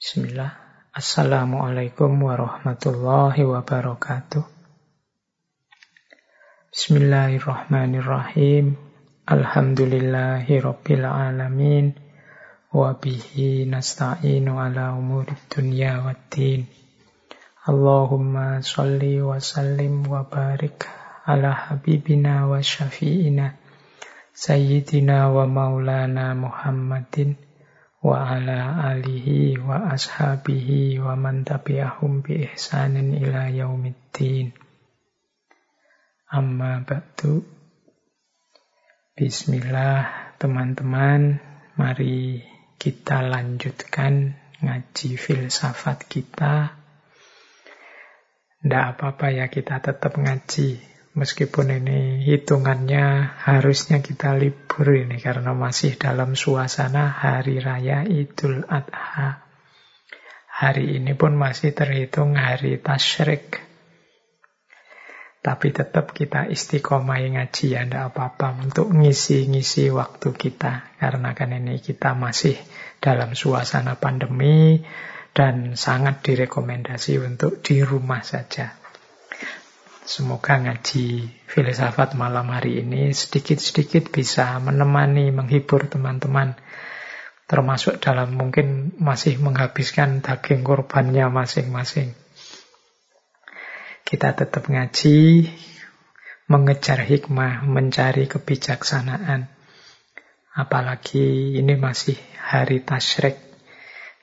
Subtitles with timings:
[0.00, 0.56] Bismillah.
[0.96, 4.40] Assalamualaikum warahmatullahi wabarakatuh.
[6.72, 8.80] Bismillahirrahmanirrahim.
[9.28, 12.00] Alhamdulillahi rabbil alamin.
[12.72, 16.64] Wabihi nasta'inu ala umuri dunya waddin.
[17.68, 20.88] Allahumma salli wa sallim wa barik
[21.28, 23.52] ala habibina wa syafi'ina.
[24.32, 27.49] Sayyidina wa maulana Muhammadin
[28.00, 34.56] wa ala alihi wa ashabihi wa man tabi'ahum bi ihsanin ila yaumiddin.
[36.32, 37.44] Amma ba'du.
[39.12, 41.44] Bismillah teman-teman,
[41.76, 42.40] mari
[42.80, 44.32] kita lanjutkan
[44.64, 46.72] ngaji filsafat kita.
[48.64, 50.80] Tidak apa-apa ya kita tetap ngaji.
[51.20, 59.44] Meskipun ini hitungannya harusnya kita libur ini karena masih dalam suasana Hari Raya Idul Adha.
[60.48, 63.60] Hari ini pun masih terhitung hari tasyrik.
[65.44, 70.96] Tapi tetap kita istiqomah ngaji ya, tidak apa-apa untuk ngisi-ngisi waktu kita.
[70.96, 72.56] Karena kan ini kita masih
[72.96, 74.80] dalam suasana pandemi
[75.36, 78.79] dan sangat direkomendasi untuk di rumah saja.
[80.10, 86.58] Semoga ngaji filsafat malam hari ini sedikit-sedikit bisa menemani, menghibur teman-teman.
[87.46, 92.18] Termasuk dalam mungkin masih menghabiskan daging korbannya masing-masing.
[94.02, 95.46] Kita tetap ngaji,
[96.50, 99.46] mengejar hikmah, mencari kebijaksanaan.
[100.58, 103.38] Apalagi ini masih hari tasyrik.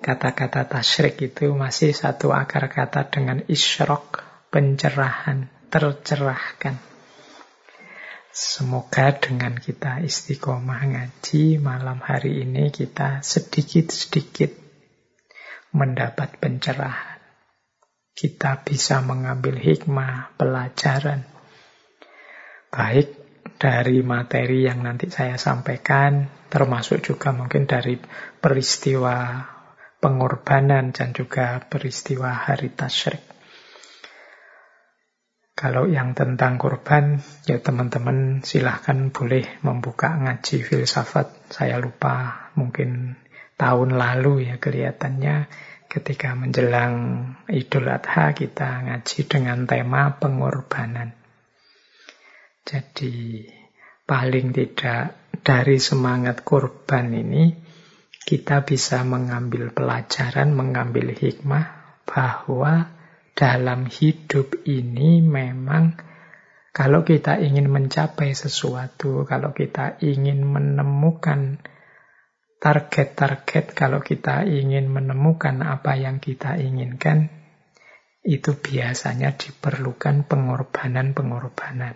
[0.04, 4.20] Kata-kata tasyrik itu masih satu akar kata dengan isyrok,
[4.52, 6.80] pencerahan tercerahkan.
[8.38, 14.54] Semoga dengan kita istiqomah ngaji malam hari ini kita sedikit-sedikit
[15.74, 17.18] mendapat pencerahan.
[18.18, 21.26] Kita bisa mengambil hikmah, pelajaran.
[22.70, 23.14] Baik
[23.58, 27.98] dari materi yang nanti saya sampaikan, termasuk juga mungkin dari
[28.38, 29.46] peristiwa
[29.98, 33.37] pengorbanan dan juga peristiwa hari tasyrik.
[35.58, 37.18] Kalau yang tentang korban,
[37.50, 41.50] ya teman-teman silahkan boleh membuka ngaji filsafat.
[41.50, 43.18] Saya lupa, mungkin
[43.58, 45.50] tahun lalu ya kelihatannya
[45.90, 46.94] ketika menjelang
[47.50, 51.18] Idul Adha kita ngaji dengan tema pengorbanan.
[52.62, 53.50] Jadi
[54.06, 57.50] paling tidak dari semangat korban ini
[58.28, 62.97] kita bisa mengambil pelajaran, mengambil hikmah bahwa
[63.38, 65.94] dalam hidup ini memang
[66.74, 71.62] kalau kita ingin mencapai sesuatu, kalau kita ingin menemukan
[72.58, 77.30] target-target, kalau kita ingin menemukan apa yang kita inginkan,
[78.26, 81.94] itu biasanya diperlukan pengorbanan-pengorbanan.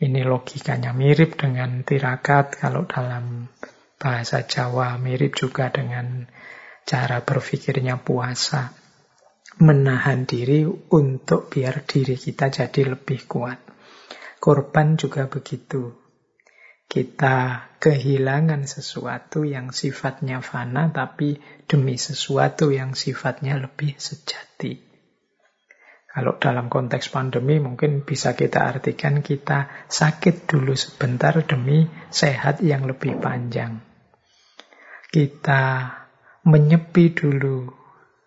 [0.00, 3.52] Ini logikanya mirip dengan tirakat kalau dalam
[4.00, 6.24] bahasa Jawa, mirip juga dengan
[6.88, 8.81] cara berpikirnya puasa
[9.60, 13.60] menahan diri untuk biar diri kita jadi lebih kuat.
[14.40, 15.92] Korban juga begitu.
[16.88, 24.92] Kita kehilangan sesuatu yang sifatnya fana, tapi demi sesuatu yang sifatnya lebih sejati.
[26.12, 32.84] Kalau dalam konteks pandemi mungkin bisa kita artikan kita sakit dulu sebentar demi sehat yang
[32.84, 33.80] lebih panjang.
[35.08, 35.88] Kita
[36.44, 37.72] menyepi dulu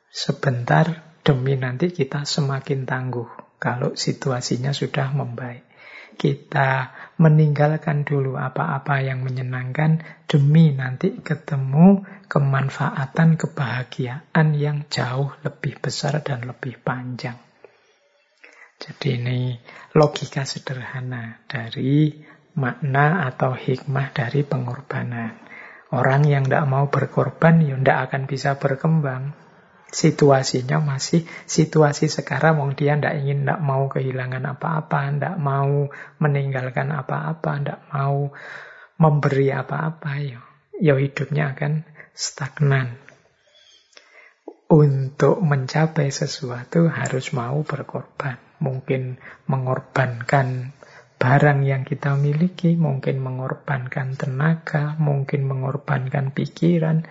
[0.09, 5.65] sebentar demi nanti kita semakin tangguh kalau situasinya sudah membaik.
[6.15, 9.99] Kita meninggalkan dulu apa-apa yang menyenangkan
[10.29, 17.35] demi nanti ketemu kemanfaatan kebahagiaan yang jauh lebih besar dan lebih panjang.
[18.79, 19.59] Jadi ini
[19.91, 22.15] logika sederhana dari
[22.55, 25.35] makna atau hikmah dari pengorbanan.
[25.91, 29.44] Orang yang tidak mau berkorban ya tidak akan bisa berkembang
[29.91, 35.87] situasinya masih situasi sekarang wong dia ndak ingin ndak mau kehilangan apa-apa ndak mau
[36.19, 38.33] meninggalkan apa-apa ndak mau
[38.99, 40.41] memberi apa-apa ya
[40.79, 42.99] ya hidupnya akan stagnan.
[44.65, 48.41] Untuk mencapai sesuatu harus mau berkorban.
[48.57, 50.73] Mungkin mengorbankan
[51.15, 57.07] barang yang kita miliki mungkin mengorbankan tenaga mungkin mengorbankan pikiran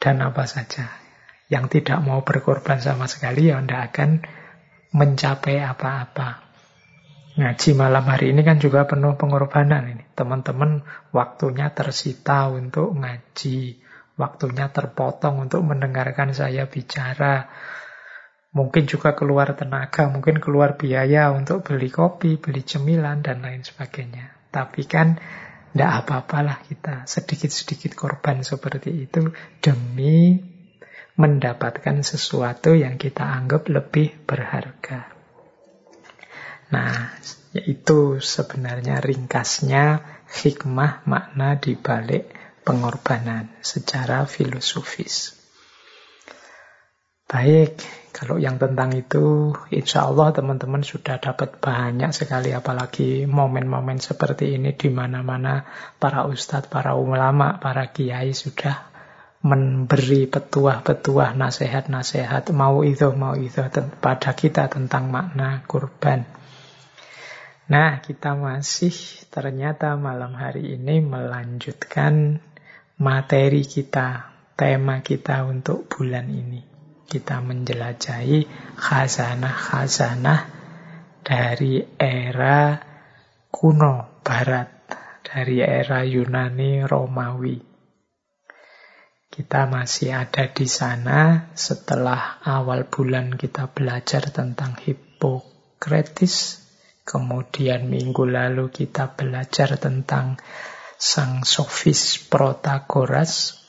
[0.00, 1.03] dan apa saja
[1.52, 4.10] yang tidak mau berkorban sama sekali ya tidak akan
[4.94, 6.44] mencapai apa-apa.
[7.34, 10.06] Ngaji malam hari ini kan juga penuh pengorbanan ini.
[10.14, 13.82] Teman-teman waktunya tersita untuk ngaji,
[14.14, 17.50] waktunya terpotong untuk mendengarkan saya bicara.
[18.54, 24.30] Mungkin juga keluar tenaga, mungkin keluar biaya untuk beli kopi, beli cemilan, dan lain sebagainya.
[24.54, 25.18] Tapi kan
[25.74, 30.53] tidak apa-apalah kita sedikit-sedikit korban seperti itu demi
[31.14, 35.14] mendapatkan sesuatu yang kita anggap lebih berharga.
[36.74, 37.14] Nah,
[37.54, 40.02] yaitu sebenarnya ringkasnya
[40.42, 42.34] hikmah makna di balik
[42.66, 45.38] pengorbanan secara filosofis.
[47.30, 47.78] Baik,
[48.10, 54.74] kalau yang tentang itu, insya Allah teman-teman sudah dapat banyak sekali, apalagi momen-momen seperti ini
[54.74, 55.66] di mana-mana
[55.98, 58.93] para ustadz, para ulama, para kiai sudah
[59.44, 63.60] memberi petuah-petuah, nasihat-nasihat, mau itu, mau itu
[64.00, 66.24] pada kita tentang makna kurban.
[67.68, 68.96] Nah, kita masih
[69.28, 72.40] ternyata malam hari ini melanjutkan
[72.96, 76.74] materi kita, tema kita untuk bulan ini
[77.14, 80.40] kita menjelajahi khazanah-khazanah
[81.22, 82.80] dari era
[83.54, 84.68] kuno barat,
[85.22, 87.73] dari era Yunani Romawi.
[89.34, 96.62] Kita masih ada di sana setelah awal bulan kita belajar tentang Hippocrates,
[97.02, 100.38] kemudian minggu lalu kita belajar tentang
[100.94, 103.64] sang sofis Protagoras,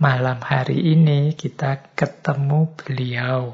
[0.00, 3.52] Malam hari ini kita ketemu beliau.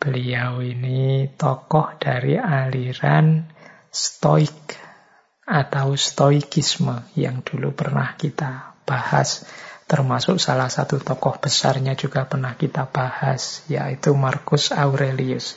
[0.00, 3.44] Beliau ini tokoh dari aliran
[3.92, 4.72] stoik
[5.44, 9.44] atau stoikisme yang dulu pernah kita bahas.
[9.88, 15.56] Termasuk salah satu tokoh besarnya juga pernah kita bahas, yaitu Marcus Aurelius.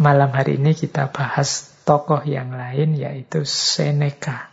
[0.00, 4.50] Malam hari ini kita bahas tokoh yang lain, yaitu Seneca.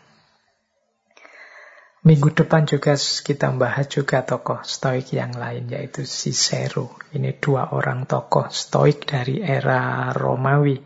[2.07, 6.95] Minggu depan juga kita bahas juga tokoh stoik yang lain yaitu Cicero.
[7.11, 10.79] Ini dua orang tokoh stoik dari era Romawi.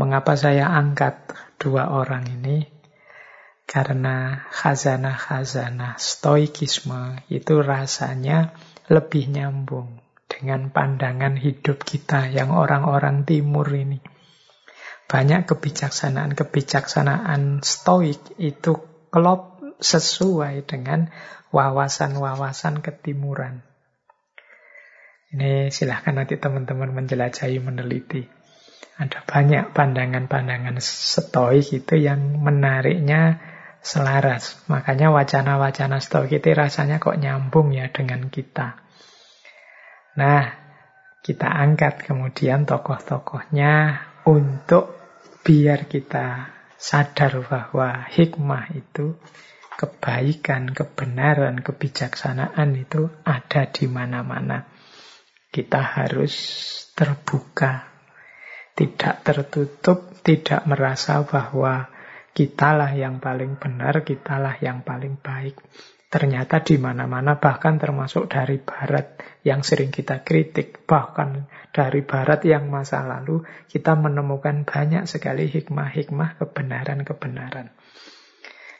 [0.00, 2.75] Mengapa saya angkat dua orang ini?
[3.66, 8.54] Karena khazanah-khazanah stoikisme itu rasanya
[8.86, 9.98] lebih nyambung
[10.30, 13.98] dengan pandangan hidup kita yang orang-orang timur ini.
[15.10, 18.78] Banyak kebijaksanaan-kebijaksanaan stoik itu
[19.10, 21.10] klop sesuai dengan
[21.50, 23.62] wawasan-wawasan ketimuran.
[25.34, 28.22] Ini silahkan nanti teman-teman menjelajahi, meneliti.
[28.96, 33.36] Ada banyak pandangan-pandangan stoik itu yang menariknya
[33.86, 34.58] selaras.
[34.66, 38.82] Makanya wacana-wacana stoik itu rasanya kok nyambung ya dengan kita.
[40.18, 40.42] Nah,
[41.22, 44.98] kita angkat kemudian tokoh-tokohnya untuk
[45.46, 49.14] biar kita sadar bahwa hikmah itu
[49.78, 54.66] kebaikan, kebenaran, kebijaksanaan itu ada di mana-mana.
[55.52, 56.34] Kita harus
[56.96, 57.86] terbuka,
[58.74, 61.95] tidak tertutup, tidak merasa bahwa
[62.36, 65.56] kitalah yang paling benar, kitalah yang paling baik.
[66.06, 72.68] Ternyata di mana-mana bahkan termasuk dari barat yang sering kita kritik, bahkan dari barat yang
[72.68, 77.72] masa lalu kita menemukan banyak sekali hikmah-hikmah kebenaran-kebenaran.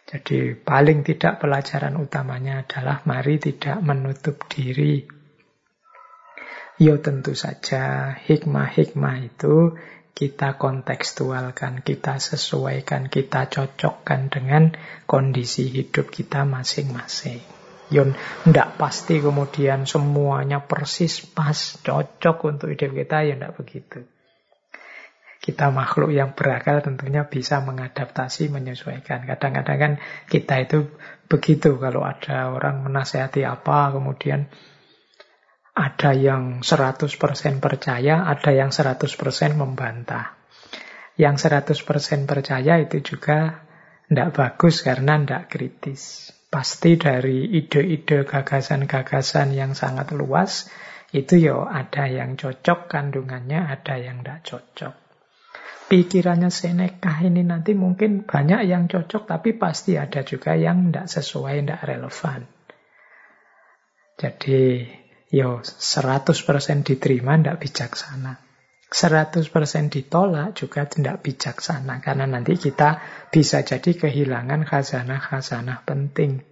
[0.07, 5.03] Jadi paling tidak pelajaran utamanya adalah mari tidak menutup diri.
[6.79, 9.75] Ya tentu saja hikmah-hikmah itu
[10.17, 14.73] kita kontekstualkan, kita sesuaikan, kita cocokkan dengan
[15.05, 17.45] kondisi hidup kita masing-masing.
[17.93, 18.17] Yon
[18.49, 21.55] ndak pasti kemudian semuanya persis pas
[21.85, 24.09] cocok untuk hidup kita ya ndak begitu.
[25.37, 29.29] Kita makhluk yang berakal tentunya bisa mengadaptasi, menyesuaikan.
[29.29, 29.93] Kadang-kadang kan
[30.33, 30.91] kita itu
[31.29, 34.51] begitu kalau ada orang menasehati apa, kemudian
[35.77, 38.97] ada yang 100% percaya, ada yang 100%
[39.53, 40.33] membantah.
[41.21, 43.61] Yang 100% percaya itu juga
[44.09, 46.33] tidak bagus karena tidak kritis.
[46.49, 50.73] Pasti dari ide-ide gagasan-gagasan yang sangat luas,
[51.13, 55.07] itu ya ada yang cocok kandungannya, ada yang tidak cocok
[55.87, 61.63] pikirannya Seneca ini nanti mungkin banyak yang cocok, tapi pasti ada juga yang tidak sesuai,
[61.63, 62.41] tidak relevan.
[64.17, 64.63] Jadi,
[65.31, 68.47] yo 100% diterima tidak bijaksana.
[68.87, 69.51] 100%
[69.91, 71.99] ditolak juga tidak bijaksana.
[71.99, 73.03] Karena nanti kita
[73.35, 76.47] bisa jadi kehilangan khazanah-khazanah penting.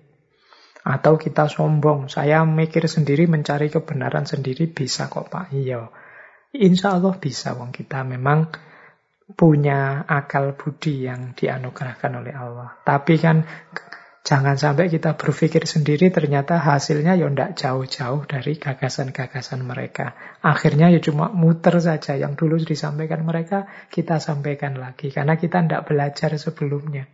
[0.85, 5.57] Atau kita sombong, saya mikir sendiri, mencari kebenaran sendiri, bisa kok Pak.
[5.57, 5.89] Iya,
[6.53, 7.57] insya Allah bisa.
[7.57, 8.53] Wong kita memang
[9.33, 12.77] punya akal budi yang dianugerahkan oleh Allah.
[12.85, 13.49] Tapi kan
[14.25, 20.17] Jangan sampai kita berpikir sendiri ternyata hasilnya ya tidak jauh-jauh dari gagasan-gagasan mereka.
[20.41, 25.85] Akhirnya ya cuma muter saja yang dulu disampaikan mereka kita sampaikan lagi karena kita tidak
[25.85, 27.05] belajar sebelumnya.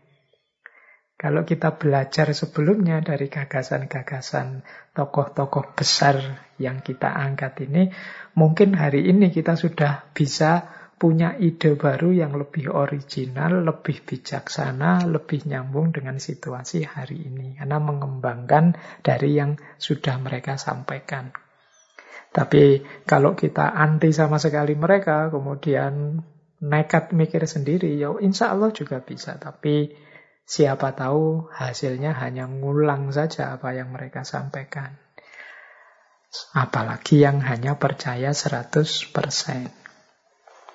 [1.19, 4.63] Kalau kita belajar sebelumnya dari gagasan-gagasan
[4.95, 6.17] tokoh-tokoh besar
[6.63, 7.91] yang kita angkat ini,
[8.39, 15.49] mungkin hari ini kita sudah bisa punya ide baru yang lebih original, lebih bijaksana, lebih
[15.49, 17.57] nyambung dengan situasi hari ini.
[17.57, 21.33] Karena mengembangkan dari yang sudah mereka sampaikan.
[22.37, 26.21] Tapi kalau kita anti sama sekali mereka, kemudian
[26.61, 29.41] nekat mikir sendiri, ya insya Allah juga bisa.
[29.41, 29.97] Tapi
[30.45, 35.01] siapa tahu hasilnya hanya ngulang saja apa yang mereka sampaikan.
[36.53, 39.80] Apalagi yang hanya percaya 100%.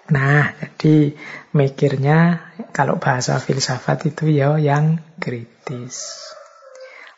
[0.05, 1.17] Nah, jadi
[1.57, 6.21] mikirnya kalau bahasa filsafat itu ya yang kritis.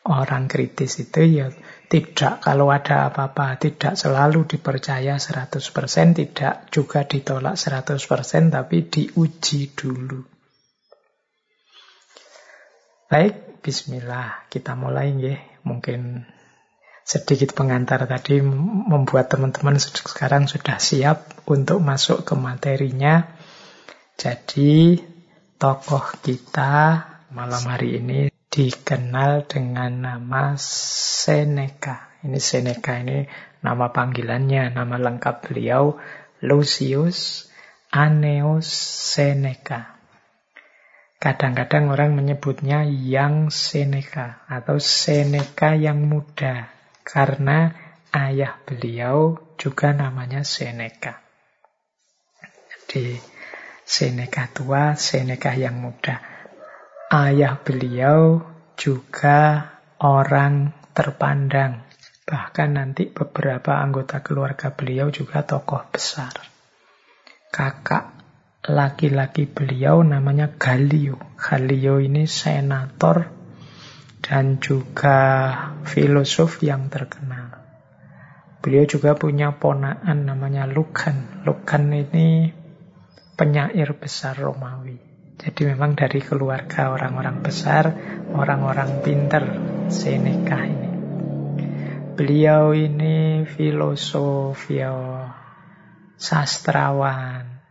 [0.07, 1.51] Orang kritis itu ya
[1.91, 10.23] tidak kalau ada apa-apa tidak selalu dipercaya 100%, tidak juga ditolak 100%, tapi diuji dulu.
[13.07, 14.47] Baik, bismillah.
[14.47, 15.35] Kita mulai ya.
[15.63, 16.23] Mungkin
[17.07, 23.31] sedikit pengantar tadi membuat teman-teman sekarang sudah siap untuk masuk ke materinya.
[24.19, 24.99] Jadi
[25.55, 32.11] tokoh kita malam hari ini dikenal dengan nama Seneca.
[32.27, 33.23] Ini Seneca ini
[33.63, 35.95] nama panggilannya, nama lengkap beliau
[36.43, 37.47] Lucius
[37.87, 38.67] Anneus
[39.15, 39.95] Seneca.
[41.23, 46.76] Kadang-kadang orang menyebutnya yang Seneca atau Seneca yang muda
[47.07, 47.71] karena
[48.11, 51.23] ayah beliau juga namanya Seneca.
[52.67, 53.15] Jadi
[53.87, 56.19] Seneca tua, Seneca yang muda.
[57.07, 58.43] Ayah beliau
[58.75, 59.71] juga
[60.03, 61.87] orang terpandang.
[62.27, 66.35] Bahkan nanti beberapa anggota keluarga beliau juga tokoh besar.
[67.47, 68.11] Kakak
[68.67, 71.15] laki-laki beliau namanya Galio.
[71.39, 73.36] Galio ini senator
[74.21, 75.19] dan juga
[75.87, 77.57] filosof yang terkenal.
[78.59, 81.45] Beliau juga punya ponaan namanya Lucan.
[81.47, 82.51] Lucan ini
[83.37, 84.99] penyair besar Romawi.
[85.37, 87.93] Jadi memang dari keluarga orang-orang besar,
[88.33, 89.45] orang-orang pinter,
[89.87, 90.91] Seneca ini.
[92.17, 95.29] Beliau ini filosof, ya,
[96.17, 97.61] sastrawan,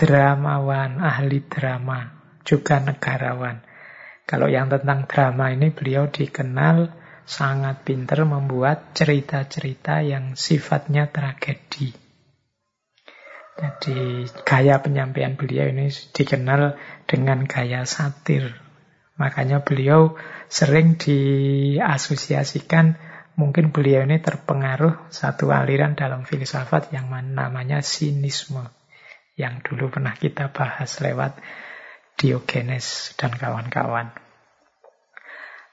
[0.00, 2.16] dramawan, ahli drama,
[2.48, 3.67] juga negarawan.
[4.28, 6.92] Kalau yang tentang drama ini beliau dikenal
[7.24, 11.96] sangat pinter membuat cerita-cerita yang sifatnya tragedi.
[13.56, 16.76] Jadi gaya penyampaian beliau ini dikenal
[17.08, 18.52] dengan gaya satir.
[19.16, 20.14] Makanya beliau
[20.46, 23.00] sering diasosiasikan
[23.34, 28.68] mungkin beliau ini terpengaruh satu aliran dalam filsafat yang namanya sinisme.
[29.40, 31.40] Yang dulu pernah kita bahas lewat
[32.18, 34.10] Diogenes dan kawan-kawan.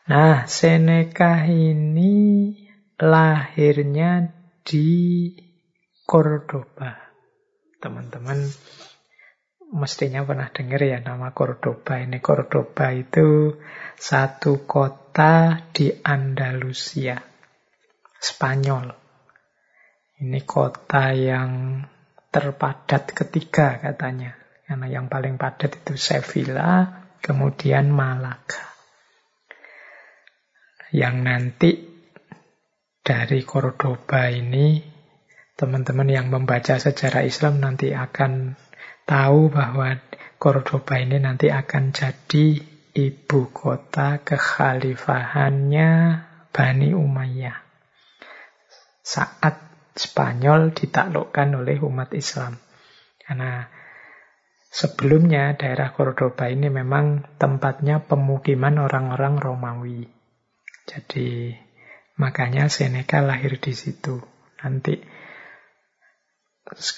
[0.05, 2.53] Nah, Seneca ini
[3.01, 4.29] lahirnya
[4.61, 5.33] di
[6.05, 6.93] Cordoba.
[7.81, 8.45] Teman-teman
[9.73, 12.21] mestinya pernah dengar ya nama Cordoba ini.
[12.21, 13.57] Cordoba itu
[13.97, 17.17] satu kota di Andalusia,
[18.21, 18.93] Spanyol.
[20.21, 21.81] Ini kota yang
[22.29, 24.44] terpadat ketiga katanya.
[24.65, 28.65] Karena yang paling padat itu Sevilla, kemudian Malaga.
[30.89, 31.71] Yang nanti
[33.05, 34.81] dari Cordoba ini,
[35.53, 38.57] teman-teman yang membaca sejarah Islam nanti akan
[39.05, 40.01] tahu bahwa
[40.41, 42.57] Cordoba ini nanti akan jadi
[42.95, 45.91] ibu kota kekhalifahannya
[46.49, 47.59] Bani Umayyah.
[49.05, 52.59] Saat Spanyol ditaklukkan oleh umat Islam.
[53.15, 53.63] Karena
[54.75, 60.03] Sebelumnya daerah Cordoba ini memang tempatnya pemukiman orang-orang Romawi.
[60.83, 61.55] Jadi
[62.19, 64.19] makanya Seneca lahir di situ.
[64.59, 64.99] Nanti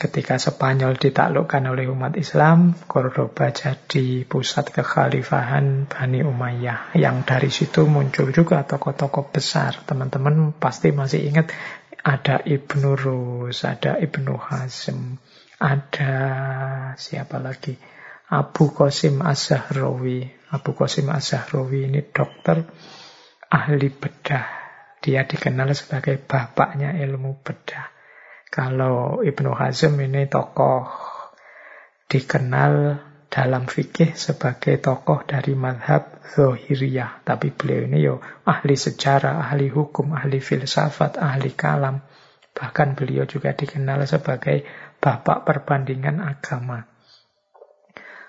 [0.01, 6.97] ketika Spanyol ditaklukkan oleh umat Islam, Cordoba jadi pusat kekhalifahan Bani Umayyah.
[6.97, 9.85] Yang dari situ muncul juga tokoh-tokoh besar.
[9.85, 11.53] Teman-teman pasti masih ingat
[12.01, 15.21] ada Ibnu Rus, ada Ibnu Hazm,
[15.57, 16.13] ada
[16.97, 17.77] siapa lagi?
[18.27, 20.27] Abu Qasim Az-Zahrawi.
[20.53, 22.63] Abu Qasim Az-Zahrawi ini dokter
[23.49, 24.45] ahli bedah.
[25.01, 27.97] Dia dikenal sebagai bapaknya ilmu bedah.
[28.47, 30.87] Kalau Ibnu Hazm ini tokoh
[32.07, 32.97] dikenal
[33.27, 37.27] dalam fikih sebagai tokoh dari madhab Zohiriyah.
[37.27, 42.01] Tapi beliau ini yo ahli sejarah, ahli hukum, ahli filsafat, ahli kalam.
[42.57, 44.65] Bahkan beliau juga dikenal sebagai
[44.97, 46.83] bapak perbandingan agama.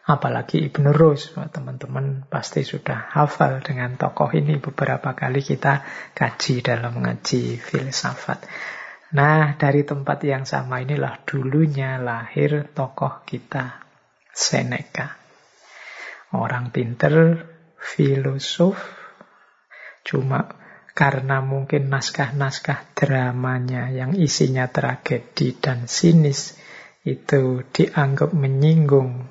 [0.08, 5.84] Apalagi Ibn Rus, teman-teman pasti sudah hafal dengan tokoh ini beberapa kali kita
[6.16, 8.40] kaji dalam ngaji filsafat.
[9.12, 13.84] Nah, dari tempat yang sama inilah dulunya lahir tokoh kita,
[14.32, 15.12] Seneca.
[16.32, 17.44] Orang pinter,
[17.76, 18.80] filosof,
[20.04, 20.67] cuma
[20.98, 26.58] karena mungkin naskah-naskah dramanya yang isinya tragedi dan sinis
[27.06, 29.30] itu dianggap menyinggung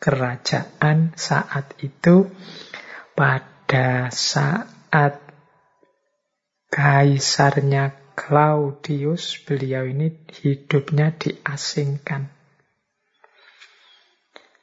[0.00, 2.32] kerajaan saat itu
[3.12, 5.20] pada saat
[6.72, 12.32] kaisarnya Claudius beliau ini hidupnya diasingkan.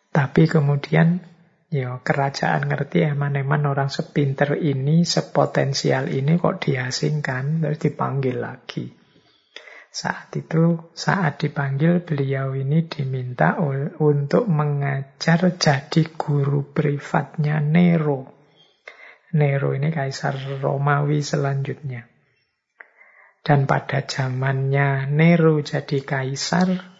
[0.09, 1.21] Tapi kemudian
[1.73, 8.93] ya kerajaan ngerti eman-eman orang sepinter ini, sepotensial ini kok diasingkan, terus dipanggil lagi.
[9.93, 13.57] Saat itu, saat dipanggil, beliau ini diminta
[14.01, 18.25] untuk mengajar jadi guru privatnya Nero.
[19.33, 22.05] Nero ini kaisar Romawi selanjutnya.
[23.41, 26.92] Dan pada zamannya Nero jadi kaisar,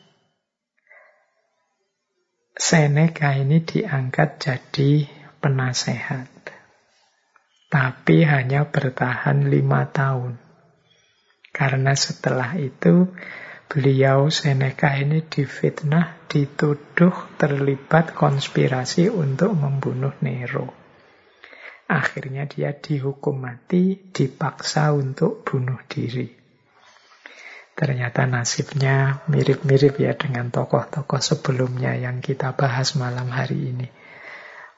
[2.53, 5.09] Seneca ini diangkat jadi
[5.41, 6.29] penasehat.
[7.65, 10.37] Tapi hanya bertahan lima tahun.
[11.49, 13.09] Karena setelah itu
[13.65, 20.69] beliau Seneca ini difitnah, dituduh terlibat konspirasi untuk membunuh Nero.
[21.89, 26.42] Akhirnya dia dihukum mati, dipaksa untuk bunuh diri.
[27.73, 33.87] Ternyata nasibnya mirip-mirip ya dengan tokoh-tokoh sebelumnya yang kita bahas malam hari ini.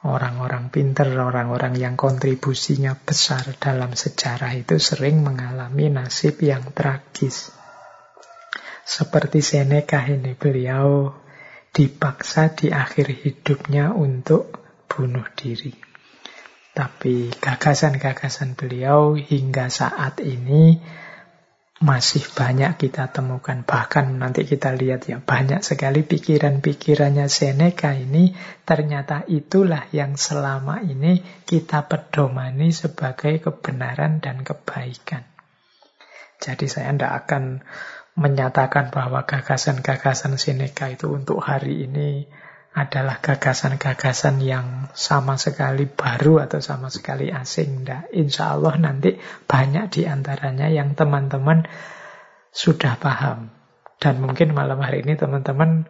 [0.05, 7.51] Orang-orang pinter, orang-orang yang kontribusinya besar dalam sejarah itu sering mengalami nasib yang tragis.
[8.85, 11.09] Seperti Seneca ini, beliau
[11.73, 14.55] dipaksa di akhir hidupnya untuk
[14.87, 15.73] bunuh diri.
[16.71, 20.79] Tapi gagasan-gagasan beliau hingga saat ini
[21.83, 23.67] masih banyak kita temukan.
[23.67, 28.31] Bahkan nanti kita lihat ya, banyak sekali pikiran-pikirannya Seneca ini
[28.63, 35.27] ternyata itulah yang selama ini kita pedomani sebagai kebenaran dan kebaikan.
[36.39, 37.63] Jadi saya tidak akan
[38.15, 42.23] menyatakan bahwa gagasan-gagasan Seneca itu untuk hari ini
[42.75, 47.87] adalah gagasan-gagasan yang sama sekali baru atau sama sekali asing.
[47.87, 49.15] Nah, insya Allah nanti
[49.47, 51.63] banyak di antaranya yang teman-teman
[52.51, 53.55] sudah paham.
[53.95, 55.87] Dan mungkin malam hari ini teman-teman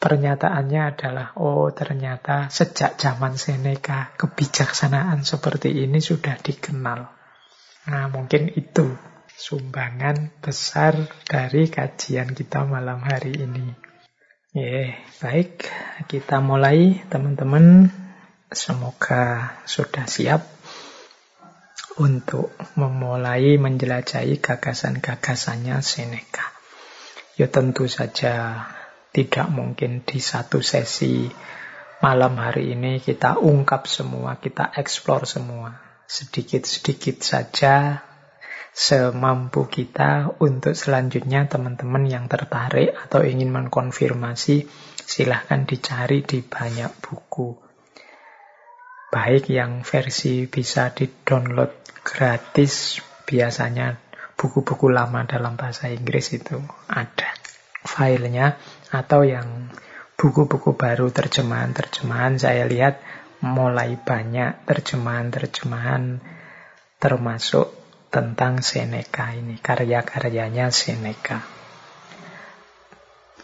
[0.00, 7.12] pernyataannya adalah, oh ternyata sejak zaman Seneca kebijaksanaan seperti ini sudah dikenal.
[7.92, 8.88] Nah mungkin itu
[9.36, 10.96] sumbangan besar
[11.28, 13.85] dari kajian kita malam hari ini.
[14.56, 15.68] Ya, baik.
[16.08, 17.92] Kita mulai, teman-teman.
[18.48, 20.48] Semoga sudah siap
[22.00, 26.56] untuk memulai menjelajahi gagasan-gagasannya Seneca.
[27.36, 28.64] Ya tentu saja
[29.12, 31.28] tidak mungkin di satu sesi
[32.00, 35.76] malam hari ini kita ungkap semua, kita eksplor semua.
[36.08, 38.00] Sedikit-sedikit saja
[38.76, 44.68] semampu kita untuk selanjutnya teman-teman yang tertarik atau ingin mengkonfirmasi
[45.00, 47.56] silahkan dicari di banyak buku.
[49.08, 51.72] Baik yang versi bisa di-download
[52.04, 53.96] gratis, biasanya
[54.36, 56.60] buku-buku lama dalam bahasa Inggris itu
[56.92, 57.32] ada
[57.80, 58.60] filenya,
[58.92, 59.72] atau yang
[60.20, 63.00] buku-buku baru terjemahan-terjemahan saya lihat
[63.40, 66.20] mulai banyak terjemahan-terjemahan
[67.00, 71.42] termasuk tentang Seneca ini, karya-karyanya Seneca.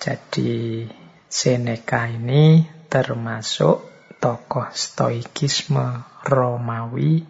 [0.03, 0.87] Jadi
[1.31, 3.87] Seneca ini termasuk
[4.19, 7.23] tokoh stoikisme Romawi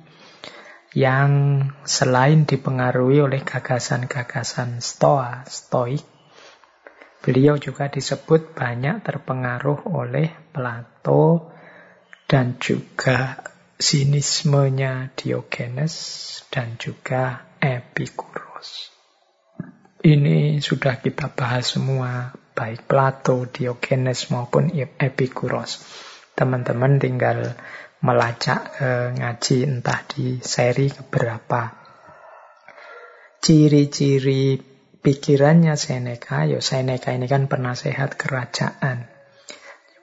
[0.92, 6.04] yang selain dipengaruhi oleh gagasan-gagasan Stoa, Stoik,
[7.24, 11.48] beliau juga disebut banyak terpengaruh oleh Plato
[12.28, 13.51] dan juga
[13.82, 15.94] sinismenya Diogenes
[16.54, 18.94] dan juga Epikuros.
[20.06, 25.82] Ini sudah kita bahas semua, baik Plato, Diogenes maupun Epikuros.
[26.38, 27.58] Teman-teman tinggal
[28.06, 31.74] melacak eh, ngaji entah di seri keberapa.
[33.42, 34.62] Ciri-ciri
[35.02, 39.10] pikirannya Seneca, ya Seneca ini kan penasehat kerajaan.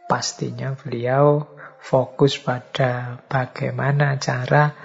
[0.09, 4.75] pastinya beliau fokus pada bagaimana cara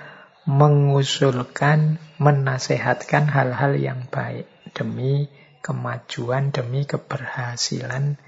[0.44, 5.28] mengusulkan, menasehatkan hal-hal yang baik demi
[5.64, 8.20] kemajuan, demi keberhasilan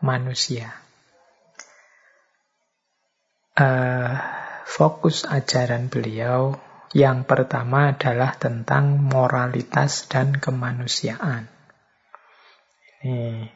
[0.00, 0.72] manusia.
[3.60, 4.16] Uh,
[4.64, 6.56] fokus ajaran beliau
[6.96, 11.46] yang pertama adalah tentang moralitas dan kemanusiaan.
[13.04, 13.46] Ini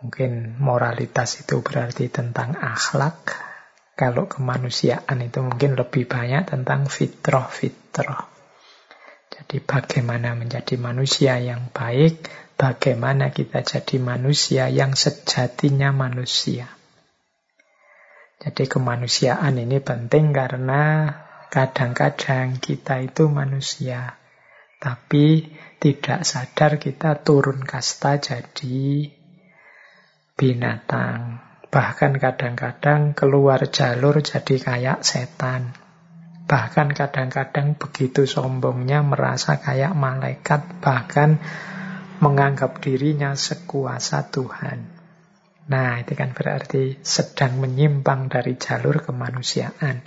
[0.00, 3.49] mungkin moralitas itu berarti tentang akhlak.
[4.00, 8.32] Kalau kemanusiaan itu mungkin lebih banyak tentang fitrah-fitrah.
[9.28, 12.24] Jadi bagaimana menjadi manusia yang baik,
[12.56, 16.72] bagaimana kita jadi manusia yang sejatinya manusia.
[18.40, 21.12] Jadi kemanusiaan ini penting karena
[21.52, 24.16] kadang-kadang kita itu manusia,
[24.80, 25.44] tapi
[25.76, 29.12] tidak sadar kita turun kasta jadi
[30.40, 31.49] binatang.
[31.70, 35.70] Bahkan kadang-kadang keluar jalur jadi kayak setan.
[36.50, 41.38] Bahkan kadang-kadang begitu sombongnya merasa kayak malaikat, bahkan
[42.18, 44.82] menganggap dirinya sekuasa Tuhan.
[45.70, 50.02] Nah, itu kan berarti sedang menyimpang dari jalur kemanusiaan.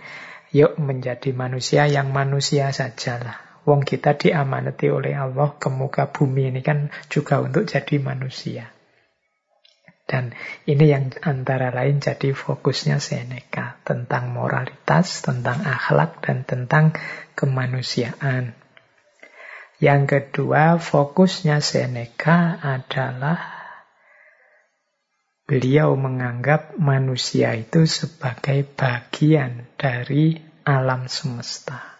[0.52, 3.63] Yuk menjadi manusia yang manusia sajalah.
[3.63, 8.67] Wong kita diamanati oleh Allah ke muka bumi ini kan juga untuk jadi manusia.
[10.04, 10.36] Dan
[10.68, 16.92] ini yang antara lain jadi fokusnya Seneca tentang moralitas, tentang akhlak, dan tentang
[17.34, 18.54] kemanusiaan.
[19.80, 23.63] Yang kedua, fokusnya Seneca adalah
[25.44, 32.00] Beliau menganggap manusia itu sebagai bagian dari alam semesta.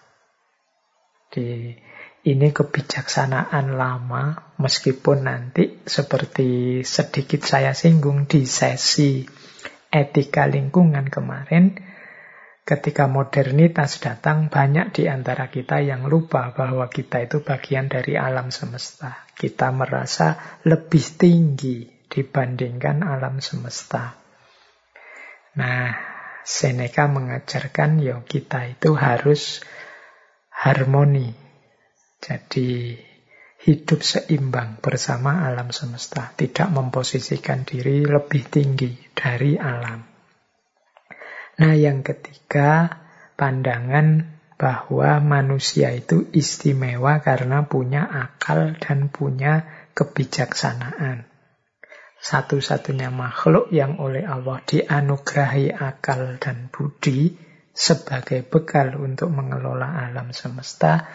[1.28, 1.76] Di,
[2.24, 9.28] ini kebijaksanaan lama, meskipun nanti seperti sedikit saya singgung di sesi
[9.92, 11.76] etika lingkungan kemarin,
[12.64, 18.56] ketika modernitas datang, banyak di antara kita yang lupa bahwa kita itu bagian dari alam
[18.56, 19.28] semesta.
[19.36, 24.16] Kita merasa lebih tinggi dibandingkan alam semesta.
[25.60, 25.92] Nah,
[26.44, 29.64] Seneca mengajarkan ya kita itu harus
[30.52, 31.43] harmoni.
[32.24, 32.96] Jadi
[33.68, 40.00] hidup seimbang bersama alam semesta, tidak memposisikan diri lebih tinggi dari alam.
[41.60, 42.88] Nah, yang ketiga,
[43.36, 51.34] pandangan bahwa manusia itu istimewa karena punya akal dan punya kebijaksanaan
[52.24, 57.36] satu-satunya makhluk yang oleh Allah dianugerahi akal dan budi
[57.76, 61.12] sebagai bekal untuk mengelola alam semesta,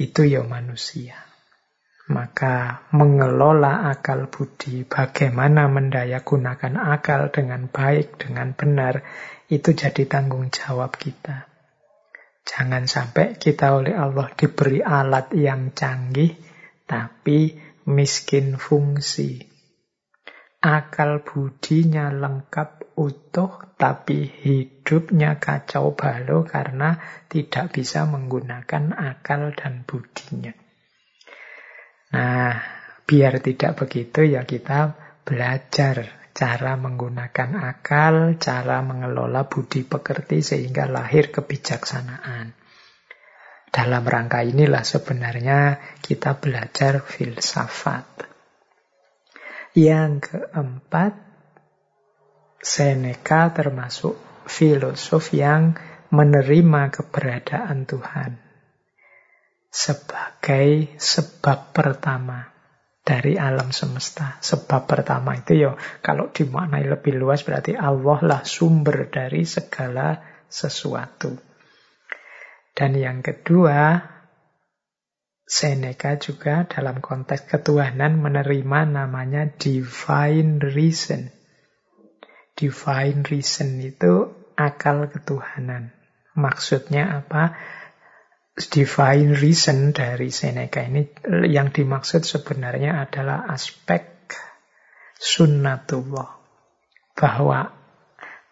[0.00, 1.28] itu ya manusia.
[2.10, 9.04] Maka mengelola akal budi, bagaimana mendaya gunakan akal dengan baik, dengan benar,
[9.52, 11.46] itu jadi tanggung jawab kita.
[12.42, 16.34] Jangan sampai kita oleh Allah diberi alat yang canggih,
[16.88, 17.54] tapi
[17.86, 19.49] miskin fungsi,
[20.60, 27.00] akal budinya lengkap utuh, tapi hidupnya kacau balau karena
[27.32, 30.52] tidak bisa menggunakan akal dan budinya.
[32.12, 32.54] Nah,
[33.08, 34.94] biar tidak begitu ya kita
[35.24, 42.52] belajar cara menggunakan akal, cara mengelola budi pekerti sehingga lahir kebijaksanaan.
[43.70, 48.29] Dalam rangka inilah sebenarnya kita belajar filsafat.
[49.70, 51.12] Yang keempat,
[52.60, 54.18] Seneca termasuk
[54.50, 55.78] filosof yang
[56.10, 58.50] menerima keberadaan Tuhan
[59.70, 62.50] sebagai sebab pertama
[63.06, 64.36] dari alam semesta.
[64.42, 70.18] Sebab pertama itu ya kalau dimaknai lebih luas berarti Allah lah sumber dari segala
[70.50, 71.38] sesuatu.
[72.74, 74.02] Dan yang kedua,
[75.50, 81.34] Seneca juga dalam konteks ketuhanan menerima namanya divine reason.
[82.54, 85.90] Divine reason itu akal ketuhanan.
[86.38, 87.58] Maksudnya apa?
[88.54, 91.10] Divine reason dari Seneca ini
[91.50, 94.06] yang dimaksud sebenarnya adalah aspek
[95.18, 96.30] sunnatullah.
[97.18, 97.74] Bahwa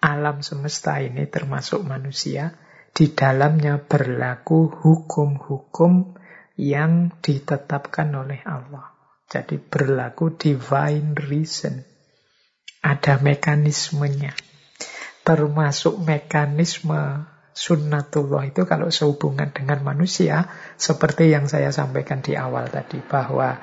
[0.02, 2.58] alam semesta ini termasuk manusia,
[2.90, 6.17] di dalamnya berlaku hukum-hukum
[6.58, 8.90] yang ditetapkan oleh Allah.
[9.30, 11.86] Jadi berlaku divine reason.
[12.82, 14.34] Ada mekanismenya.
[15.22, 22.98] Termasuk mekanisme sunnatullah itu kalau sehubungan dengan manusia, seperti yang saya sampaikan di awal tadi,
[23.02, 23.60] bahwa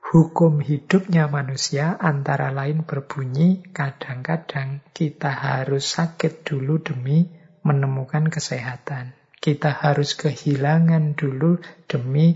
[0.00, 7.26] hukum hidupnya manusia antara lain berbunyi kadang-kadang kita harus sakit dulu demi
[7.66, 9.25] menemukan kesehatan.
[9.36, 12.34] Kita harus kehilangan dulu demi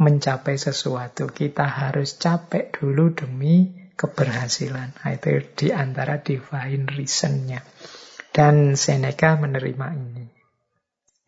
[0.00, 1.28] mencapai sesuatu.
[1.28, 4.96] Kita harus capek dulu demi keberhasilan.
[4.96, 7.60] Nah, itu di antara divine reasonnya.
[8.32, 10.26] Dan Seneca menerima ini.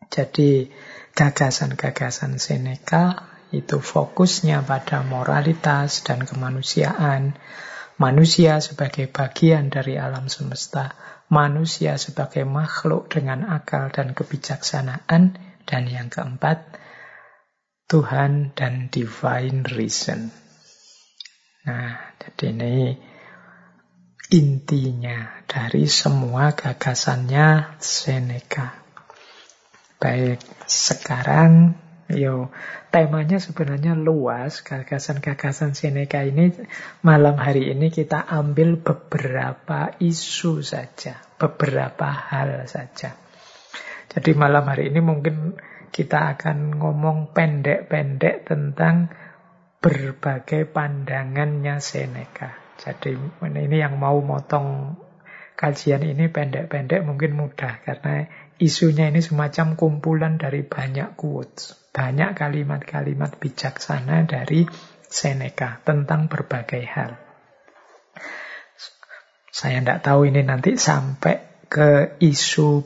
[0.09, 0.69] Jadi
[1.13, 7.37] gagasan-gagasan Seneca itu fokusnya pada moralitas dan kemanusiaan,
[8.01, 10.97] manusia sebagai bagian dari alam semesta,
[11.33, 15.33] manusia sebagai makhluk dengan akal dan kebijaksanaan,
[15.65, 16.77] dan yang keempat,
[17.89, 20.29] Tuhan dan divine reason.
[21.65, 22.75] Nah, jadi ini
[24.29, 28.77] intinya dari semua gagasannya Seneca.
[29.97, 31.79] Baik, sekarang
[32.13, 32.53] Yo,
[32.93, 36.53] temanya sebenarnya luas, gagasan-gagasan Seneca ini
[37.01, 43.17] malam hari ini kita ambil beberapa isu saja, beberapa hal saja.
[44.13, 45.57] Jadi malam hari ini mungkin
[45.89, 49.09] kita akan ngomong pendek-pendek tentang
[49.81, 52.53] berbagai pandangannya Seneca.
[52.77, 54.97] Jadi ini yang mau motong
[55.57, 58.29] kajian ini pendek-pendek mungkin mudah karena
[58.61, 61.82] isunya ini semacam kumpulan dari banyak quotes.
[61.93, 64.65] Banyak kalimat-kalimat bijaksana dari
[65.05, 67.21] Seneca tentang berbagai hal.
[69.53, 72.81] Saya tidak tahu ini nanti sampai ke isu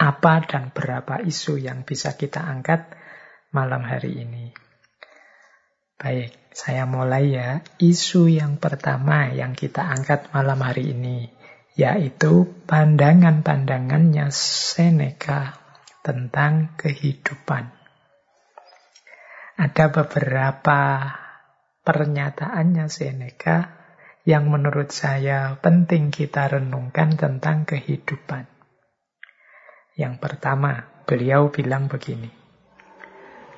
[0.00, 2.88] apa dan berapa isu yang bisa kita angkat
[3.52, 4.56] malam hari ini.
[6.00, 7.60] Baik, saya mulai ya.
[7.76, 11.28] Isu yang pertama yang kita angkat malam hari ini,
[11.76, 15.60] yaitu pandangan-pandangannya Seneca
[16.00, 17.81] tentang kehidupan.
[19.60, 20.80] Ada beberapa
[21.84, 23.82] pernyataannya Seneca
[24.24, 28.48] yang menurut saya penting kita renungkan tentang kehidupan.
[29.98, 32.32] Yang pertama, beliau bilang begini.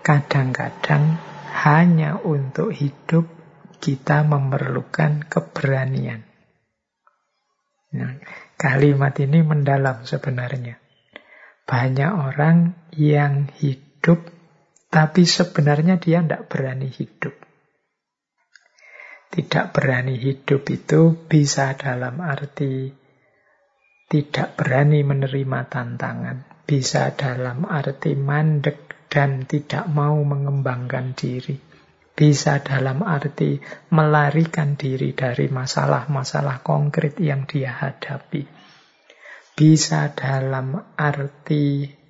[0.02, 1.16] Kadang-kadang
[1.62, 3.30] hanya untuk hidup
[3.78, 6.26] kita memerlukan keberanian.
[7.94, 8.18] Nah,
[8.58, 10.82] kalimat ini mendalam sebenarnya.
[11.64, 14.33] Banyak orang yang hidup
[14.94, 17.34] tapi sebenarnya dia tidak berani hidup.
[19.34, 22.94] Tidak berani hidup itu bisa dalam arti
[24.06, 26.62] tidak berani menerima tantangan.
[26.62, 31.58] Bisa dalam arti mandek dan tidak mau mengembangkan diri.
[32.14, 33.58] Bisa dalam arti
[33.90, 38.46] melarikan diri dari masalah-masalah konkret yang dia hadapi.
[39.58, 42.03] Bisa dalam arti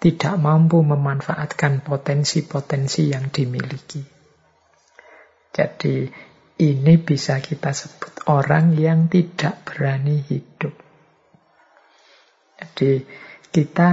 [0.00, 4.00] tidak mampu memanfaatkan potensi-potensi yang dimiliki.
[5.52, 6.08] Jadi
[6.64, 10.72] ini bisa kita sebut orang yang tidak berani hidup.
[12.56, 13.04] Jadi
[13.52, 13.90] kita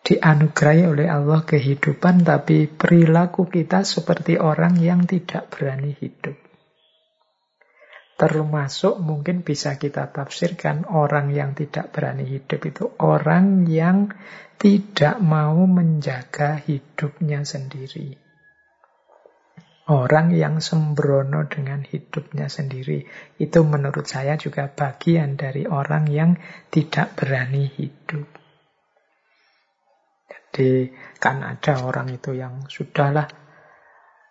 [0.00, 6.45] dianugerahi oleh Allah kehidupan tapi perilaku kita seperti orang yang tidak berani hidup.
[8.16, 14.08] Termasuk mungkin bisa kita tafsirkan orang yang tidak berani hidup itu orang yang
[14.56, 18.16] tidak mau menjaga hidupnya sendiri.
[19.86, 23.06] Orang yang sembrono dengan hidupnya sendiri.
[23.38, 26.34] Itu menurut saya juga bagian dari orang yang
[26.72, 28.26] tidak berani hidup.
[30.26, 33.45] Jadi kan ada orang itu yang sudahlah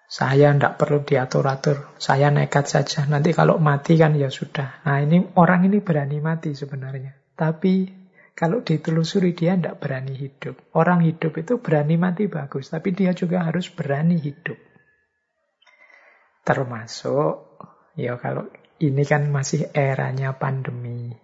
[0.05, 3.09] saya tidak perlu diatur-atur, saya nekat saja.
[3.09, 4.85] Nanti kalau mati kan ya sudah.
[4.85, 7.17] Nah ini orang ini berani mati sebenarnya.
[7.33, 10.59] Tapi kalau ditelusuri dia tidak berani hidup.
[10.75, 14.59] Orang hidup itu berani mati bagus, tapi dia juga harus berani hidup.
[16.45, 17.57] Termasuk,
[17.97, 18.45] ya kalau
[18.77, 21.15] ini kan masih eranya pandemi.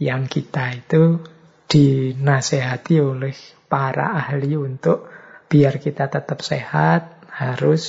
[0.00, 1.02] Yang kita itu
[1.68, 5.10] dinasehati oleh para ahli untuk
[5.50, 7.11] biar kita tetap sehat,
[7.42, 7.84] harus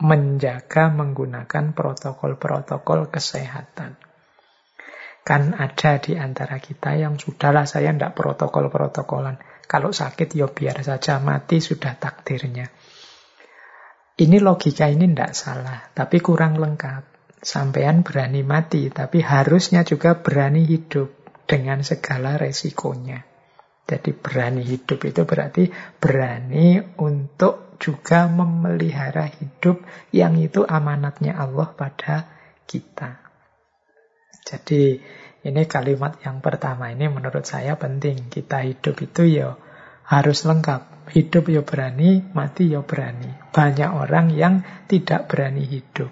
[0.00, 3.96] menjaga menggunakan protokol-protokol kesehatan.
[5.26, 9.42] Kan ada di antara kita yang sudahlah saya tidak protokol-protokolan.
[9.66, 12.70] Kalau sakit ya biar saja mati sudah takdirnya.
[14.16, 17.02] Ini logika ini tidak salah, tapi kurang lengkap.
[17.42, 21.12] Sampean berani mati, tapi harusnya juga berani hidup
[21.44, 23.26] dengan segala resikonya.
[23.86, 32.26] Jadi berani hidup itu berarti berani untuk juga memelihara hidup yang itu amanatnya Allah pada
[32.66, 33.20] kita.
[34.46, 34.98] Jadi
[35.46, 38.30] ini kalimat yang pertama ini menurut saya penting.
[38.30, 39.54] Kita hidup itu ya
[40.06, 41.10] Harus lengkap.
[41.10, 43.30] Hidup ya berani, mati ya berani.
[43.50, 46.10] Banyak orang yang tidak berani hidup.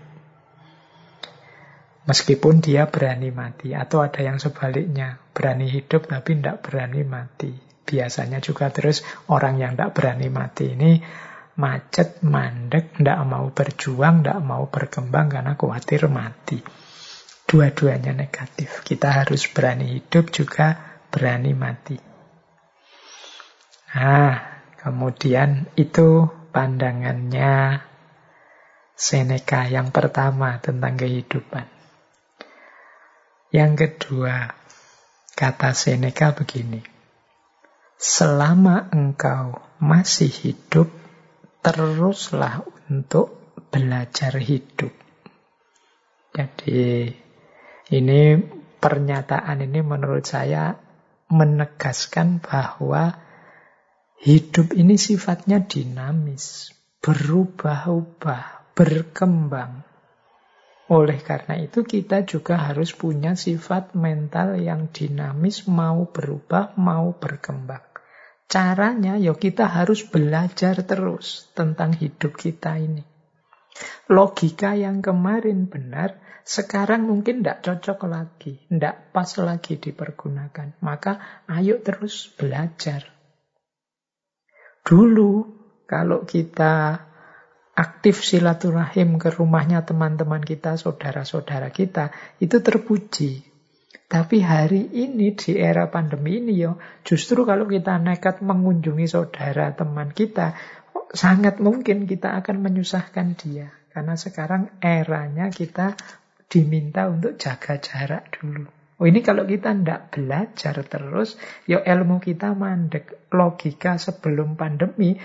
[2.10, 3.70] Meskipun dia berani mati.
[3.70, 5.22] Atau ada yang sebaliknya.
[5.30, 7.54] Berani hidup tapi tidak berani mati.
[7.86, 10.98] Biasanya juga terus orang yang tidak berani mati ini
[11.54, 16.58] macet, mandek, tidak mau berjuang, tidak mau berkembang karena khawatir mati.
[17.44, 18.82] Dua-duanya negatif.
[18.82, 21.94] Kita harus berani hidup juga berani mati.
[23.94, 24.34] Nah,
[24.82, 27.78] kemudian itu pandangannya
[28.94, 31.66] Seneca yang pertama tentang kehidupan.
[33.54, 34.50] Yang kedua,
[35.38, 36.82] kata Seneca begini.
[37.94, 40.90] Selama engkau masih hidup,
[41.64, 42.60] teruslah
[42.92, 44.92] untuk belajar hidup.
[46.36, 47.08] Jadi
[47.88, 48.20] ini
[48.76, 50.76] pernyataan ini menurut saya
[51.32, 53.16] menegaskan bahwa
[54.20, 59.88] hidup ini sifatnya dinamis, berubah-ubah, berkembang.
[60.92, 67.93] Oleh karena itu kita juga harus punya sifat mental yang dinamis, mau berubah, mau berkembang.
[68.54, 73.02] Caranya ya kita harus belajar terus tentang hidup kita ini.
[74.06, 80.78] Logika yang kemarin benar, sekarang mungkin tidak cocok lagi, tidak pas lagi dipergunakan.
[80.86, 83.10] Maka ayo terus belajar.
[84.86, 85.50] Dulu
[85.90, 87.02] kalau kita
[87.74, 93.53] aktif silaturahim ke rumahnya teman-teman kita, saudara-saudara kita, itu terpuji.
[94.14, 100.14] Tapi hari ini di era pandemi ini yo, justru kalau kita nekat mengunjungi saudara teman
[100.14, 100.54] kita,
[101.10, 103.74] sangat mungkin kita akan menyusahkan dia.
[103.90, 105.98] Karena sekarang eranya kita
[106.46, 108.70] diminta untuk jaga jarak dulu.
[109.02, 111.34] Oh ini kalau kita tidak belajar terus,
[111.66, 113.34] yo ilmu kita mandek.
[113.34, 115.18] Logika sebelum pandemi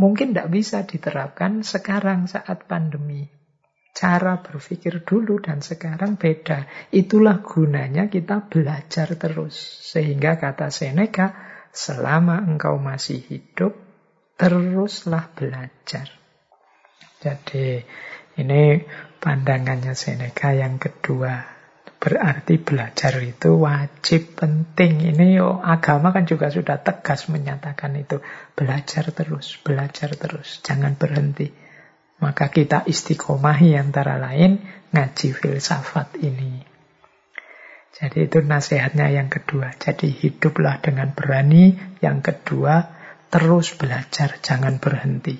[0.00, 3.43] mungkin tidak bisa diterapkan sekarang saat pandemi.
[3.94, 6.90] Cara berpikir dulu dan sekarang beda.
[6.90, 9.54] Itulah gunanya kita belajar terus.
[9.86, 11.30] Sehingga kata Seneca,
[11.70, 13.78] selama engkau masih hidup,
[14.34, 16.10] teruslah belajar.
[17.22, 17.86] Jadi
[18.42, 18.82] ini
[19.22, 21.54] pandangannya Seneca yang kedua.
[22.02, 25.14] Berarti belajar itu wajib penting.
[25.14, 28.18] Ini yo agama kan juga sudah tegas menyatakan itu.
[28.58, 31.63] Belajar terus, belajar terus, jangan berhenti.
[32.22, 34.62] Maka kita istiqomahi antara lain
[34.94, 36.74] ngaji filsafat ini.
[37.94, 39.70] Jadi itu nasihatnya yang kedua.
[39.78, 41.74] Jadi hiduplah dengan berani.
[42.02, 42.90] Yang kedua,
[43.30, 45.38] terus belajar, jangan berhenti.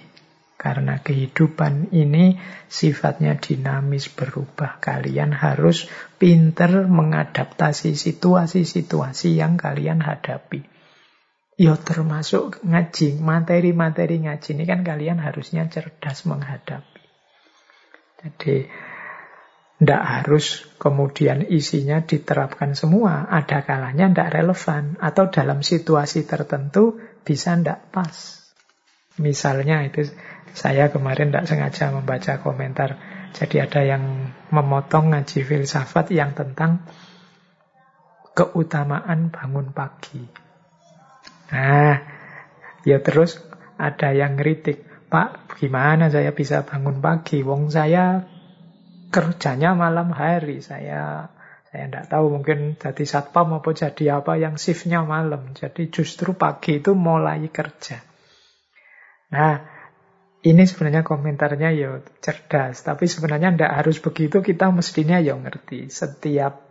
[0.55, 2.39] Karena kehidupan ini
[2.71, 4.79] sifatnya dinamis berubah.
[4.79, 10.74] Kalian harus pinter mengadaptasi situasi-situasi yang kalian hadapi.
[11.55, 17.03] Ya termasuk ngaji, materi-materi ngaji ini kan kalian harusnya cerdas menghadapi.
[18.19, 18.67] Jadi
[19.79, 23.31] tidak harus kemudian isinya diterapkan semua.
[23.31, 24.99] Ada kalanya tidak relevan.
[24.99, 28.43] Atau dalam situasi tertentu bisa tidak pas.
[29.23, 30.11] Misalnya itu
[30.55, 32.99] saya kemarin tidak sengaja membaca komentar.
[33.35, 36.83] Jadi ada yang memotong ngaji filsafat yang tentang
[38.35, 40.44] keutamaan bangun pagi.
[41.55, 42.03] Nah,
[42.83, 43.39] ya terus
[43.79, 44.83] ada yang kritik.
[45.07, 47.47] Pak, gimana saya bisa bangun pagi?
[47.47, 48.27] Wong saya
[49.15, 50.59] kerjanya malam hari.
[50.59, 51.31] Saya
[51.71, 55.55] saya tidak tahu mungkin jadi satpam apa jadi apa yang shiftnya malam.
[55.55, 58.03] Jadi justru pagi itu mulai kerja.
[59.31, 59.55] Nah,
[60.45, 65.89] ini sebenarnya komentarnya ya cerdas, tapi sebenarnya tidak harus begitu, kita mestinya ya ngerti.
[65.91, 66.64] Setiap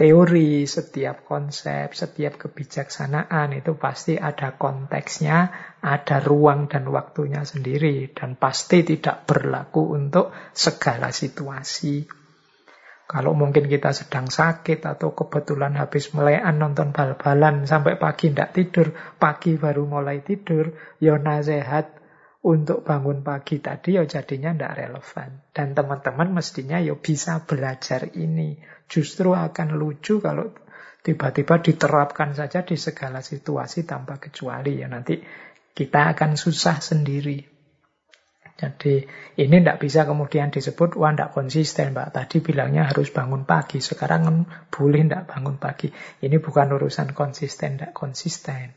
[0.00, 5.52] teori, setiap konsep, setiap kebijaksanaan itu pasti ada konteksnya,
[5.84, 12.08] ada ruang dan waktunya sendiri, dan pasti tidak berlaku untuk segala situasi.
[13.04, 18.96] Kalau mungkin kita sedang sakit atau kebetulan habis melean nonton bal-balan sampai pagi tidak tidur,
[19.20, 21.99] pagi baru mulai tidur, ya nasehat
[22.40, 25.30] untuk bangun pagi tadi ya jadinya tidak relevan.
[25.52, 28.56] Dan teman-teman mestinya ya bisa belajar ini.
[28.88, 30.48] Justru akan lucu kalau
[31.04, 35.20] tiba-tiba diterapkan saja di segala situasi tanpa kecuali ya nanti
[35.76, 37.60] kita akan susah sendiri.
[38.60, 39.00] Jadi
[39.40, 42.12] ini tidak bisa kemudian disebut wah tidak konsisten mbak.
[42.12, 44.36] Tadi bilangnya harus bangun pagi, sekarang kan
[44.68, 45.88] boleh tidak bangun pagi.
[46.20, 48.76] Ini bukan urusan konsisten, tidak konsisten.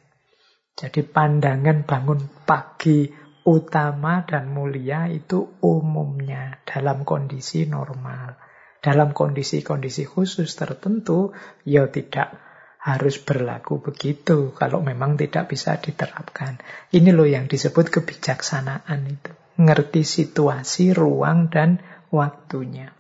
[0.73, 8.39] Jadi pandangan bangun pagi utama dan mulia itu umumnya dalam kondisi normal.
[8.83, 11.31] Dalam kondisi-kondisi khusus tertentu,
[11.63, 12.35] ya tidak
[12.83, 16.59] harus berlaku begitu kalau memang tidak bisa diterapkan.
[16.91, 19.31] Ini loh yang disebut kebijaksanaan itu.
[19.55, 21.79] Ngerti situasi, ruang, dan
[22.11, 22.91] waktunya.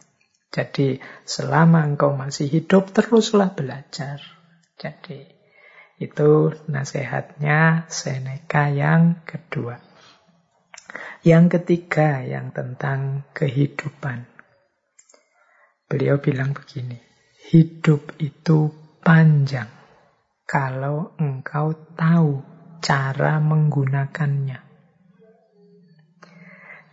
[0.55, 4.23] Jadi selama engkau masih hidup, teruslah belajar.
[4.79, 5.19] Jadi
[5.99, 9.92] itu nasihatnya Seneca yang kedua.
[11.23, 14.27] Yang ketiga yang tentang kehidupan.
[15.87, 16.97] Beliau bilang begini,
[17.53, 18.71] hidup itu
[19.03, 19.69] panjang
[20.43, 22.41] kalau engkau tahu
[22.83, 24.59] cara menggunakannya.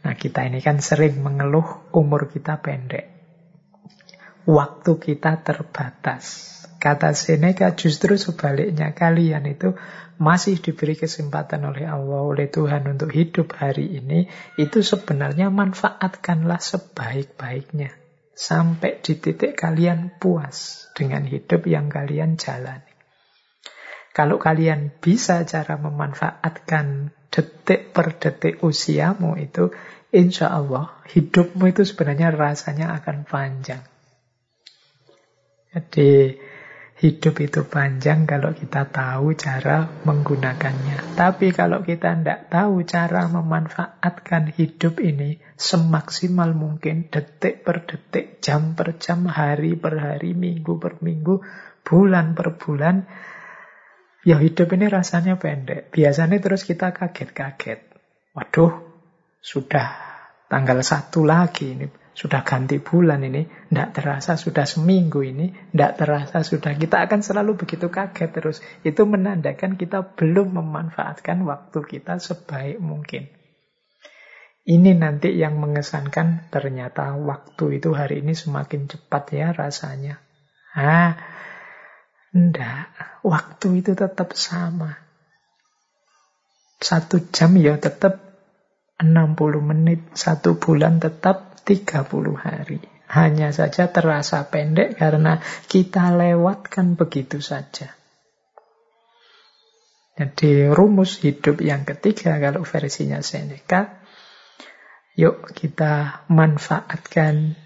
[0.01, 3.09] Nah, kita ini kan sering mengeluh umur kita pendek.
[4.49, 6.60] Waktu kita terbatas.
[6.81, 9.77] Kata Seneca justru sebaliknya kalian itu
[10.17, 14.33] masih diberi kesempatan oleh Allah, oleh Tuhan untuk hidup hari ini.
[14.57, 17.93] Itu sebenarnya manfaatkanlah sebaik-baiknya
[18.33, 22.89] sampai di titik kalian puas dengan hidup yang kalian jalani.
[24.17, 29.69] Kalau kalian bisa cara memanfaatkan detik per detik usiamu itu,
[30.17, 33.85] insya Allah hidupmu itu sebenarnya rasanya akan panjang.
[35.71, 36.35] Jadi
[37.01, 41.17] Hidup itu panjang kalau kita tahu cara menggunakannya.
[41.17, 48.77] Tapi kalau kita tidak tahu cara memanfaatkan hidup ini semaksimal mungkin, detik per detik, jam
[48.77, 51.41] per jam, hari per hari, minggu per minggu,
[51.89, 53.09] bulan per bulan,
[54.21, 55.89] ya hidup ini rasanya pendek.
[55.97, 57.81] Biasanya terus kita kaget-kaget.
[58.37, 58.77] Waduh,
[59.41, 59.89] sudah
[60.53, 66.45] tanggal satu lagi ini sudah ganti bulan ini, tidak terasa sudah seminggu ini, tidak terasa
[66.45, 66.77] sudah.
[66.77, 68.61] Kita akan selalu begitu kaget terus.
[68.85, 73.25] Itu menandakan kita belum memanfaatkan waktu kita sebaik mungkin.
[74.69, 80.21] Ini nanti yang mengesankan ternyata waktu itu hari ini semakin cepat ya rasanya.
[80.77, 81.17] Ah,
[82.37, 82.93] enggak.
[83.25, 85.01] Waktu itu tetap sama.
[86.77, 88.30] Satu jam ya tetap
[89.03, 90.01] 60 menit.
[90.13, 92.81] Satu bulan tetap 30 hari.
[93.11, 97.91] Hanya saja terasa pendek karena kita lewatkan begitu saja.
[100.15, 104.05] Jadi rumus hidup yang ketiga kalau versinya Seneca,
[105.17, 107.57] yuk kita manfaatkan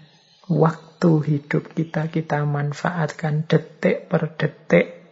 [0.47, 5.03] waktu hidup kita, kita manfaatkan detik per detik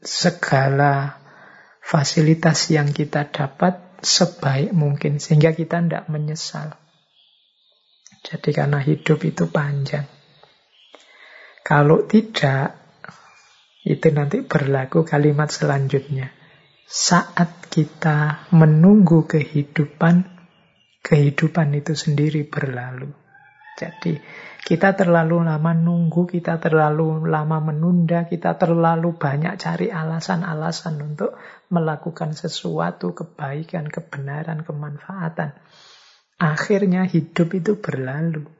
[0.00, 1.18] segala
[1.82, 6.74] fasilitas yang kita dapat sebaik mungkin sehingga kita tidak menyesal.
[8.22, 10.06] Jadi karena hidup itu panjang.
[11.62, 12.74] Kalau tidak,
[13.82, 16.30] itu nanti berlaku kalimat selanjutnya.
[16.86, 20.26] Saat kita menunggu kehidupan,
[21.02, 23.10] kehidupan itu sendiri berlalu.
[23.78, 24.20] Jadi
[24.62, 31.34] kita terlalu lama nunggu, kita terlalu lama menunda, kita terlalu banyak cari alasan-alasan untuk
[31.72, 35.56] melakukan sesuatu kebaikan, kebenaran, kemanfaatan
[36.42, 38.50] akhirnya hidup itu berlalu.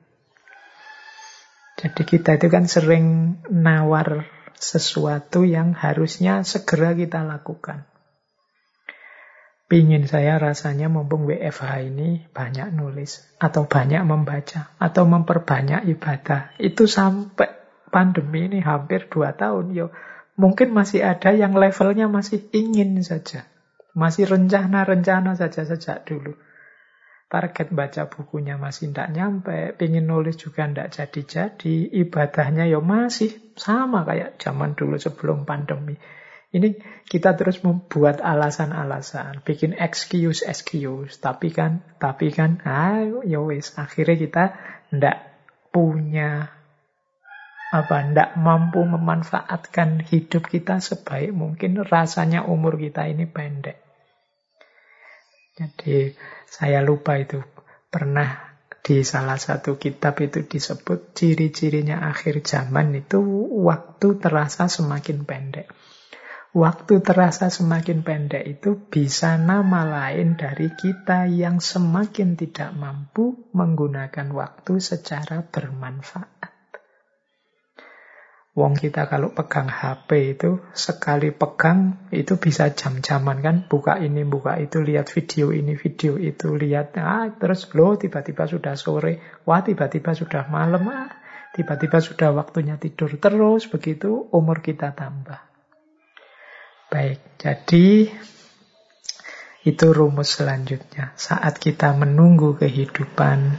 [1.82, 3.06] Jadi kita itu kan sering
[3.50, 7.90] nawar sesuatu yang harusnya segera kita lakukan.
[9.66, 16.54] Pingin saya rasanya mumpung WFH ini banyak nulis, atau banyak membaca, atau memperbanyak ibadah.
[16.60, 17.50] Itu sampai
[17.88, 19.72] pandemi ini hampir dua tahun.
[19.72, 19.90] Yo,
[20.36, 23.48] mungkin masih ada yang levelnya masih ingin saja.
[23.92, 26.32] Masih rencana-rencana saja sejak dulu
[27.32, 34.04] target baca bukunya masih tidak nyampe, pengen nulis juga tidak jadi-jadi, ibadahnya ya masih sama
[34.04, 35.96] kayak zaman dulu sebelum pandemi.
[36.52, 36.76] Ini
[37.08, 44.44] kita terus membuat alasan-alasan, bikin excuse-excuse, tapi kan, tapi kan, ayo ya wis, akhirnya kita
[44.92, 45.16] tidak
[45.72, 46.52] punya
[47.72, 53.80] apa ndak mampu memanfaatkan hidup kita sebaik mungkin rasanya umur kita ini pendek.
[55.56, 56.12] Jadi
[56.44, 57.40] saya lupa itu
[57.88, 58.52] pernah
[58.84, 63.24] di salah satu kitab itu disebut ciri-cirinya akhir zaman itu
[63.64, 65.72] waktu terasa semakin pendek.
[66.52, 74.28] Waktu terasa semakin pendek itu bisa nama lain dari kita yang semakin tidak mampu menggunakan
[74.28, 76.51] waktu secara bermanfaat.
[78.52, 84.60] Wong kita kalau pegang HP itu sekali pegang itu bisa jam-jaman kan buka ini buka
[84.60, 90.12] itu lihat video ini video itu lihat ah terus lo tiba-tiba sudah sore wah tiba-tiba
[90.12, 91.08] sudah malam ah
[91.56, 95.40] tiba-tiba sudah waktunya tidur terus begitu umur kita tambah.
[96.92, 98.12] Baik, jadi
[99.64, 101.16] itu rumus selanjutnya.
[101.16, 103.56] Saat kita menunggu kehidupan,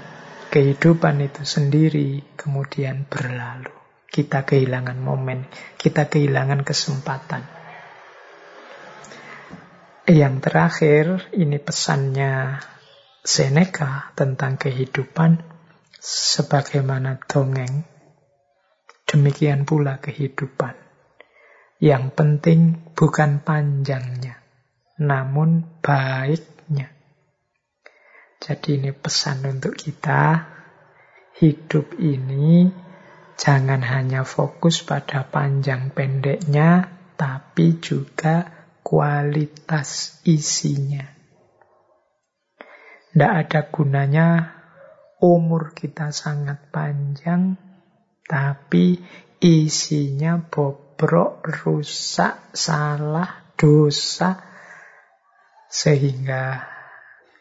[0.54, 3.83] kehidupan itu sendiri kemudian berlalu.
[4.14, 5.49] Kita kehilangan momen,
[5.82, 7.41] kita kehilangan kesempatan.
[10.05, 12.61] Yang terakhir, ini pesannya
[13.26, 15.41] Seneca tentang kehidupan
[15.97, 17.88] sebagaimana dongeng,
[19.09, 20.78] demikian pula kehidupan.
[21.82, 22.59] Yang penting
[22.93, 24.38] bukan panjangnya,
[25.01, 26.93] namun baiknya.
[28.43, 30.51] Jadi ini pesan untuk kita,
[31.39, 32.83] hidup ini
[33.34, 36.86] Jangan hanya fokus pada panjang pendeknya,
[37.18, 38.46] tapi juga
[38.86, 41.08] kualitas isinya.
[43.14, 44.28] Tidak ada gunanya
[45.22, 47.58] umur kita sangat panjang,
[48.26, 48.98] tapi
[49.42, 54.42] isinya bobrok, rusak, salah, dosa,
[55.70, 56.70] sehingga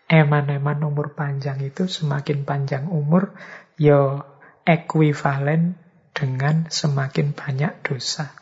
[0.08, 3.32] eman-eman umur panjang itu semakin panjang umur,
[3.80, 4.31] yo
[4.62, 5.78] ekuivalen
[6.12, 8.36] dengan semakin banyak dosa.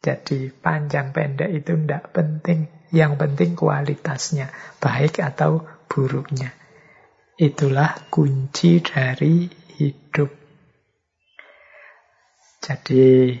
[0.00, 2.72] Jadi panjang pendek itu tidak penting.
[2.90, 4.50] Yang penting kualitasnya,
[4.82, 6.50] baik atau buruknya.
[7.38, 9.46] Itulah kunci dari
[9.78, 10.30] hidup.
[12.60, 13.32] Jadi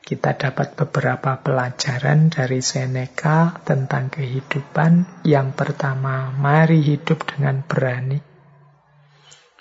[0.00, 5.22] kita dapat beberapa pelajaran dari Seneca tentang kehidupan.
[5.22, 8.18] Yang pertama, mari hidup dengan berani.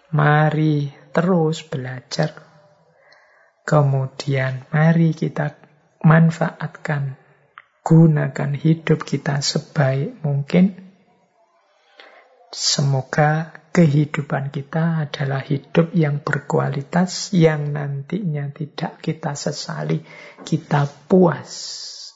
[0.09, 2.49] Mari terus belajar
[3.69, 5.53] Kemudian mari kita
[6.01, 7.21] manfaatkan,
[7.85, 10.73] gunakan hidup kita sebaik mungkin.
[12.49, 20.01] Semoga kehidupan kita adalah hidup yang berkualitas, yang nantinya tidak kita sesali.
[20.41, 21.53] Kita puas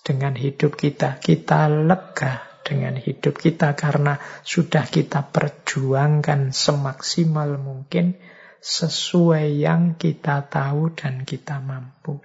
[0.01, 8.33] dengan hidup kita, kita lega dengan hidup kita karena sudah kita perjuangkan semaksimal mungkin
[8.64, 12.24] sesuai yang kita tahu dan kita mampu.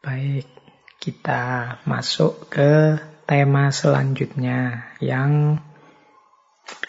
[0.00, 0.48] Baik,
[0.96, 2.96] kita masuk ke
[3.28, 5.60] tema selanjutnya yang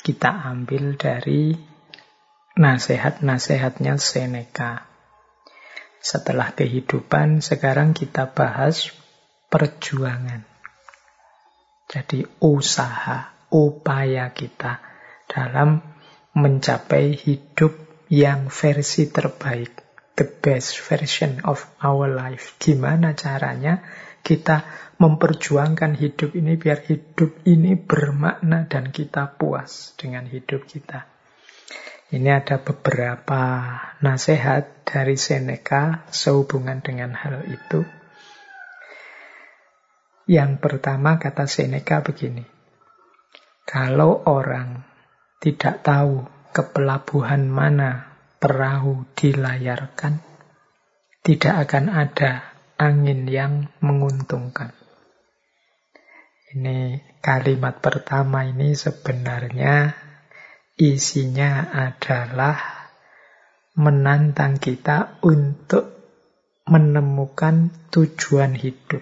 [0.07, 1.59] kita ambil dari
[2.55, 4.87] nasihat-nasihatnya Seneca.
[5.99, 8.87] Setelah kehidupan, sekarang kita bahas
[9.51, 10.47] perjuangan.
[11.91, 14.79] Jadi usaha, upaya kita
[15.27, 15.83] dalam
[16.31, 19.71] mencapai hidup yang versi terbaik,
[20.19, 22.59] the best version of our life.
[22.59, 23.79] Gimana caranya
[24.19, 24.67] kita
[24.99, 31.07] memperjuangkan hidup ini biar hidup ini bermakna dan kita puas dengan hidup kita.
[32.11, 33.41] Ini ada beberapa
[34.03, 37.87] nasihat dari Seneca sehubungan dengan hal itu.
[40.27, 42.43] Yang pertama kata Seneca begini,
[43.63, 44.83] kalau orang
[45.39, 48.11] tidak tahu ke pelabuhan mana
[48.43, 50.19] perahu dilayarkan,
[51.23, 54.75] tidak akan ada angin yang menguntungkan.
[56.51, 59.95] Ini kalimat pertama ini sebenarnya
[60.75, 62.59] isinya adalah
[63.79, 65.95] menantang kita untuk
[66.67, 68.99] menemukan tujuan hidup,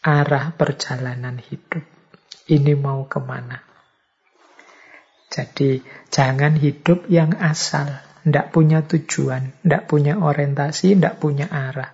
[0.00, 1.84] arah perjalanan hidup.
[2.48, 3.75] Ini mau ke mana?
[5.36, 7.92] Jadi jangan hidup yang asal,
[8.24, 11.92] tidak punya tujuan, tidak punya orientasi, tidak punya arah.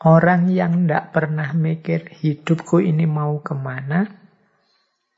[0.00, 4.08] Orang yang tidak pernah mikir hidupku ini mau ke mana,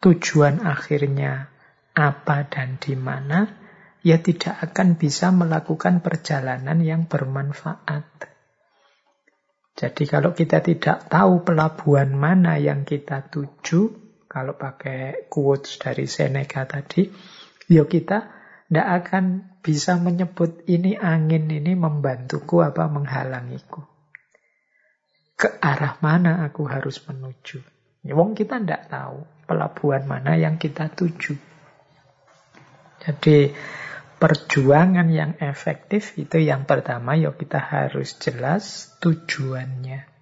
[0.02, 1.46] tujuan akhirnya
[1.94, 3.54] apa dan di mana,
[4.02, 8.34] ya tidak akan bisa melakukan perjalanan yang bermanfaat.
[9.78, 14.05] Jadi kalau kita tidak tahu pelabuhan mana yang kita tuju,
[14.36, 17.08] kalau pakai quotes dari Seneca tadi,
[17.72, 18.18] ya kita
[18.68, 23.80] tidak akan bisa menyebut ini angin ini membantuku apa menghalangiku.
[25.40, 27.64] Ke arah mana aku harus menuju.
[28.04, 31.32] Ya, wong kita tidak tahu pelabuhan mana yang kita tuju.
[33.08, 33.56] Jadi
[34.20, 40.15] perjuangan yang efektif itu yang pertama ya kita harus jelas tujuannya.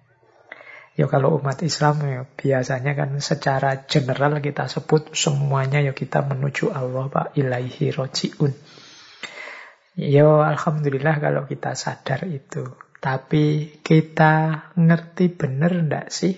[0.95, 6.71] Ya kalau umat Islam ya biasanya kan secara general kita sebut semuanya ya kita menuju
[6.71, 8.55] Allah Pak ilaihi rojiun.
[9.99, 12.63] Ya Alhamdulillah kalau kita sadar itu.
[13.03, 16.31] Tapi kita ngerti benar ndak sih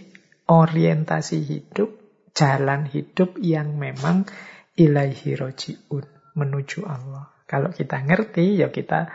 [0.50, 1.94] orientasi hidup,
[2.34, 4.26] jalan hidup yang memang
[4.74, 7.30] ilaihi rojiun, menuju Allah.
[7.46, 9.06] Kalau kita ngerti ya kita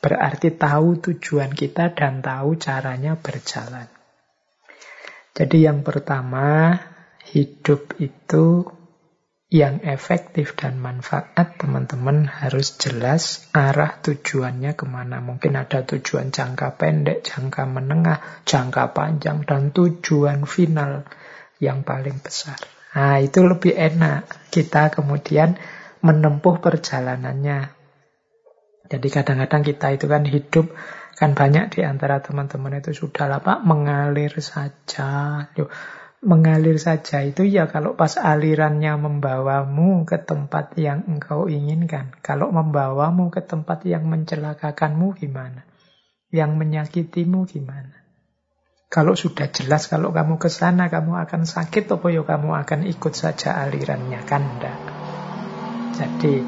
[0.00, 3.97] berarti tahu tujuan kita dan tahu caranya berjalan.
[5.38, 6.74] Jadi yang pertama,
[7.30, 8.66] hidup itu
[9.48, 15.22] yang efektif dan manfaat, teman-teman harus jelas arah tujuannya ke mana.
[15.22, 18.18] Mungkin ada tujuan jangka pendek, jangka menengah,
[18.50, 21.06] jangka panjang, dan tujuan final
[21.62, 22.58] yang paling besar.
[22.98, 25.54] Nah, itu lebih enak kita kemudian
[26.02, 27.78] menempuh perjalanannya.
[28.90, 30.66] Jadi kadang-kadang kita itu kan hidup
[31.18, 35.42] kan banyak di antara teman-teman itu sudah lah Pak mengalir saja.
[35.58, 35.66] Loh,
[36.22, 42.14] mengalir saja itu ya kalau pas alirannya membawamu ke tempat yang engkau inginkan.
[42.22, 45.66] Kalau membawamu ke tempat yang mencelakakanmu gimana?
[46.30, 47.98] Yang menyakitimu gimana?
[48.86, 53.12] Kalau sudah jelas kalau kamu ke sana kamu akan sakit atau ya kamu akan ikut
[53.12, 54.78] saja alirannya kan enggak.
[55.98, 56.40] Jadi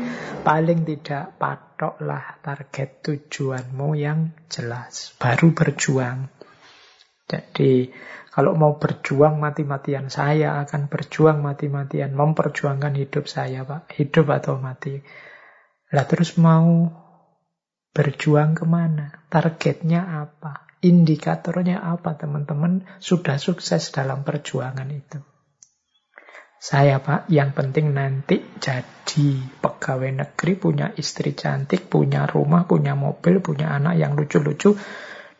[0.46, 1.36] paling tidak
[1.80, 5.16] patoklah target tujuanmu yang jelas.
[5.16, 6.28] Baru berjuang.
[7.24, 7.88] Jadi
[8.28, 12.12] kalau mau berjuang mati-matian, saya akan berjuang mati-matian.
[12.12, 13.96] Memperjuangkan hidup saya, Pak.
[13.96, 15.00] Hidup atau mati.
[15.88, 16.92] Lah terus mau
[17.96, 19.24] berjuang ke mana?
[19.32, 20.68] Targetnya apa?
[20.84, 22.84] Indikatornya apa, teman-teman?
[23.00, 25.29] Sudah sukses dalam perjuangan itu.
[26.60, 29.32] Saya, Pak, yang penting nanti jadi
[29.64, 34.76] pegawai negeri, punya istri cantik, punya rumah, punya mobil, punya anak yang lucu-lucu.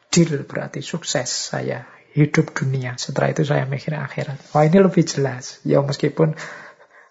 [0.09, 1.85] Deal berarti sukses saya
[2.17, 2.97] hidup dunia.
[2.97, 4.57] Setelah itu saya mikir akhirat.
[4.57, 5.61] Wah ini lebih jelas.
[5.61, 6.41] Ya meskipun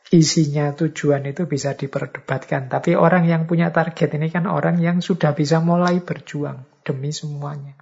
[0.09, 2.65] isinya tujuan itu bisa diperdebatkan.
[2.65, 7.77] Tapi orang yang punya target ini kan orang yang sudah bisa mulai berjuang demi semuanya.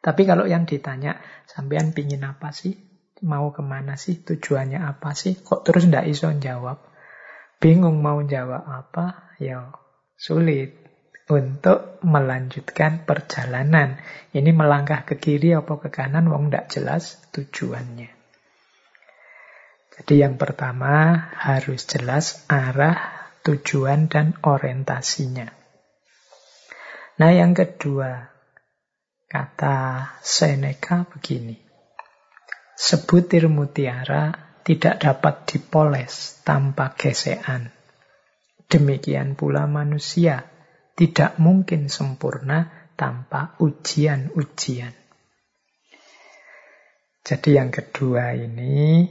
[0.00, 2.87] Tapi kalau yang ditanya, sampean pingin apa sih?
[3.22, 4.22] Mau ke mana sih?
[4.22, 5.38] Tujuannya apa sih?
[5.38, 6.78] Kok terus ndak iso jawab?
[7.58, 9.34] Bingung mau jawab apa?
[9.42, 9.74] Ya
[10.14, 10.78] sulit
[11.28, 14.00] untuk melanjutkan perjalanan.
[14.32, 18.10] Ini melangkah ke kiri apa ke kanan, wong tidak jelas tujuannya.
[19.98, 25.50] Jadi yang pertama harus jelas arah, tujuan, dan orientasinya.
[27.18, 28.30] Nah yang kedua,
[29.26, 31.67] kata Seneca begini.
[32.78, 34.30] Sebutir mutiara
[34.62, 37.74] tidak dapat dipoles tanpa gesekan.
[38.70, 40.46] Demikian pula manusia
[40.94, 44.94] tidak mungkin sempurna tanpa ujian-ujian.
[47.26, 49.10] Jadi yang kedua ini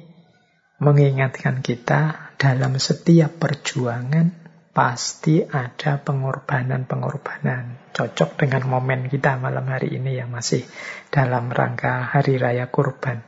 [0.80, 4.32] mengingatkan kita dalam setiap perjuangan
[4.72, 7.92] pasti ada pengorbanan-pengorbanan.
[7.92, 10.64] Cocok dengan momen kita malam hari ini yang masih
[11.12, 13.27] dalam rangka Hari Raya Kurban.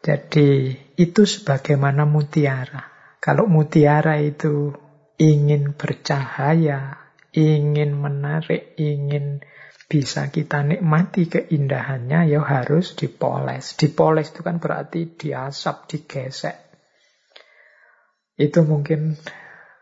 [0.00, 2.88] Jadi itu sebagaimana mutiara.
[3.20, 4.72] Kalau mutiara itu
[5.20, 9.44] ingin bercahaya, ingin menarik, ingin
[9.90, 13.76] bisa kita nikmati keindahannya, ya harus dipoles.
[13.76, 16.56] Dipoles itu kan berarti diasap, digesek.
[18.40, 19.20] Itu mungkin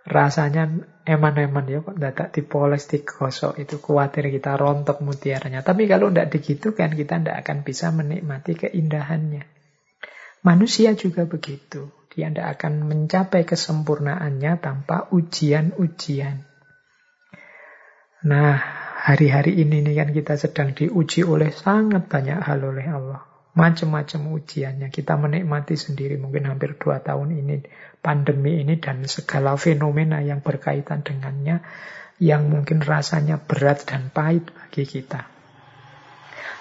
[0.02, 0.66] rasanya
[1.06, 3.54] eman-eman ya kok tidak dipoles, digosok.
[3.62, 5.62] Itu khawatir kita rontok mutiaranya.
[5.62, 9.57] Tapi kalau tidak begitu kan kita tidak akan bisa menikmati keindahannya.
[10.46, 11.90] Manusia juga begitu.
[12.14, 16.42] Dia tidak akan mencapai kesempurnaannya tanpa ujian-ujian.
[18.26, 18.58] Nah,
[18.98, 23.22] hari-hari ini nih kan kita sedang diuji oleh sangat banyak hal oleh Allah.
[23.54, 24.90] Macam-macam ujiannya.
[24.90, 27.62] Kita menikmati sendiri mungkin hampir dua tahun ini
[27.98, 31.62] pandemi ini dan segala fenomena yang berkaitan dengannya
[32.18, 35.37] yang mungkin rasanya berat dan pahit bagi kita.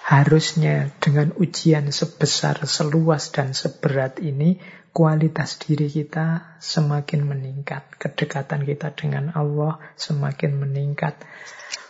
[0.08, 4.56] Harusnya dengan ujian sebesar, seluas, dan seberat ini,
[4.96, 7.92] kualitas diri kita semakin meningkat.
[8.00, 11.20] Kedekatan kita dengan Allah semakin meningkat.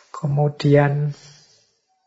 [0.09, 1.13] Kemudian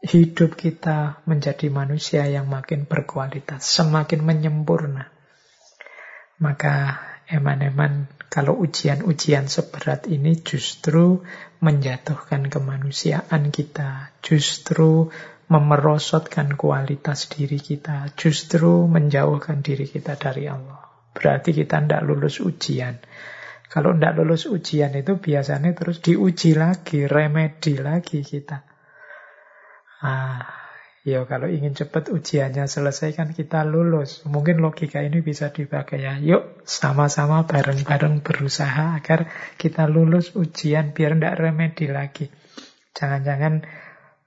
[0.03, 5.15] hidup kita menjadi manusia yang makin berkualitas, semakin menyempurna.
[6.43, 11.23] Maka eman-eman kalau ujian-ujian seberat ini justru
[11.63, 15.15] menjatuhkan kemanusiaan kita, justru
[15.51, 20.79] memerosotkan kualitas diri kita, justru menjauhkan diri kita dari Allah.
[21.11, 23.03] Berarti kita tidak lulus ujian.
[23.67, 28.63] Kalau tidak lulus ujian itu biasanya terus diuji lagi, remedi lagi kita.
[30.01, 30.47] Ah,
[31.03, 34.23] ya kalau ingin cepat ujiannya selesai kan kita lulus.
[34.27, 36.15] Mungkin logika ini bisa dipakai ya.
[36.19, 39.27] Yuk sama-sama bareng-bareng berusaha agar
[39.59, 42.27] kita lulus ujian biar tidak remedi lagi.
[42.95, 43.63] Jangan-jangan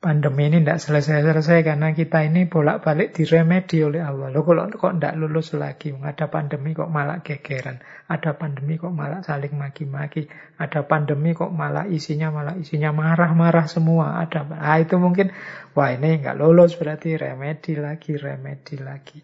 [0.03, 4.27] pandemi ini tidak selesai-selesai karena kita ini bolak-balik diremedi oleh Allah.
[4.35, 7.79] Loh kok tidak lulus lagi, ada pandemi kok malah gegeran,
[8.11, 10.27] ada pandemi kok malah saling maki-maki,
[10.59, 14.43] ada pandemi kok malah isinya malah isinya marah-marah semua, ada.
[14.59, 15.31] Ah itu mungkin
[15.71, 19.23] wah ini nggak lulus berarti remedi lagi, remedi lagi.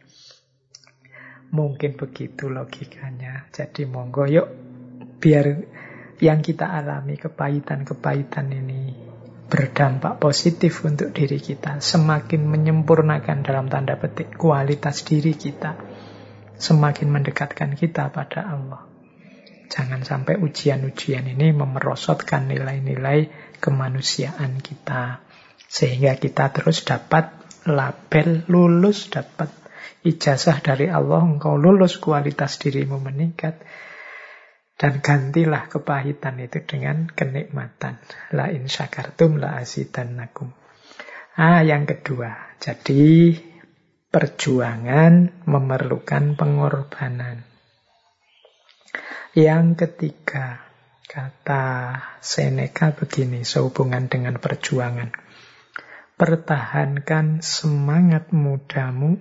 [1.51, 3.51] Mungkin begitu logikanya.
[3.51, 4.47] Jadi monggo yuk
[5.19, 5.59] biar
[6.23, 9.09] yang kita alami kepahitan-kepahitan ini
[9.50, 15.74] berdampak positif untuk diri kita, semakin menyempurnakan dalam tanda petik kualitas diri kita,
[16.56, 18.86] semakin mendekatkan kita pada Allah.
[19.70, 23.30] Jangan sampai ujian-ujian ini memerosotkan nilai-nilai
[23.62, 25.22] kemanusiaan kita.
[25.70, 27.30] Sehingga kita terus dapat
[27.70, 29.54] label lulus, dapat
[30.02, 33.62] ijazah dari Allah, engkau lulus kualitas dirimu meningkat.
[34.80, 37.99] Dan gantilah kepahitan itu dengan kenikmatan.
[38.32, 40.55] La in syakartum la azidannakum.
[41.36, 42.55] Ah, yang kedua.
[42.63, 43.36] Jadi
[44.07, 47.43] perjuangan memerlukan pengorbanan.
[49.36, 50.63] Yang ketiga,
[51.11, 55.11] kata Seneca begini sehubungan dengan perjuangan.
[56.15, 59.19] Pertahankan semangat mudamu,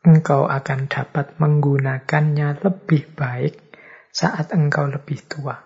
[0.00, 3.67] engkau akan dapat menggunakannya lebih baik
[4.12, 5.56] saat engkau lebih tua.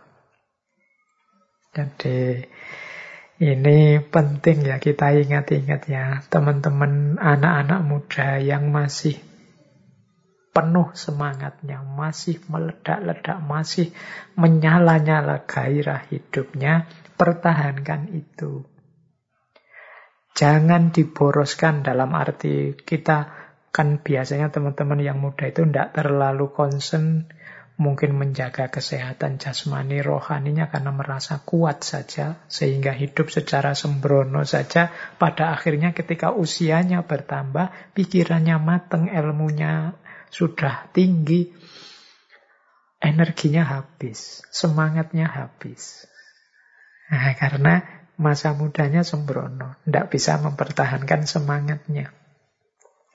[1.72, 2.45] Jadi
[3.43, 9.18] ini penting ya kita ingat-ingat ya teman-teman anak-anak muda yang masih
[10.53, 13.90] penuh semangatnya, masih meledak-ledak, masih
[14.36, 16.86] menyala-nyala gairah hidupnya,
[17.16, 18.68] pertahankan itu.
[20.36, 23.32] Jangan diboroskan dalam arti kita
[23.72, 27.32] kan biasanya teman-teman yang muda itu tidak terlalu concern
[27.82, 34.94] mungkin menjaga kesehatan jasmani rohaninya karena merasa kuat saja sehingga hidup secara sembrono saja.
[35.18, 39.98] Pada akhirnya ketika usianya bertambah pikirannya mateng ilmunya
[40.30, 41.50] sudah tinggi
[43.02, 46.06] energinya habis semangatnya habis.
[47.10, 47.82] Nah, karena
[48.14, 52.21] masa mudanya sembrono tidak bisa mempertahankan semangatnya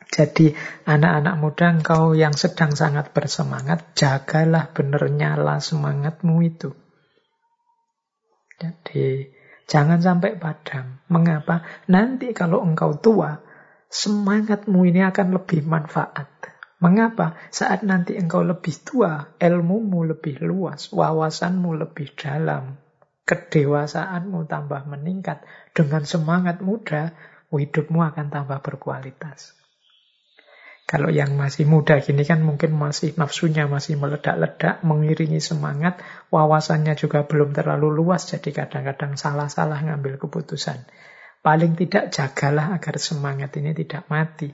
[0.08, 0.56] jadi
[0.88, 6.72] anak-anak muda engkau yang sedang sangat bersemangat, jagalah benar nyala semangatmu itu.
[8.58, 9.30] Jadi
[9.68, 11.04] jangan sampai padam.
[11.12, 11.68] Mengapa?
[11.92, 13.44] Nanti kalau engkau tua,
[13.92, 16.32] semangatmu ini akan lebih manfaat.
[16.80, 17.36] Mengapa?
[17.52, 22.80] Saat nanti engkau lebih tua, ilmumu lebih luas, wawasanmu lebih dalam,
[23.28, 25.44] kedewasaanmu tambah meningkat.
[25.76, 27.18] Dengan semangat muda,
[27.50, 29.57] hidupmu akan tambah berkualitas.
[30.88, 36.00] Kalau yang masih muda gini kan mungkin masih nafsunya masih meledak-ledak, mengiringi semangat,
[36.32, 40.88] wawasannya juga belum terlalu luas, jadi kadang-kadang salah-salah ngambil keputusan.
[41.44, 44.48] Paling tidak jagalah agar semangat ini tidak mati.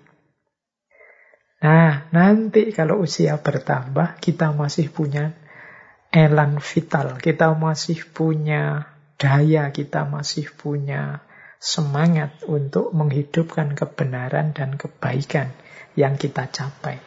[1.62, 5.38] Nah, nanti kalau usia bertambah, kita masih punya
[6.10, 8.90] elan vital, kita masih punya
[9.22, 11.22] daya, kita masih punya
[11.62, 15.54] semangat untuk menghidupkan kebenaran dan kebaikan
[15.94, 16.98] yang kita capai.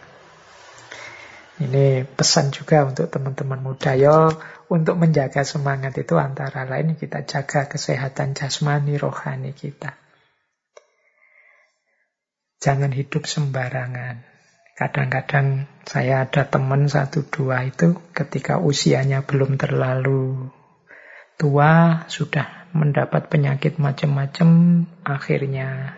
[1.57, 4.29] Ini pesan juga untuk teman-teman muda yo
[4.69, 9.97] untuk menjaga semangat itu antara lain kita jaga kesehatan jasmani rohani kita.
[12.61, 14.21] Jangan hidup sembarangan.
[14.77, 20.53] Kadang-kadang saya ada teman satu dua itu ketika usianya belum terlalu
[21.41, 24.49] tua sudah mendapat penyakit macam-macam
[25.01, 25.97] akhirnya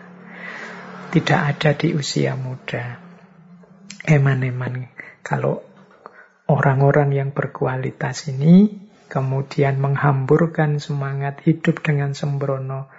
[1.09, 3.01] tidak ada di usia muda.
[4.05, 4.89] Eman-eman
[5.25, 5.61] kalau
[6.45, 12.89] orang-orang yang berkualitas ini kemudian menghamburkan semangat hidup dengan sembrono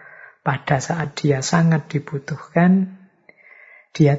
[0.42, 2.98] pada saat dia sangat dibutuhkan,
[3.94, 4.18] dia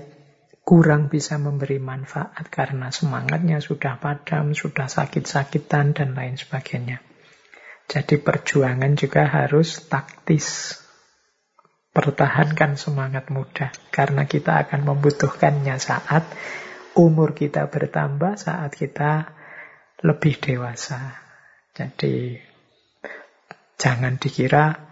[0.61, 7.03] kurang bisa memberi manfaat karena semangatnya sudah padam, sudah sakit-sakitan, dan lain sebagainya.
[7.91, 10.79] Jadi perjuangan juga harus taktis,
[11.91, 16.23] Pertahankan semangat muda, karena kita akan membutuhkannya saat
[16.95, 19.35] umur kita bertambah, saat kita
[19.99, 21.19] lebih dewasa.
[21.75, 22.39] Jadi,
[23.75, 24.91] jangan dikira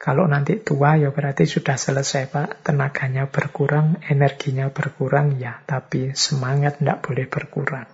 [0.00, 6.80] kalau nanti tua ya berarti sudah selesai Pak, tenaganya berkurang, energinya berkurang ya, tapi semangat
[6.80, 7.84] tidak boleh berkurang.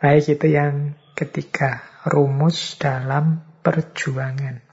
[0.00, 4.67] Baik itu yang ketiga, rumus dalam perjuangan.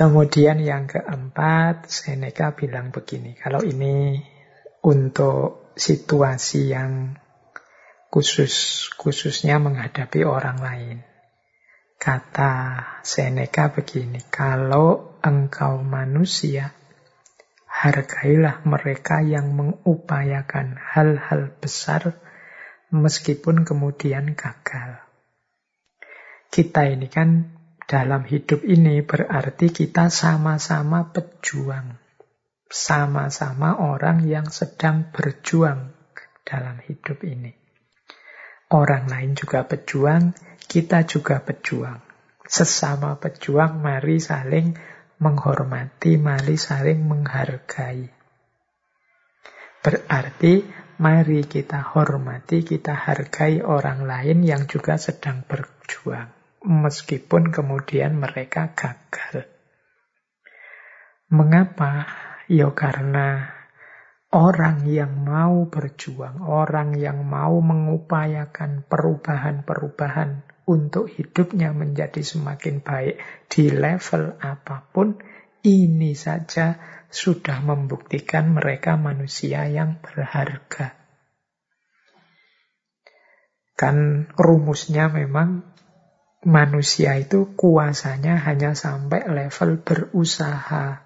[0.00, 4.16] Kemudian yang keempat, Seneca bilang begini, kalau ini
[4.80, 7.20] untuk situasi yang
[8.08, 10.98] khusus, khususnya menghadapi orang lain.
[12.00, 16.72] Kata Seneca begini, kalau engkau manusia,
[17.68, 22.16] hargailah mereka yang mengupayakan hal-hal besar
[22.88, 24.96] meskipun kemudian gagal.
[26.48, 27.59] Kita ini kan
[27.90, 31.98] dalam hidup ini berarti kita sama-sama pejuang.
[32.70, 35.90] Sama-sama orang yang sedang berjuang
[36.46, 37.50] dalam hidup ini.
[38.70, 40.38] Orang lain juga pejuang,
[40.70, 41.98] kita juga pejuang.
[42.46, 44.78] Sesama pejuang, mari saling
[45.18, 48.06] menghormati, mari saling menghargai.
[49.82, 50.62] Berarti
[51.02, 56.39] mari kita hormati, kita hargai orang lain yang juga sedang berjuang.
[56.60, 59.48] Meskipun kemudian mereka gagal.
[61.32, 62.04] Mengapa?
[62.50, 63.54] Ya karena
[64.34, 73.18] orang yang mau berjuang, orang yang mau mengupayakan perubahan-perubahan untuk hidupnya menjadi semakin baik
[73.50, 75.18] di level apa pun,
[75.66, 76.78] ini saja
[77.10, 80.94] sudah membuktikan mereka manusia yang berharga.
[83.74, 85.64] Kan rumusnya memang
[86.44, 91.04] manusia itu kuasanya hanya sampai level berusaha.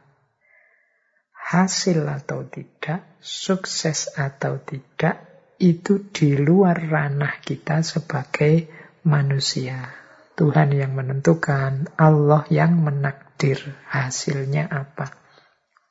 [1.45, 5.21] Hasil atau tidak, sukses atau tidak,
[5.61, 8.67] itu di luar ranah kita sebagai
[9.07, 9.93] manusia.
[10.35, 15.15] Tuhan yang menentukan, Allah yang menakdir hasilnya apa.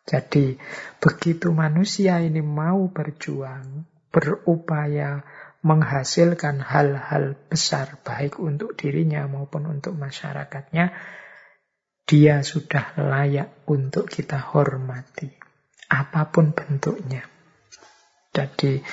[0.04, 0.60] Jadi
[1.00, 5.24] begitu manusia ini mau berjuang, berupaya
[5.64, 10.91] menghasilkan hal-hal besar baik untuk dirinya maupun untuk masyarakatnya,
[12.03, 15.32] dia sudah layak untuk kita hormati.
[15.88, 17.24] Apa pun bentuknya.
[18.36, 18.84] Jadi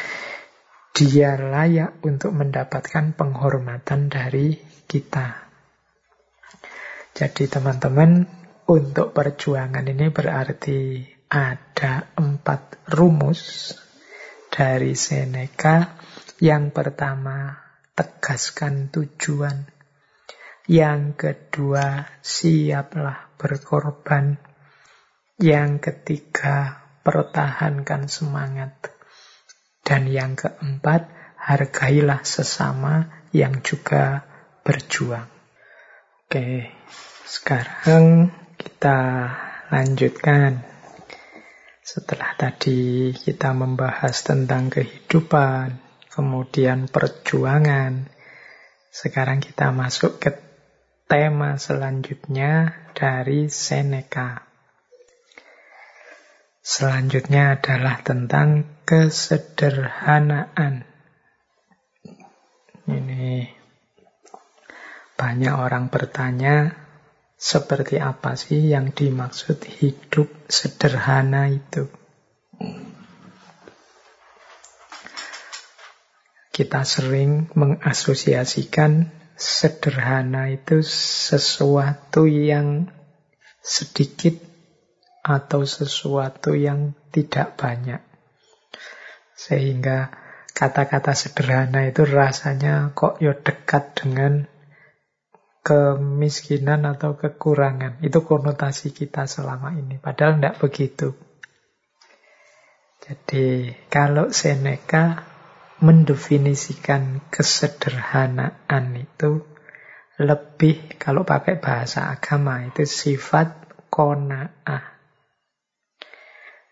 [0.95, 4.55] dia layak untuk mendapatkan penghormatan dari
[4.87, 5.51] kita.
[7.11, 8.27] Jadi teman-teman
[8.71, 13.75] untuk perjuangan ini berarti ada empat rumus
[14.51, 15.99] dari Seneca.
[16.41, 17.61] Yang pertama,
[17.93, 19.69] tegaskan tujuan.
[20.65, 24.41] Yang kedua, siaplah berkorban.
[25.37, 28.73] Yang ketiga, pertahankan semangat.
[29.85, 34.25] Dan yang keempat, hargailah sesama yang juga
[34.65, 35.29] berjuang.
[36.25, 36.73] Oke,
[37.29, 39.29] sekarang kita
[39.69, 40.65] lanjutkan.
[41.85, 48.11] Setelah tadi kita membahas tentang kehidupan, kemudian perjuangan,
[48.91, 50.35] sekarang kita masuk ke
[51.07, 54.47] tema selanjutnya dari Seneca.
[56.61, 60.87] Selanjutnya adalah tentang kesederhanaan.
[62.91, 63.47] Ini
[65.15, 66.75] banyak orang bertanya,
[67.41, 71.89] seperti apa sih yang dimaksud hidup sederhana itu?
[76.61, 82.93] Kita sering mengasosiasikan sederhana itu sesuatu yang
[83.65, 84.37] sedikit
[85.25, 88.05] atau sesuatu yang tidak banyak.
[89.33, 90.13] Sehingga
[90.53, 94.45] kata-kata sederhana itu rasanya kok yo dekat dengan
[95.65, 98.05] kemiskinan atau kekurangan.
[98.05, 99.97] Itu konotasi kita selama ini.
[99.97, 101.17] Padahal tidak begitu.
[103.01, 105.30] Jadi kalau Seneca
[105.81, 109.45] mendefinisikan kesederhanaan itu
[110.21, 114.85] lebih kalau pakai bahasa agama itu sifat kona'ah.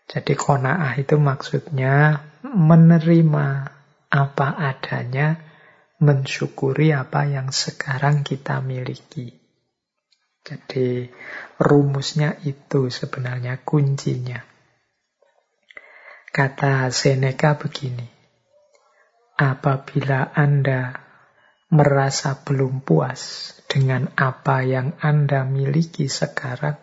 [0.09, 3.47] Jadi kona'ah itu maksudnya menerima
[4.09, 5.37] apa adanya
[6.01, 9.33] mensyukuri apa yang sekarang kita miliki.
[10.45, 11.09] Jadi
[11.61, 14.41] rumusnya itu sebenarnya kuncinya.
[16.29, 18.18] Kata Seneca begini,
[19.39, 20.99] apabila Anda
[21.71, 26.75] merasa belum puas dengan apa yang Anda miliki sekarang,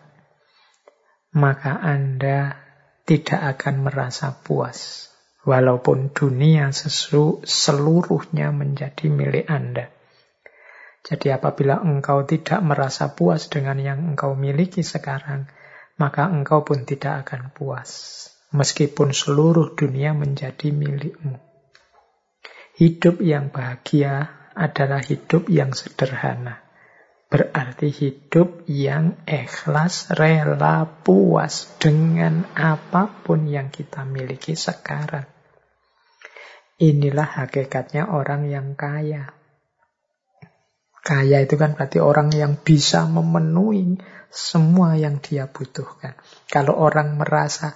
[1.37, 2.57] maka Anda
[3.05, 5.05] tidak akan merasa puas
[5.45, 9.93] walaupun dunia sesu, seluruhnya menjadi milik Anda.
[11.05, 15.45] Jadi apabila engkau tidak merasa puas dengan yang engkau miliki sekarang,
[16.01, 18.25] maka engkau pun tidak akan puas.
[18.49, 21.46] Meskipun seluruh dunia menjadi milikmu.
[22.77, 26.61] Hidup yang bahagia adalah hidup yang sederhana.
[27.25, 35.25] Berarti hidup yang ikhlas, rela, puas dengan apa pun yang kita miliki sekarang.
[36.77, 39.33] Inilah hakikatnya orang yang kaya.
[41.01, 43.97] Kaya itu kan berarti orang yang bisa memenuhi
[44.29, 46.13] semua yang dia butuhkan.
[46.45, 47.73] Kalau orang merasa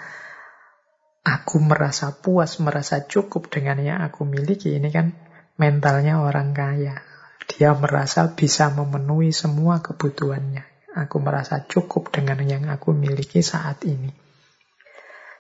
[1.22, 5.14] aku merasa puas, merasa cukup dengan yang aku miliki, ini kan
[5.58, 6.98] mentalnya orang kaya.
[7.46, 10.66] Dia merasa bisa memenuhi semua kebutuhannya.
[10.92, 14.12] Aku merasa cukup dengan yang aku miliki saat ini.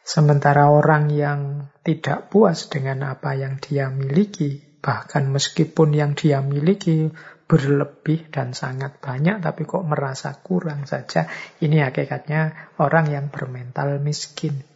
[0.01, 7.13] Sementara orang yang tidak puas dengan apa yang dia miliki, bahkan meskipun yang dia miliki
[7.45, 11.27] berlebih dan sangat banyak, tapi kok merasa kurang saja,
[11.59, 14.70] ini hakikatnya orang yang bermental miskin.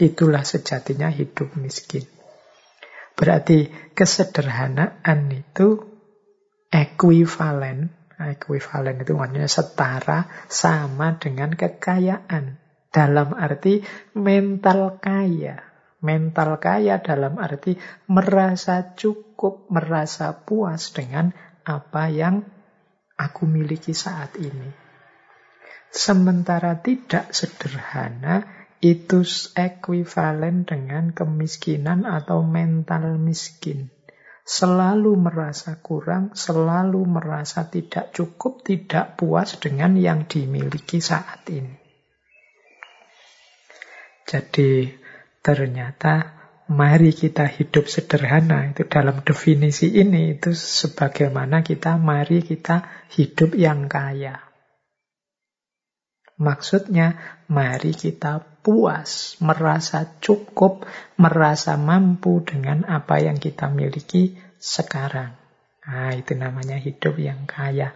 [0.00, 2.08] Itulah sejatinya hidup miskin.
[3.12, 5.84] Berarti kesederhanaan itu
[6.72, 12.60] ekuivalen Ekuivalen itu maksudnya setara sama dengan kekayaan.
[12.92, 13.80] Dalam arti
[14.12, 15.64] mental kaya.
[16.04, 17.80] Mental kaya dalam arti
[18.12, 21.32] merasa cukup, merasa puas dengan
[21.64, 22.44] apa yang
[23.16, 24.68] aku miliki saat ini.
[25.88, 28.44] Sementara tidak sederhana,
[28.80, 29.24] itu
[29.56, 33.92] ekuivalen dengan kemiskinan atau mental miskin
[34.50, 41.78] selalu merasa kurang, selalu merasa tidak cukup, tidak puas dengan yang dimiliki saat ini.
[44.26, 44.90] Jadi
[45.38, 46.34] ternyata
[46.66, 53.86] mari kita hidup sederhana itu dalam definisi ini itu sebagaimana kita mari kita hidup yang
[53.86, 54.49] kaya.
[56.40, 57.20] Maksudnya,
[57.52, 60.88] mari kita puas, merasa cukup,
[61.20, 65.36] merasa mampu dengan apa yang kita miliki sekarang.
[65.84, 67.92] Nah, itu namanya hidup yang kaya.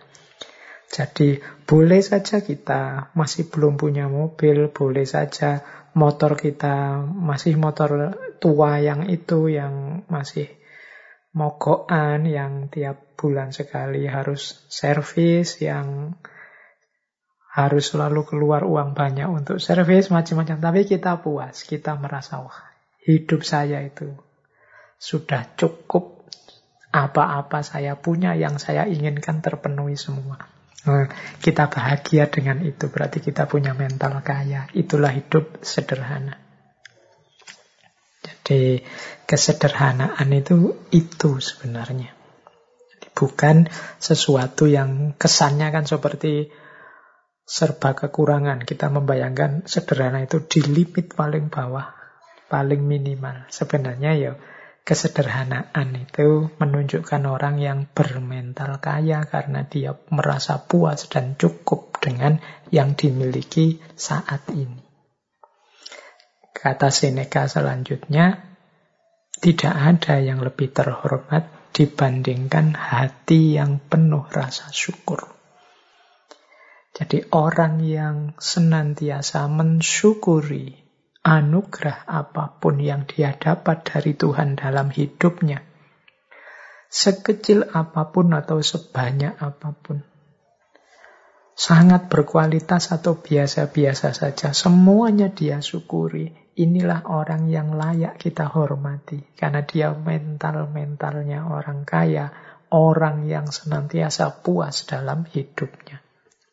[0.92, 5.64] Jadi, boleh saja kita masih belum punya mobil, boleh saja
[5.97, 10.53] motor kita masih motor tua yang itu, yang masih
[11.32, 16.14] mogokan, yang tiap bulan sekali harus servis, yang
[17.55, 20.59] harus selalu keluar uang banyak untuk servis macam-macam.
[20.59, 22.74] Tapi kita puas, kita merasa wah
[23.07, 24.11] hidup saya itu
[24.98, 26.26] sudah cukup
[26.90, 30.50] apa-apa saya punya yang saya inginkan terpenuhi semua.
[30.84, 31.09] Nah,
[31.40, 34.68] kita bahagia dengan itu, berarti kita punya mental kaya.
[34.74, 36.36] Itulah hidup sederhana.
[38.20, 38.84] Jadi
[39.24, 42.12] kesederhanaan itu itu sebenarnya.
[43.14, 46.52] Bukan sesuatu yang kesannya kan seperti
[47.45, 48.64] serba kekurangan.
[48.64, 51.92] Kita membayangkan sederhana itu di limit paling bawah,
[52.49, 53.49] paling minimal.
[53.53, 54.32] Sebenarnya ya
[54.84, 62.92] kesederhanaan itu menunjukkan orang yang bermental kaya karena dia merasa puas dan cukup dengan yang
[62.92, 64.84] dimiliki saat ini.
[66.53, 68.40] Kata Seneca selanjutnya,
[69.36, 71.45] tidak ada yang lebih terhormat
[71.76, 75.43] dibandingkan hati yang penuh rasa syukur.
[76.95, 80.78] Jadi orang yang senantiasa mensyukuri
[81.26, 85.66] anugerah apa pun yang dia dapat dari Tuhan dalam hidupnya,
[86.86, 90.07] sekecil apa pun atau sebanyak apa pun,
[91.59, 96.30] sangat berkualitas atau biasa-biasa saja, semuanya dia syukuri.
[96.55, 102.30] Inilah orang yang layak kita hormati, karena dia mental-mentalnya orang kaya,
[102.70, 106.03] orang yang senantiasa puas dalam hidupnya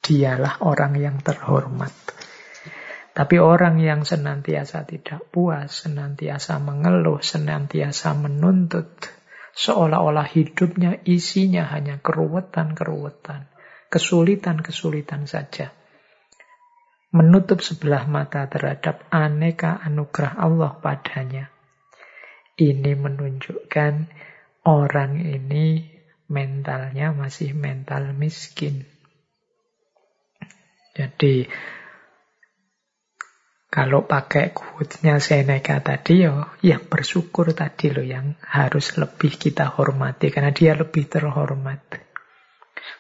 [0.02, 1.94] dialah orang yang terhormat.
[3.12, 8.88] Tapi orang yang senantiasa tidak puas, senantiasa mengeluh, senantiasa menuntut,
[9.52, 13.52] seolah-olah hidupnya isinya hanya keruwetan-keruwetan,
[13.92, 15.76] kesulitan-kesulitan saja.
[17.12, 21.52] Menutup sebelah mata terhadap aneka anugerah Allah padanya.
[22.56, 23.94] Ini menunjukkan
[24.64, 25.84] orang ini
[26.32, 28.91] mentalnya masih mental miskin.
[30.92, 31.48] Jadi
[33.72, 40.28] kalau pakai quotes-nya Seneca tadi ya yang bersyukur tadi loh yang harus lebih kita hormati
[40.28, 41.80] karena dia lebih terhormat.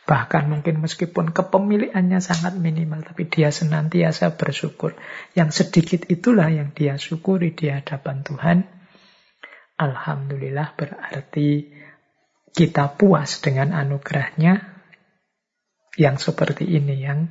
[0.08, 4.96] Bahkan mungkin meskipun kepemilikannya sangat minimal tapi dia senantiasa bersyukur.
[5.36, 8.58] Yang sedikit itulah yang dia syukuri di hadapan Tuhan.
[9.76, 11.68] Alhamdulillah berarti
[12.56, 14.72] kita puas dengan anugerahnya
[16.00, 17.28] yang seperti ini yang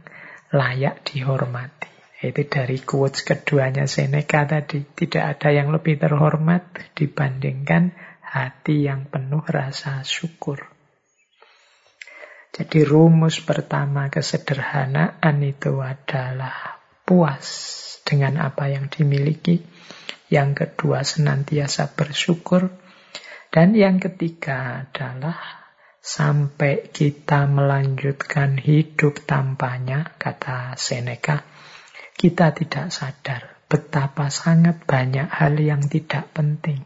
[0.50, 1.90] layak dihormati.
[2.20, 4.84] Itu dari quotes keduanya Seneca tadi.
[4.84, 10.68] Tidak ada yang lebih terhormat dibandingkan hati yang penuh rasa syukur.
[12.50, 17.46] Jadi rumus pertama kesederhanaan itu adalah puas
[18.04, 19.64] dengan apa yang dimiliki.
[20.28, 22.68] Yang kedua senantiasa bersyukur.
[23.50, 25.59] Dan yang ketiga adalah
[26.00, 31.44] sampai kita melanjutkan hidup tanpanya, kata Seneca,
[32.16, 36.82] kita tidak sadar betapa sangat banyak hal yang tidak penting.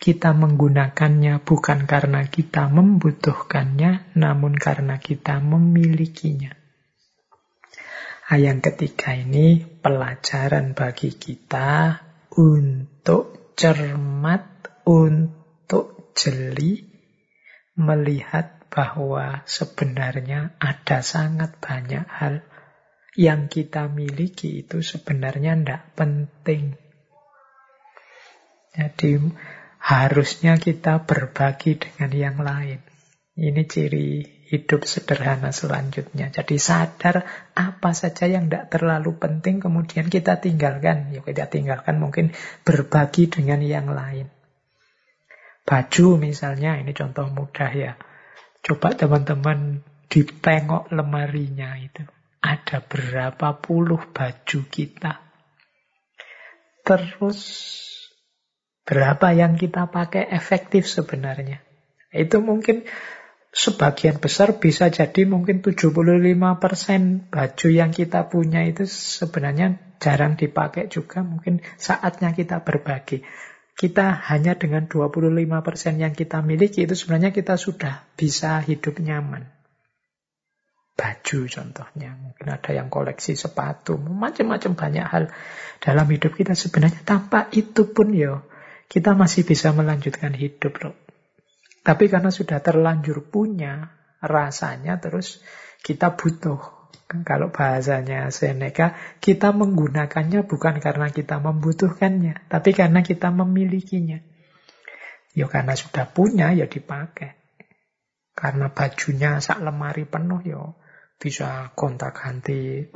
[0.00, 6.56] Kita menggunakannya bukan karena kita membutuhkannya, namun karena kita memilikinya.
[8.30, 12.00] Yang ketiga ini pelajaran bagi kita
[12.40, 16.89] untuk cermat, untuk jeli,
[17.76, 22.46] melihat bahwa sebenarnya ada sangat banyak hal
[23.18, 26.78] yang kita miliki itu sebenarnya tidak penting.
[28.70, 29.18] Jadi
[29.82, 32.80] harusnya kita berbagi dengan yang lain.
[33.34, 36.30] Ini ciri hidup sederhana selanjutnya.
[36.30, 41.10] Jadi sadar apa saja yang tidak terlalu penting kemudian kita tinggalkan.
[41.10, 42.30] Ya kita tinggalkan mungkin
[42.62, 44.30] berbagi dengan yang lain.
[45.70, 47.94] Baju misalnya, ini contoh mudah ya.
[48.58, 52.02] Coba teman-teman ditengok lemarinya itu.
[52.42, 55.22] Ada berapa puluh baju kita.
[56.82, 57.38] Terus
[58.82, 61.62] berapa yang kita pakai efektif sebenarnya.
[62.10, 62.82] Itu mungkin
[63.54, 71.22] sebagian besar bisa jadi mungkin 75% baju yang kita punya itu sebenarnya jarang dipakai juga.
[71.22, 73.22] Mungkin saatnya kita berbagi
[73.78, 75.36] kita hanya dengan 25%
[75.96, 79.48] yang kita miliki itu sebenarnya kita sudah bisa hidup nyaman.
[80.98, 85.24] Baju contohnya, mungkin ada yang koleksi sepatu, macam-macam banyak hal
[85.80, 88.44] dalam hidup kita sebenarnya tanpa itu pun ya
[88.90, 90.96] kita masih bisa melanjutkan hidup loh.
[91.80, 95.40] Tapi karena sudah terlanjur punya, rasanya terus
[95.80, 96.79] kita butuh
[97.26, 104.22] kalau bahasanya Seneca, kita menggunakannya bukan karena kita membutuhkannya, tapi karena kita memilikinya.
[105.34, 107.34] Ya karena sudah punya, ya dipakai.
[108.34, 110.62] Karena bajunya sak lemari penuh, ya
[111.20, 112.86] bisa kontak ganti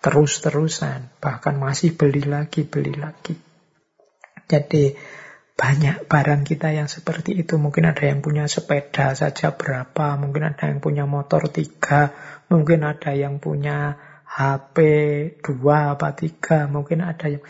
[0.00, 1.20] terus-terusan.
[1.20, 3.36] Bahkan masih beli lagi, beli lagi.
[4.48, 4.96] Jadi
[5.58, 7.58] banyak barang kita yang seperti itu.
[7.58, 12.14] Mungkin ada yang punya sepeda saja berapa, mungkin ada yang punya motor tiga,
[12.48, 13.96] mungkin ada yang punya
[14.28, 14.76] HP
[15.40, 17.44] dua apa tiga, mungkin ada yang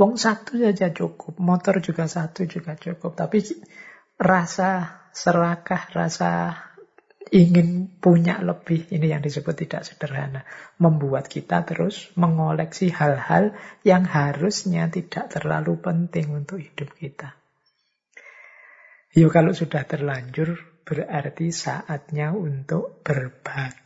[0.00, 3.12] Wong satu saja cukup, motor juga satu juga cukup.
[3.20, 3.44] Tapi
[4.16, 6.56] rasa serakah, rasa
[7.28, 10.48] ingin punya lebih, ini yang disebut tidak sederhana.
[10.80, 13.52] Membuat kita terus mengoleksi hal-hal
[13.84, 17.36] yang harusnya tidak terlalu penting untuk hidup kita.
[19.20, 20.54] Yuk kalau sudah terlanjur
[20.88, 23.79] berarti saatnya untuk berbagi.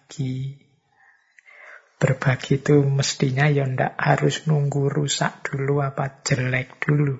[1.96, 7.16] Berbagi itu mestinya ya ndak harus nunggu rusak dulu apa jelek dulu.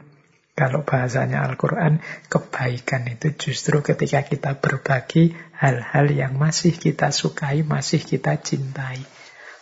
[0.55, 1.99] Kalau bahasanya Al-Quran,
[2.31, 9.03] kebaikan itu justru ketika kita berbagi hal-hal yang masih kita sukai, masih kita cintai.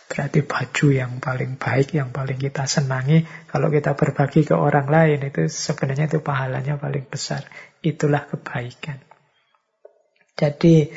[0.05, 5.25] Berarti baju yang paling baik, yang paling kita senangi, kalau kita berbagi ke orang lain,
[5.25, 7.41] itu sebenarnya itu pahalanya paling besar.
[7.81, 9.01] Itulah kebaikan.
[10.37, 10.93] Jadi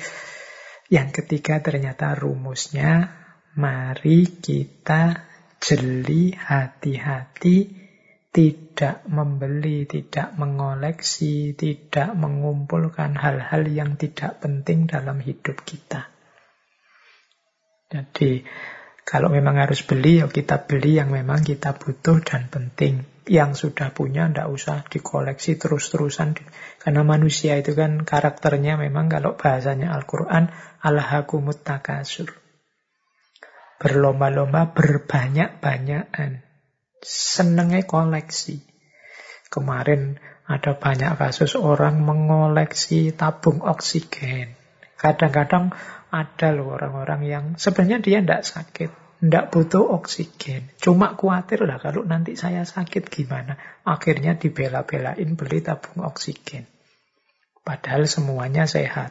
[0.87, 3.11] yang ketiga ternyata rumusnya,
[3.59, 5.27] mari kita
[5.59, 7.87] jeli hati-hati,
[8.31, 16.13] tidak membeli, tidak mengoleksi, tidak mengumpulkan hal-hal yang tidak penting dalam hidup kita.
[17.89, 18.45] Jadi
[19.07, 23.91] kalau memang harus beli, ya kita beli yang memang kita butuh dan penting yang sudah
[23.91, 26.39] punya ndak usah dikoleksi terus-terusan
[26.87, 32.31] karena manusia itu kan karakternya memang kalau bahasanya Al-Qur'an alhaqumut takasur
[33.83, 36.47] berlomba-lomba berbanyak-banyakan
[37.03, 38.63] senengnya koleksi
[39.51, 44.55] kemarin ada banyak kasus orang mengoleksi tabung oksigen
[44.95, 45.75] kadang-kadang
[46.15, 50.69] ada loh orang-orang yang sebenarnya dia ndak sakit tidak butuh oksigen.
[50.77, 53.57] Cuma khawatir lah kalau nanti saya sakit gimana.
[53.81, 56.76] Akhirnya dibela-belain beli tabung oksigen.
[57.67, 59.11] Padahal semuanya sehat.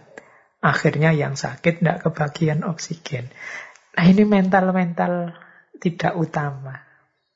[0.64, 3.28] Akhirnya yang sakit tidak kebagian oksigen.
[4.00, 5.36] Nah ini mental-mental
[5.84, 6.86] tidak utama.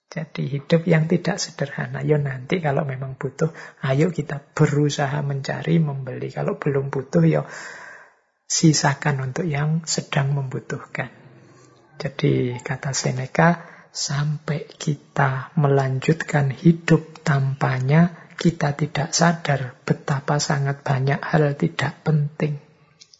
[0.09, 2.01] Jadi hidup yang tidak sederhana.
[2.01, 3.51] Yo nanti kalau memang butuh,
[3.85, 6.33] ayo kita berusaha mencari, membeli.
[6.33, 7.43] Kalau belum butuh, yo
[8.49, 11.13] sisakan untuk yang sedang membutuhkan.
[12.01, 13.61] Jadi kata Seneca,
[13.93, 22.63] sampai kita melanjutkan hidup tampanya, kita tidak sadar betapa sangat banyak hal tidak penting.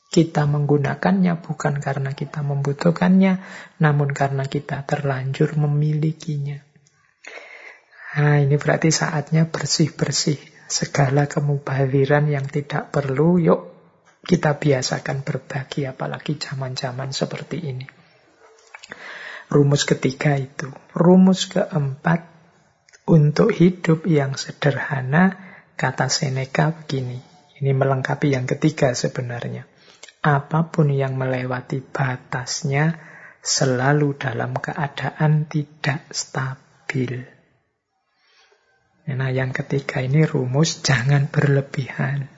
[0.10, 3.44] Kita menggunakannya bukan karena kita membutuhkannya,
[3.84, 6.64] namun karena kita terlanjur memilikinya.
[8.18, 13.38] Nah, ini berarti saatnya bersih-bersih segala kemubaliran yang tidak perlu.
[13.38, 13.62] Yuk
[14.24, 17.86] kita biasakan berbagi, apalagi zaman-zaman seperti ini.
[19.50, 20.74] Rumus ketiga itu.
[20.98, 22.39] Rumus keempat,
[23.10, 25.34] untuk hidup yang sederhana,
[25.74, 27.18] kata Seneca begini.
[27.58, 29.66] Ini melengkapi yang ketiga sebenarnya.
[30.22, 33.02] Apa pun yang melewati batasnya,
[33.42, 37.26] selalu dalam keadaan tidak stabil.
[39.10, 42.30] Nah, yang ketiga ini rumus jangan berlebihan.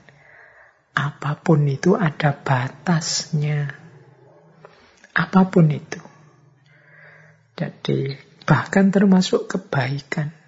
[0.96, 3.68] Apa pun itu ada batasnya.
[5.12, 6.00] Apa pun itu.
[7.60, 8.16] Jadi,
[8.48, 10.41] bahkan termasuk kebaikan.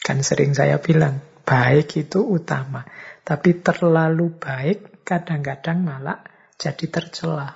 [0.00, 2.82] Kan sering saya bilang, baik itu utama.
[3.22, 6.20] Tapi terlalu baik kadang-kadang malah
[6.58, 7.54] jadi tercela.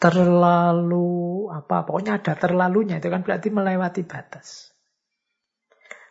[0.00, 4.72] Terlalu apa pokoknya ada terlalunya itu kan berarti melewati batas.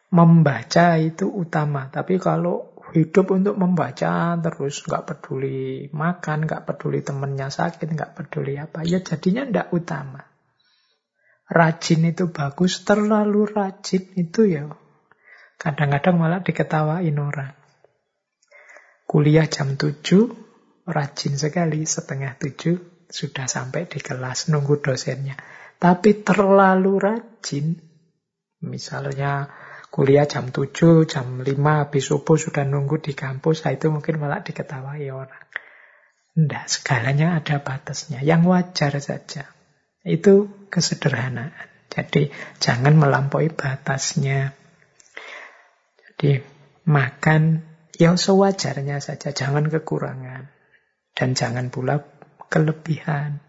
[0.10, 7.54] Membaca itu utama, tapi kalau hidup untuk membaca terus nggak peduli makan, nggak peduli temennya
[7.54, 10.26] sakit, nggak peduli apa, ya jadinya ndak utama.
[11.50, 14.70] Rajin itu bagus, terlalu rajin itu ya
[15.60, 17.54] kadang-kadang malah diketawain orang.
[19.04, 25.36] Kuliah jam 7, rajin sekali, setengah 7 sudah sampai di kelas nunggu dosennya.
[25.82, 27.76] Tapi terlalu rajin,
[28.64, 29.50] misalnya
[29.90, 34.46] kuliah jam 7, jam 5 habis subuh sudah nunggu di kampus, nah itu mungkin malah
[34.46, 35.46] diketawai orang.
[36.38, 39.50] Tidak, segalanya ada batasnya, yang wajar saja.
[40.06, 41.68] Itu kesederhanaan.
[41.90, 42.30] Jadi
[42.62, 44.59] jangan melampaui batasnya.
[46.20, 46.44] Jadi
[46.84, 47.64] makan
[47.96, 50.52] ya sewajarnya saja, jangan kekurangan.
[51.16, 52.04] Dan jangan pula
[52.52, 53.40] kelebihan.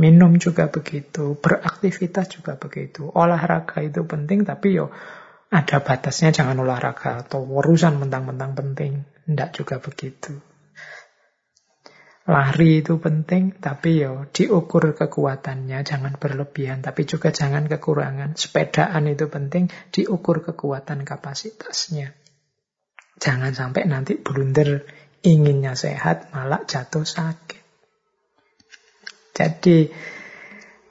[0.00, 3.12] Minum juga begitu, beraktivitas juga begitu.
[3.12, 4.88] Olahraga itu penting, tapi yo
[5.52, 9.04] ada batasnya jangan olahraga atau urusan mentang-mentang penting.
[9.28, 10.47] Tidak juga begitu.
[12.28, 18.36] Lari itu penting, tapi yo diukur kekuatannya, jangan berlebihan, tapi juga jangan kekurangan.
[18.36, 22.12] Sepedaan itu penting, diukur kekuatan kapasitasnya.
[23.16, 24.84] Jangan sampai nanti blunder
[25.24, 27.64] inginnya sehat malah jatuh sakit.
[29.32, 29.88] Jadi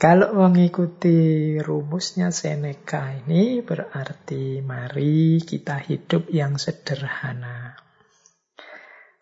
[0.02, 7.87] kalau mengikuti rumusnya Seneca ini berarti mari kita hidup yang sederhana.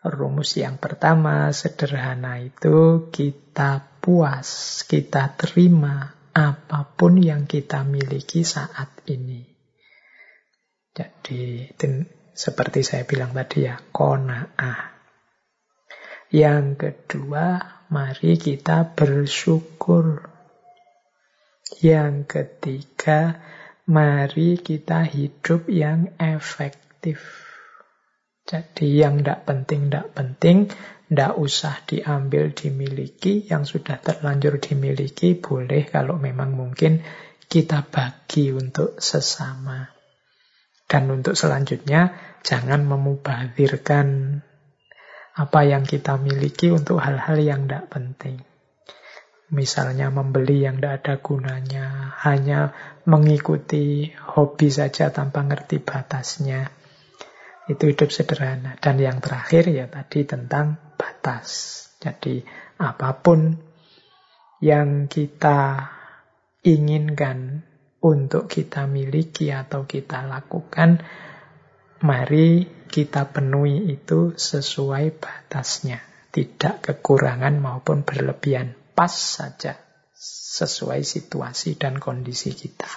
[0.04, 8.92] Rumus yang pertama, sederhana itu kita puas, kita terima apa pun yang kita miliki saat
[9.08, 9.40] ini.
[10.92, 11.72] Jadi,
[12.36, 14.96] seperti saya bilang tadi ya, kona'ah.
[16.28, 17.46] Yang kedua,
[17.88, 20.28] mari kita bersyukur.
[21.80, 23.40] Yang ketiga,
[23.88, 27.45] mari kita hidup yang efektif.
[28.46, 30.70] Jadi yang tidak penting, tidak penting,
[31.10, 33.42] tidak usah diambil, dimiliki.
[33.42, 37.02] Yang sudah terlanjur dimiliki, boleh kalau memang mungkin
[37.50, 39.90] kita bagi untuk sesama.
[40.86, 42.14] Dan untuk selanjutnya,
[42.46, 44.38] jangan memubahirkan
[45.36, 48.46] apa yang kita miliki untuk hal-hal yang tidak penting.
[49.50, 52.70] Misalnya membeli yang tidak ada gunanya, hanya
[53.10, 56.85] mengikuti hobi saja tanpa ngerti batasnya.
[57.66, 58.78] Itu hidup sederhana.
[58.78, 61.82] Dan yang terakhir ya tadi tentang batas.
[61.98, 62.46] Jadi
[62.78, 63.58] apa pun
[64.62, 65.90] yang kita
[66.62, 67.66] inginkan
[68.02, 71.02] untuk kita miliki atau kita lakukan,
[72.06, 75.98] mari kita penuhi itu sesuai batasnya.
[76.30, 78.76] Tidak kekurangan maupun berlebihan.
[78.94, 79.76] Pas saja
[80.56, 82.88] sesuai situasi dan kondisi kita.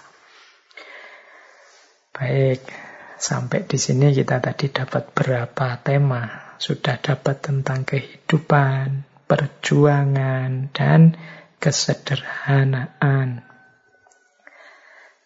[2.16, 2.89] Baik,
[3.20, 6.56] Sampai di sini kita tadi dapat berapa tema.
[6.56, 11.20] Sudah dapat tentang kehidupan, perjuangan, dan
[11.60, 13.44] kesederhanaan.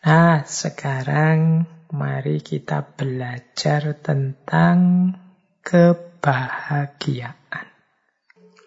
[0.04, 5.14] Nah, sekarang mari kita belajar tentang
[5.62, 7.38] kebahagiaan.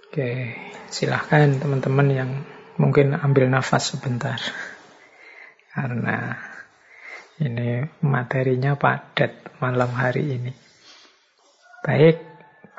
[0.07, 0.55] Oke,
[0.87, 2.47] silahkan teman-teman yang
[2.79, 4.39] mungkin ambil nafas sebentar.
[5.75, 6.39] Karena
[7.41, 10.53] ini materinya padat malam hari ini.
[11.85, 12.19] Baik,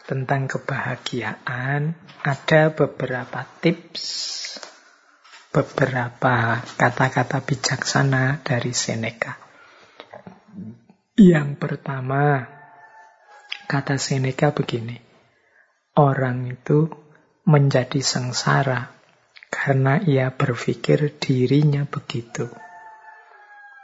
[0.08, 1.94] tentang kebahagiaan
[2.24, 4.06] ada beberapa tips,
[5.52, 9.36] beberapa kata-kata bijaksana dari Seneca.
[11.18, 12.46] Yang pertama,
[13.68, 14.96] kata Seneca begini,
[15.98, 16.88] orang itu
[17.48, 18.92] menjadi sengsara
[19.48, 22.67] karena ia berpikir dirinya begitu.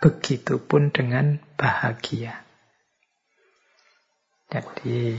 [0.03, 2.43] Begitupun dengan bahagia.
[4.51, 5.15] Jadi,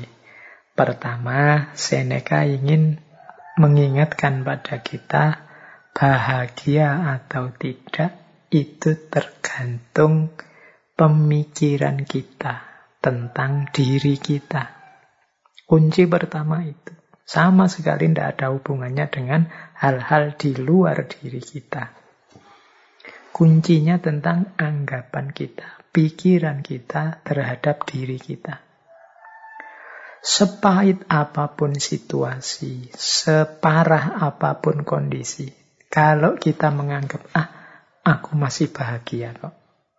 [0.76, 3.00] pertama, Seneca ingin
[3.56, 5.40] mengingatkan pada kita
[5.96, 8.12] bahagia atau tidak
[8.52, 10.36] itu tergantung
[10.92, 12.60] pemikiran kita
[13.00, 14.68] tentang diri kita.
[15.64, 16.92] Kunci pertama itu.
[17.24, 19.48] Sama sekali tidak ada hubungannya dengan
[19.80, 22.03] hal-hal di luar diri kita.
[23.34, 28.62] Kuncinya tentang anggapan kita, pikiran kita terhadap diri kita.
[30.22, 35.50] Sepahit apa pun situasi, separah apa pun kondisi,
[35.90, 37.50] kalau kita menganggap, ah,
[38.06, 39.54] aku masih bahagia kok.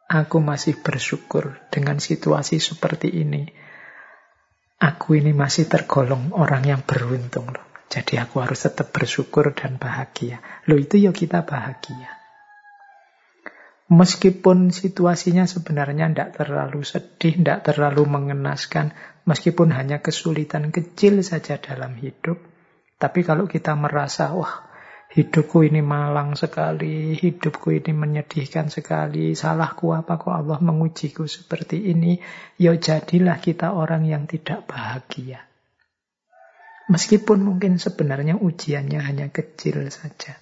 [0.08, 3.52] Aku masih bersyukur dengan situasi seperti ini.
[4.80, 7.84] Aku ini masih tergolong orang yang beruntung loh.
[7.92, 10.40] Jadi aku harus tetap bersyukur dan bahagia.
[10.72, 12.15] Loh itu ya kita bahagia.
[13.86, 18.98] Meskipun situasinya sebenarnya tidak terlalu sedih, tidak terlalu mengenaskan,
[19.30, 22.42] meskipun hanya kesulitan kecil saja dalam hidup,
[22.98, 24.66] tapi kalau kita merasa, wah
[25.14, 32.18] hidupku ini malang sekali, hidupku ini menyedihkan sekali, salahku apa kok Allah mengujiku seperti ini,
[32.58, 35.46] ya jadilah kita orang yang tidak bahagia.
[36.90, 40.38] Meskipun mungkin sebenarnya ujiannya hanya kecil saja.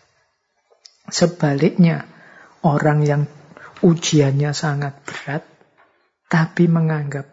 [1.07, 2.07] Sebaliknya,
[2.63, 3.27] Orang yang
[3.83, 5.43] ujiannya sangat berat,
[6.31, 7.27] tapi menganggap,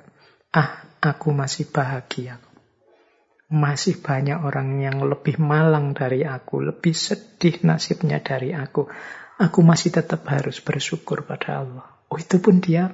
[0.50, 2.42] ah, aku masih bahagia.
[3.46, 8.90] Masih banyak orang yang lebih malang dari aku, lebih sedih nasibnya dari aku.
[9.38, 11.86] Aku masih tetap harus bersyukur pada Allah.
[12.10, 12.90] Oh, itu pun dia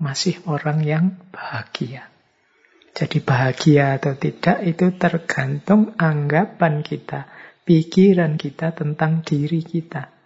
[0.00, 2.08] masih orang yang bahagia.
[2.96, 7.28] Jadi bahagia atau tidak itu tergantung anggapan kita,
[7.68, 10.17] pikiran kita tentang diri kita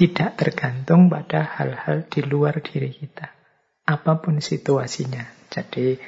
[0.00, 3.36] tidak tergantung pada hal-hal di luar diri kita.
[3.84, 5.28] Apa pun situasinya.
[5.52, 6.00] Jadi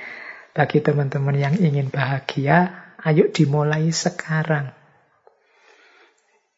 [0.56, 2.72] bagi teman-teman yang ingin bahagia,
[3.04, 4.72] ayo dimulai sekarang.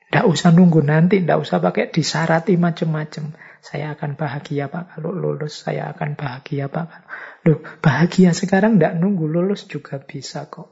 [0.06, 3.34] Tidak usah nunggu nanti, tidak usah pakai disarati macam-macam.
[3.58, 6.86] Saya akan bahagia Pak kalau lulus, saya akan bahagia Pak.
[7.50, 10.70] Loh, bahagia sekarang tidak nunggu lulus juga bisa kok.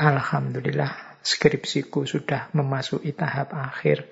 [0.00, 4.08] Alhamdulillah, skripsiku sudah memasuki tahap akhir.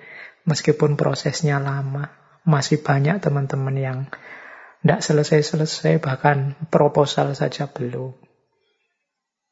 [0.49, 2.09] Meskipun prosesnya lama,
[2.41, 3.99] masih banyak teman-teman yang
[4.81, 8.17] tidak selesai-selesai, bahkan proposal saja belum.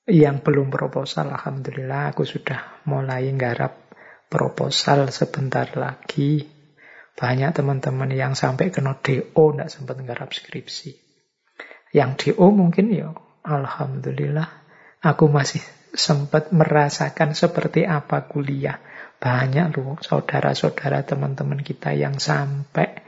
[0.10, 3.94] Yang belum proposal, Alhamdulillah aku sudah mulai nggarap
[4.32, 6.48] proposal sebentar lagi.
[7.14, 10.96] Banyak teman-teman yang sampai kena DO tidak sempat nggarap skripsi.
[11.94, 13.14] Yang DO mungkin ya,
[13.46, 14.48] Alhamdulillah
[15.04, 15.62] aku masih
[15.92, 18.80] sempat merasakan seperti apa kuliah.
[19.18, 23.02] Banyak loh saudara-saudara teman-teman kita yang sampai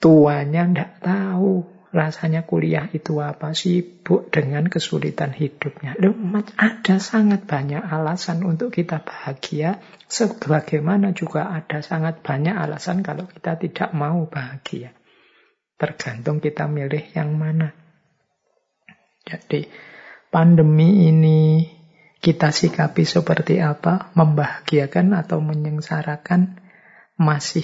[0.00, 3.56] tuanya tidak tahu rasanya kuliah itu apa.
[3.56, 5.96] Sibuk dengan kesulitan hidupnya.
[5.96, 6.12] Loh,
[6.60, 9.80] ada sangat banyak alasan untuk kita bahagia.
[10.06, 14.92] Sebagaimana juga ada sangat banyak alasan kalau kita tidak mau bahagia.
[15.80, 17.72] Tergantung kita milih yang mana.
[19.26, 19.66] Jadi
[20.30, 21.66] pandemi ini
[22.26, 26.58] kita sikapi seperti apa, membahagiakan atau menyengsarakan,
[27.14, 27.62] masih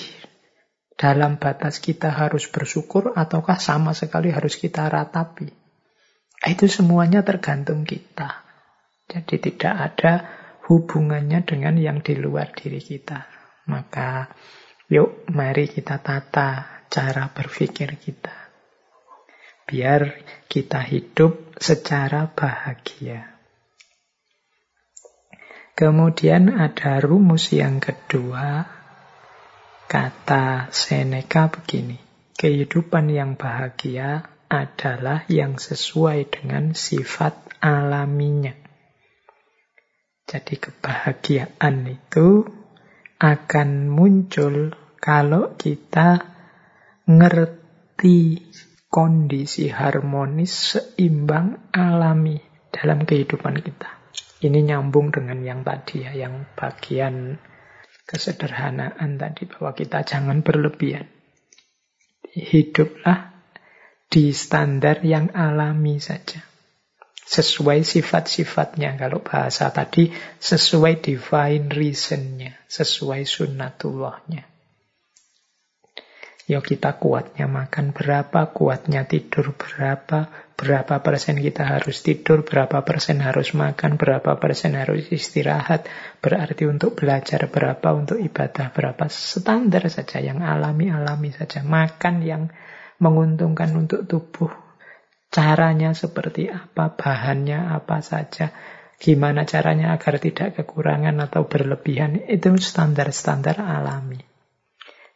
[0.94, 5.51] dalam batas kita harus bersyukur ataukah sama sekali harus kita ratapi.
[6.47, 8.47] Itu semuanya tergantung kita.
[9.10, 10.12] Jadi tidak ada
[10.70, 13.26] hubungannya dengan yang di luar diri kita.
[13.66, 14.30] Maka
[14.86, 18.55] yuk mari kita tata cara berpikir kita.
[19.66, 23.32] Biar kita hidup secara bahagia.
[25.73, 28.69] Kemudian ada rumus yang kedua,
[29.89, 31.97] kata Seneca begini,
[32.36, 38.53] kehidupan yang bahagia adalah yang sesuai dengan sifat alaminya.
[40.28, 42.44] Jadi kebahagiaan itu
[43.16, 46.20] akan muncul kalau kita
[47.09, 48.44] ngerti
[48.93, 52.36] kondisi harmonis seimbang alami
[52.69, 54.02] dalam kehidupan kita.
[54.43, 57.39] Ini nyambung dengan yang tadi ya, yang bagian
[58.02, 61.06] kesederhanaan tadi bahwa kita jangan berlebihan.
[62.35, 63.31] Hiduplah
[64.10, 66.43] di standar yang alami saja.
[67.23, 68.98] Sesuai sifat-sifatnya.
[68.98, 70.10] Kalau bahasa tadi,
[70.43, 72.59] sesuai divine reasonnya.
[72.66, 74.43] Sesuai sunnatullahnya.
[76.51, 83.18] Ya kita kuatnya makan berapa, kuatnya tidur berapa, berapa persen kita harus tidur, berapa persen
[83.18, 85.90] harus makan, berapa persen harus istirahat.
[86.22, 89.10] Berarti untuk belajar berapa, untuk ibadah berapa.
[89.10, 91.66] Standar saja, yang alami-alami saja.
[91.66, 92.55] Makan yang
[93.02, 94.55] menguntungkan untuk tubuh.
[95.34, 98.55] Caranya seperti apa, bahannya apa saja.
[99.02, 102.22] Gimana caranya agar tidak kekurangan atau berlebihan.
[102.22, 104.22] Itu standar-standar alami.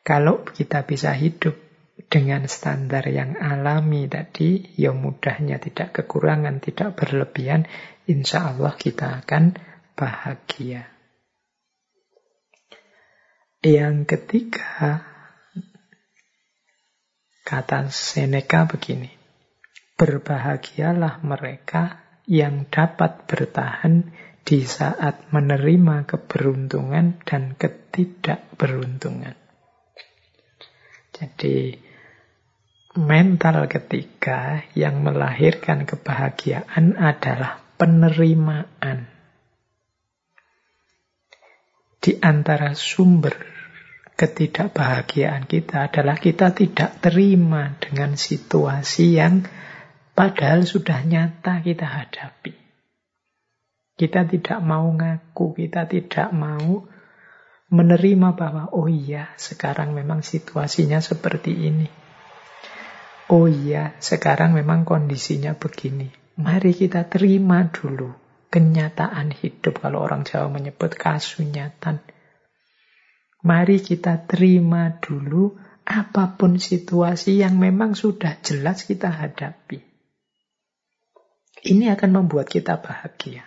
[0.02, 1.65] Kalau kita bisa hidup
[1.96, 7.64] dengan standar yang alami tadi, ya mudahnya tidak kekurangan, tidak berlebihan,
[8.04, 9.56] insya Allah kita akan
[9.96, 10.92] bahagia.
[13.64, 15.02] Yang ketiga,
[17.42, 19.10] kata Seneca begini,
[19.96, 24.12] berbahagialah mereka yang dapat bertahan
[24.46, 29.34] di saat menerima keberuntungan dan ketidakberuntungan.
[31.16, 31.85] Jadi,
[32.96, 39.08] mental ketiga yang melahirkan kebahagiaan adalah penerimaan.
[42.00, 43.36] Di antara sumber
[44.16, 49.44] ketidakbahagiaan kita adalah kita tidak terima dengan situasi yang
[50.16, 52.56] padahal sudah nyata kita hadapi.
[53.96, 56.84] Kita tidak mau ngaku, kita tidak mau
[57.72, 61.88] menerima bahwa oh iya, sekarang memang situasinya seperti ini.
[63.26, 66.14] Oh iya, sekarang memang kondisinya begini.
[66.38, 68.14] Mari kita terima dulu
[68.54, 71.98] kenyataan hidup kalau orang Jawa menyebut kasunyatan.
[73.42, 79.82] Mari kita terima dulu apa pun situasi yang memang sudah jelas kita hadapi.
[81.66, 83.42] Ini akan membuat kita bahagia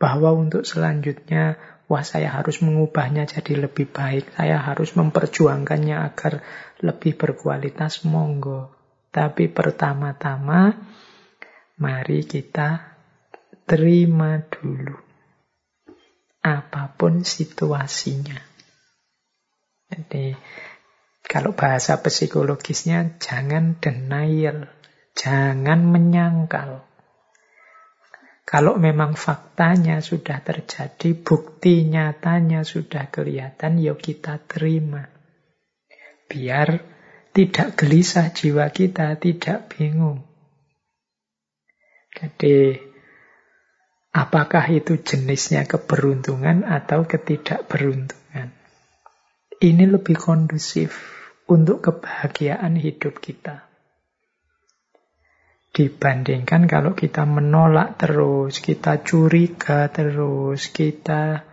[0.00, 6.40] bahwa untuk selanjutnya wah saya harus mengubahnya jadi lebih baik, saya harus memperjuangkannya agar
[6.80, 8.81] lebih berkualitas monggo.
[9.12, 10.72] Tapi pertama-tama
[11.76, 12.96] mari kita
[13.68, 14.96] terima dulu
[16.42, 18.40] apa pun situasinya.
[19.92, 20.32] Jadi
[21.22, 24.66] kalau bahasa psikologisnya jangan denial,
[25.14, 26.88] jangan menyangkal.
[28.42, 35.08] Kalau memang faktanya sudah terjadi, bukti nyatanya sudah kelihatan, yuk ya kita terima.
[36.28, 36.91] Biar
[37.32, 40.20] tidak gelisah jiwa kita, tidak bingung.
[42.12, 42.76] Jadi,
[44.12, 48.52] apakah itu jenisnya keberuntungan atau ketidakberuntungan?
[49.62, 50.92] Ini lebih kondusif
[51.48, 53.64] untuk kebahagiaan hidup kita.
[55.72, 61.48] Dibandingkan kalau kita menolak terus, kita curiga terus, kita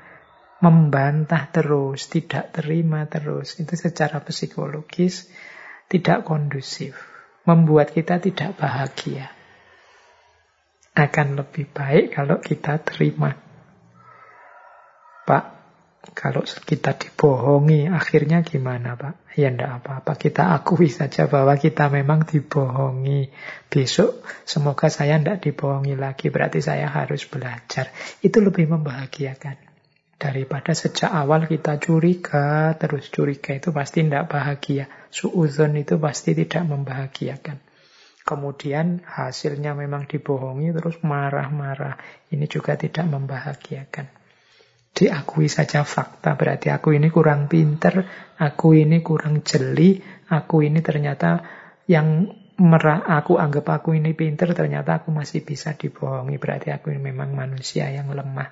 [0.60, 3.56] membantah terus, tidak terima terus.
[3.56, 5.31] Itu secara psikologis
[5.90, 6.95] tidak kondusif.
[7.49, 9.34] Membuat kita tidak bahagia.
[10.94, 13.34] Akan lebih baik kalau kita terima.
[15.26, 15.44] Pak,
[16.14, 19.34] kalau kita dibohongi, akhirnya gimana Pak?
[19.40, 23.32] Ya enggak apa-apa, kita akui saja bahwa kita memang dibohongi.
[23.72, 27.94] Besok semoga saya enggak dibohongi lagi, berarti saya harus belajar.
[28.20, 29.69] Itu lebih membahagiakan.
[30.20, 34.91] Daripada sejak awal kita curiga, terus curiga itu pasti tidak bahagia.
[35.08, 37.64] Suuzon itu pasti tidak membahagiakan.
[38.28, 41.96] Kemudian hasilnya memang dibohongi, terus marah-marah.
[42.36, 44.12] Ini juga tidak membahagiakan.
[44.91, 48.04] Diakui saja fakta, berarti aku ini kurang pinter,
[48.36, 51.40] aku ini kurang jeli, aku ini ternyata
[51.88, 52.28] yang
[52.60, 57.32] merah, aku anggap aku ini pinter, ternyata aku masih bisa dibohongi, berarti aku ini memang
[57.32, 58.52] manusia yang lemah.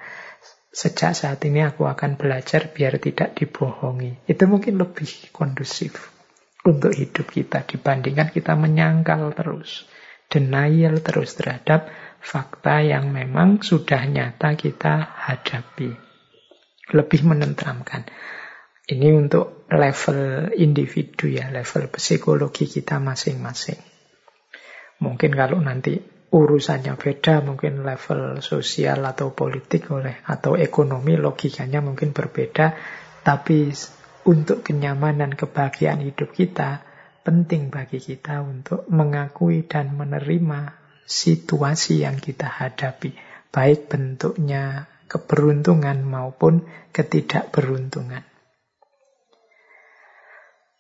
[0.78, 4.30] Sejak saat ini aku akan belajar biar tidak dibohongi.
[4.30, 6.14] Itu mungkin lebih kondusif
[6.62, 9.90] untuk hidup kita dibandingkan kita menyangkal terus,
[10.30, 11.90] denial terus terhadap
[12.22, 15.98] fakta yang memang sudah nyata kita hadapi
[16.94, 18.06] lebih menentramkan.
[18.86, 23.82] Ini untuk level individu ya, level psikologi kita masing-masing.
[25.02, 32.12] Mungkin kalau nanti urusannya beda, mungkin level sosial atau politik oleh atau ekonomi logikanya mungkin
[32.12, 32.76] berbeda,
[33.24, 33.72] tapi
[34.28, 36.84] untuk kenyamanan kebahagiaan hidup kita
[37.24, 40.76] penting bagi kita untuk mengakui dan menerima
[41.08, 43.16] situasi yang kita hadapi,
[43.52, 48.37] baik bentuknya keberuntungan maupun ketidakberuntungan.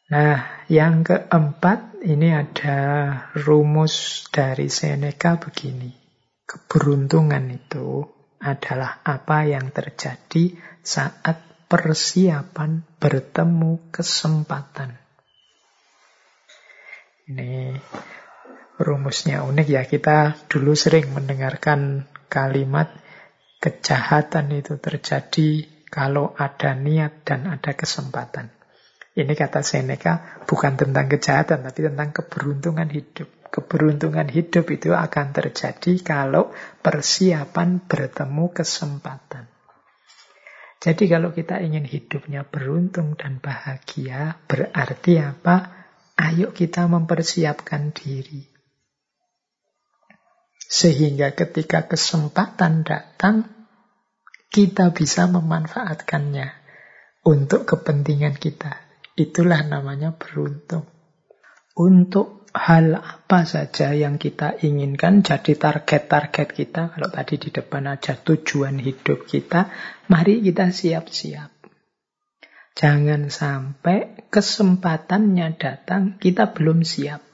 [0.08, 2.80] Nah, yang keempat ini ada
[3.36, 5.92] rumus dari Seneca begini.
[6.48, 8.08] Keberuntungan itu
[8.40, 14.96] adalah apa yang terjadi saat persiapan bertemu kesempatan.
[17.28, 17.76] Ini
[18.80, 19.84] rumusnya unik ya.
[19.84, 22.88] Kita dulu sering mendengarkan kalimat
[23.58, 28.54] Kejahatan itu terjadi kalau ada niat dan ada kesempatan.
[29.18, 33.26] Ini kata Seneca bukan tentang kejahatan, tapi tentang keberuntungan hidup.
[33.50, 36.54] Keberuntungan hidup itu akan terjadi kalau
[36.86, 39.50] persiapan bertemu kesempatan.
[40.78, 45.74] Jadi kalau kita ingin hidupnya beruntung dan bahagia, berarti apa?
[46.14, 48.46] Ayo kita mempersiapkan diri.
[50.62, 53.50] Sehingga ketika kesempatan datang,
[54.54, 56.54] kita bisa memanfaatkannya
[57.26, 58.87] untuk kepentingan kita.
[59.18, 60.86] Itulah namanya beruntung.
[61.74, 66.94] Untuk hal apa saja yang kita inginkan jadi target-target kita.
[66.94, 69.70] Kalau tadi di depan aja tujuan hidup kita,
[70.10, 71.54] mari kita siap-siap.
[72.78, 77.26] Jangan sampai kesempatannya datang, kita belum siap.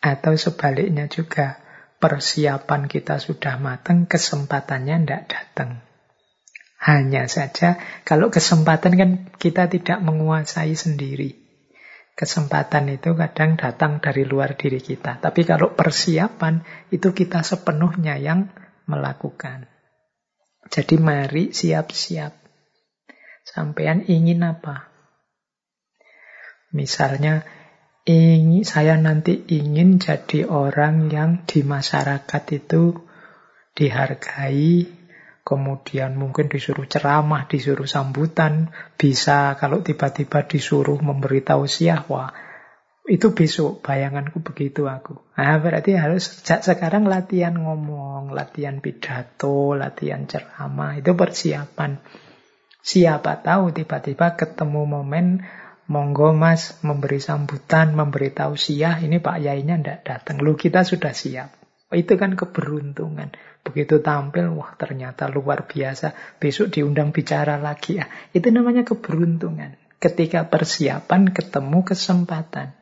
[0.00, 1.60] Atau sebaliknya juga,
[2.00, 5.84] persiapan kita sudah matang, kesempatannya tidak datang.
[6.80, 7.76] Hanya saja,
[8.08, 11.36] kalau kesempatan kan kita tidak menguasai sendiri.
[12.16, 15.20] Kesempatan itu kadang datang dari luar diri kita.
[15.20, 18.48] Tapi kalau persiapan, itu kita sepenuhnya yang
[18.88, 19.68] melakukan.
[20.72, 22.32] Jadi mari siap-siap.
[23.44, 24.88] Sampean ingin apa?
[26.72, 27.44] Misalnya,
[28.08, 32.94] ingin saya nanti ingin jadi orang yang di masyarakat itu
[33.74, 34.99] dihargai,
[35.42, 42.30] kemudian mungkin disuruh ceramah, disuruh sambutan, bisa kalau tiba-tiba disuruh memberi tausiah, wah
[43.10, 45.18] itu besok bayanganku begitu aku.
[45.34, 51.98] Nah, berarti harus sejak sekarang latihan ngomong, latihan pidato, latihan ceramah, itu persiapan.
[52.80, 55.44] Siapa tahu tiba-tiba ketemu momen
[55.90, 60.38] Monggo mas memberi sambutan, memberi tausiah, ini Pak Yainya ndak datang.
[60.38, 61.50] Lu kita sudah siap.
[61.90, 63.34] Itu kan keberuntungan.
[63.60, 66.38] Begitu tampil, wah ternyata luar biasa.
[66.40, 68.00] Besok diundang bicara lagi.
[68.00, 69.76] Ya, itu namanya keberuntungan.
[70.00, 72.72] Ketika persiapan ketemu kesempatan.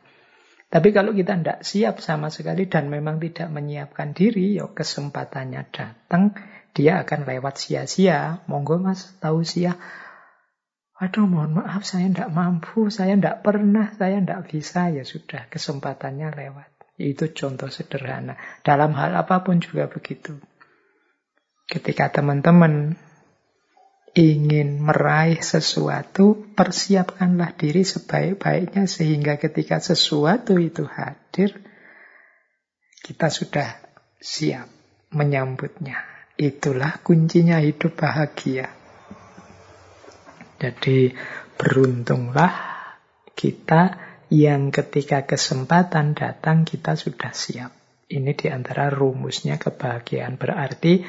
[0.68, 6.36] Tapi kalau kita tidak siap sama sekali dan memang tidak menyiapkan diri, ya kesempatannya datang,
[6.76, 8.44] dia akan lewat sia-sia.
[8.46, 9.80] Monggo mas tausiah
[10.98, 14.90] Aduh mohon maaf saya tidak mampu, saya tidak pernah, saya tidak bisa.
[14.90, 16.70] Ya sudah, kesempatannya lewat.
[16.98, 18.34] Itu contoh sederhana.
[18.66, 20.42] Dalam hal apa pun juga begitu.
[21.68, 22.96] Ketika teman-teman
[24.16, 31.60] ingin meraih sesuatu, persiapkanlah diri sebaik-baiknya sehingga ketika sesuatu itu hadir,
[33.04, 33.78] kita sudah
[34.16, 34.66] siap
[35.12, 36.02] menyambutnya.
[36.40, 38.72] Itulah kuncinya hidup bahagia.
[40.58, 41.14] Jadi
[41.54, 42.52] beruntunglah
[43.38, 47.70] kita yang ketika kesempatan datang kita sudah siap.
[48.08, 50.40] Ini di antara rumusnya kebahagiaan.
[50.40, 51.04] Berarti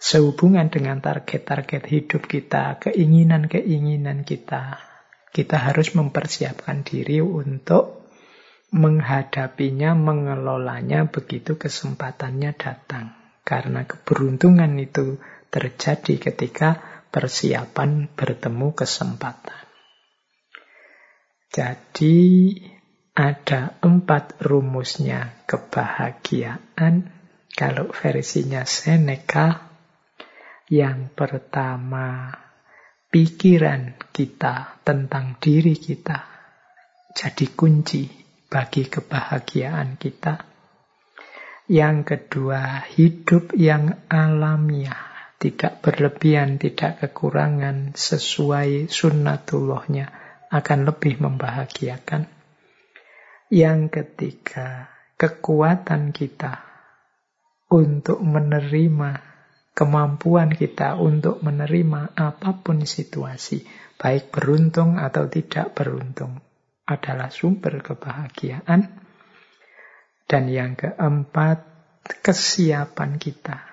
[0.00, 4.80] sehubungan dengan target-target hidup kita, keinginan-keinginan kita,
[5.30, 8.08] kita harus mempersiapkan diri untuk
[8.72, 13.14] menghadapinya, mengelolanya begitu kesempatannya datang.
[13.44, 15.20] Karena keberuntungan itu
[15.52, 19.66] terjadi ketika persiapan bertemu kesempatan.
[21.50, 22.18] Jadi
[23.10, 27.10] ada empat rumusnya kebahagiaan.
[27.50, 29.69] Kalau versinya Seneca,
[30.70, 32.30] yang pertama
[33.10, 36.30] pikiran kita tentang diri kita
[37.10, 38.06] jadi kunci
[38.46, 40.46] bagi kebahagiaan kita.
[41.70, 50.06] Yang kedua, hidup yang alamiah tidak berlebihan, tidak kekurangan, sesuai sunnatullahnya
[50.50, 52.26] akan lebih membahagiakan.
[53.50, 56.62] Yang ketiga, kekuatan kita
[57.70, 59.29] untuk menerima
[59.80, 63.64] kemampuan kita untuk menerima apa pun situasi,
[63.96, 66.44] baik beruntung atau tidak beruntung,
[66.84, 68.92] adalah sumber kebahagiaan.
[70.28, 71.64] Dan yang keempat,
[72.20, 73.64] kesiapan kita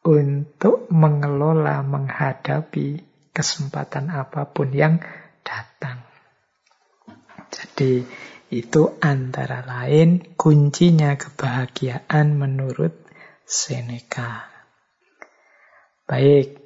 [0.00, 3.04] untuk mengelola, menghadapi
[3.36, 4.96] kesempatan apa pun yang
[5.44, 6.08] datang.
[7.52, 8.00] Jadi
[8.48, 12.96] itu antara lain kuncinya kebahagiaan menurut
[13.44, 14.49] Seneca.
[16.10, 16.58] Baik,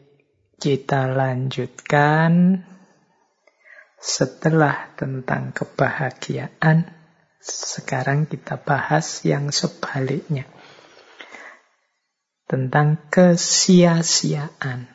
[0.56, 2.64] kita lanjutkan
[4.00, 6.88] setelah tentang kebahagiaan.
[7.44, 10.48] Sekarang kita bahas yang sebaliknya
[12.48, 14.88] tentang kesia-siaan.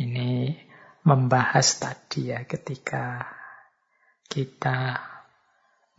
[0.00, 0.56] Ini
[1.04, 3.28] membahas tadi ya ketika
[4.32, 5.04] kita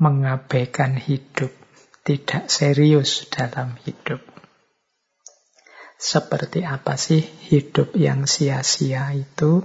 [0.01, 1.53] mengabaikan hidup,
[2.01, 4.32] tidak serius dalam hidup.
[6.03, 9.63] Seperti apa sih hidup yang sia-sia itu?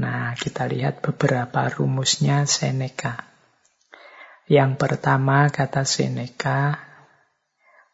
[0.00, 3.28] Nah, kita lihat beberapa rumusnya Seneca.
[4.48, 6.72] Yang pertama kata Seneca,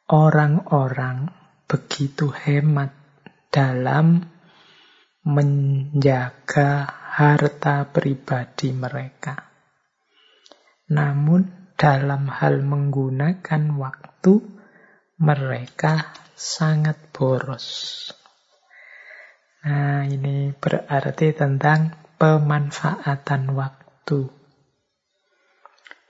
[0.07, 1.35] orang-orang
[1.67, 2.95] begitu hemat
[3.51, 4.23] dalam
[5.27, 9.51] menjaga harta pribadi mereka.
[10.95, 14.56] Namun dalam hal menggunakan waktu
[15.17, 18.09] mereka sangat boros.
[19.67, 24.29] Nah, ini berarti tentang pemanfaatan waktu.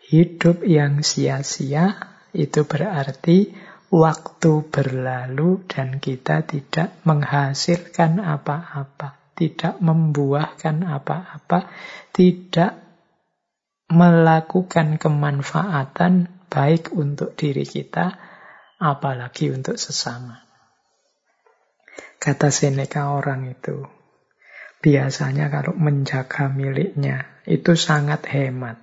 [0.07, 1.99] Hidup yang sia-sia
[2.37, 3.55] itu berarti
[3.91, 11.71] waktu berlalu dan kita tidak menghasilkan apa-apa, tidak membuahkan apa-apa,
[12.13, 12.77] tidak
[13.87, 18.26] melakukan kemanfaatan baik untuk diri kita,
[18.77, 20.45] apalagi untuk sesama.
[22.17, 23.87] Kata Seneca orang itu,
[24.81, 28.81] biasanya kalau menjaga miliknya itu sangat hemat.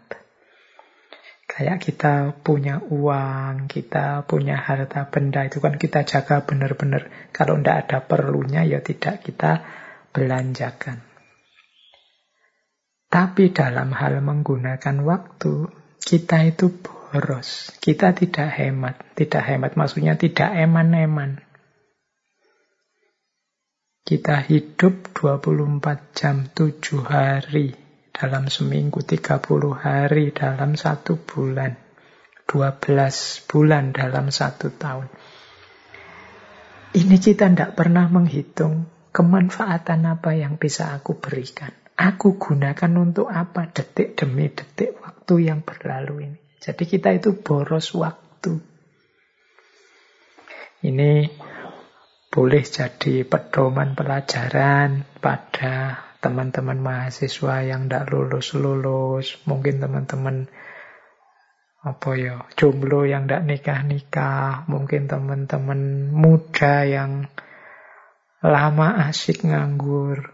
[1.53, 7.29] Kayak kita punya uang, kita punya harta benda itu kan kita jaga benar-benar.
[7.29, 9.61] Kalau tidak ada perlunya ya tidak kita
[10.09, 11.05] belanjakan.
[13.13, 15.69] Tapi dalam hal menggunakan waktu,
[16.01, 16.73] kita itu
[17.13, 17.69] boros.
[17.77, 18.97] Kita tidak hemat.
[19.13, 21.37] Tidak hemat maksudnya tidak eman-eman.
[24.01, 27.77] Kita hidup 24 jam 7 hari
[28.09, 31.77] dalam seminggu, 30 hari dalam satu bulan,
[32.49, 35.07] 12 bulan dalam satu tahun.
[36.93, 41.71] Ini kita tidak pernah menghitung kemanfaatan apa yang bisa aku berikan.
[41.95, 46.42] Aku gunakan untuk apa detik demi detik waktu yang berlalu ini.
[46.63, 48.55] Jadi kita itu boros waktu.
[50.83, 51.27] Ini
[52.31, 60.47] boleh jadi pedoman pelajaran pada teman-teman mahasiswa yang tidak lulus-lulus, mungkin teman-teman
[61.83, 67.27] apa ya jomblo yang tidak nikah-nikah, mungkin teman-teman muda yang
[68.39, 70.32] lama asik nganggur,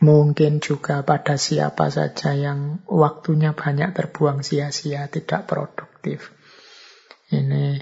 [0.00, 6.32] mungkin juga pada siapa saja yang waktunya banyak terbuang sia-sia, tidak produktif.
[7.32, 7.80] Ini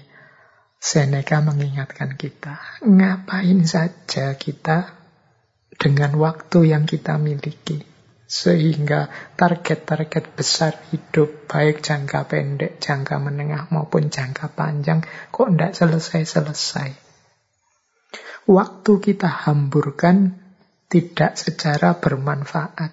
[0.85, 4.93] Seneca mengingatkan kita, ngapain saja kita
[5.81, 7.81] dengan waktu yang kita miliki.
[8.25, 16.91] Sehingga target-target besar hidup, baik jangka pendek, jangka menengah maupun jangka panjang, kok tidak selesai-selesai.
[18.45, 20.44] Waktu kita hamburkan
[20.89, 22.93] tidak secara bermanfaat.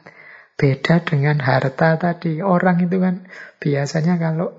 [0.55, 2.39] Beda dengan harta tadi.
[2.43, 3.25] Orang itu kan
[3.57, 4.53] biasanya kalau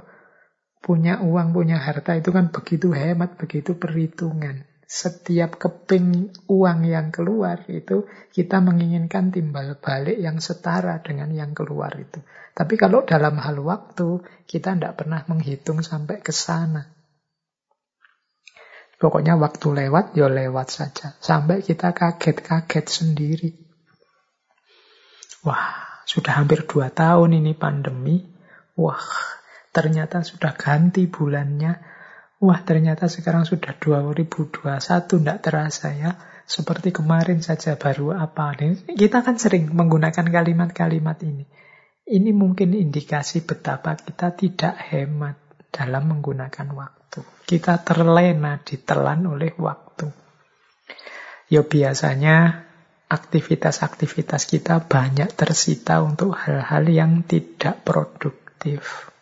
[0.83, 4.67] punya uang, punya harta itu kan begitu hemat, begitu perhitungan.
[4.93, 11.97] Setiap keping uang yang keluar itu kita menginginkan timbal balik yang setara dengan yang keluar
[11.97, 12.21] itu.
[12.53, 16.93] Tapi kalau dalam hal waktu, kita tidak pernah menghitung sampai ke sana.
[19.03, 21.19] Pokoknya waktu lewat, ya lewat saja.
[21.19, 23.51] Sampai kita kaget-kaget sendiri.
[25.43, 28.23] Wah, sudah hampir dua tahun ini pandemi.
[28.79, 29.03] Wah,
[29.73, 31.81] Ternyata sudah ganti bulannya.
[32.45, 36.13] Wah, ternyata sekarang sudah 2021, tidak terasa ya.
[36.45, 38.53] Seperti kemarin saja baru apa.
[38.85, 41.49] Kita kan sering menggunakan kalimat-kalimat ini.
[42.05, 45.41] Ini mungkin indikasi betapa kita tidak hemat
[45.73, 47.02] dalam menggunakan waktu.
[47.21, 50.09] Kita terlena, ditelan oleh waktu.
[51.53, 52.65] Ya biasanya
[53.13, 59.13] aktivitas-aktivitas kita banyak tersita untuk hal-hal yang tidak produktif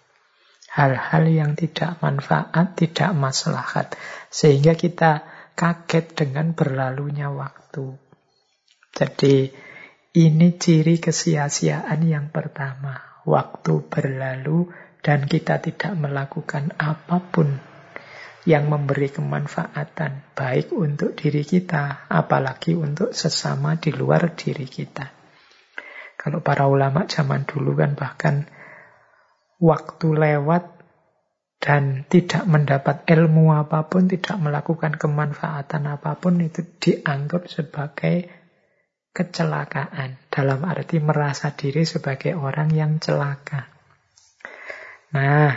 [0.70, 3.98] hal-hal yang tidak manfaat, tidak maslahat.
[4.30, 5.26] Sehingga kita
[5.58, 7.98] kaget dengan berlalunya waktu.
[8.94, 9.50] Jadi
[10.14, 13.22] ini ciri kesia-siaan yang pertama.
[13.26, 14.70] Waktu berlalu
[15.04, 17.69] dan kita tidak melakukan apa pun
[18.48, 25.12] yang memberi kemanfaatan baik untuk diri kita, apalagi untuk sesama di luar diri kita.
[26.16, 28.48] Kalau para ulama zaman dulu kan bahkan
[29.60, 30.80] waktu lewat
[31.60, 38.32] dan tidak mendapat ilmu apa pun, tidak melakukan kemanfaatan apa pun, itu dianggap sebagai
[39.12, 40.16] kecelakaan.
[40.32, 43.68] Dalam arti merasa diri sebagai orang yang celaka.
[45.12, 45.52] Nah,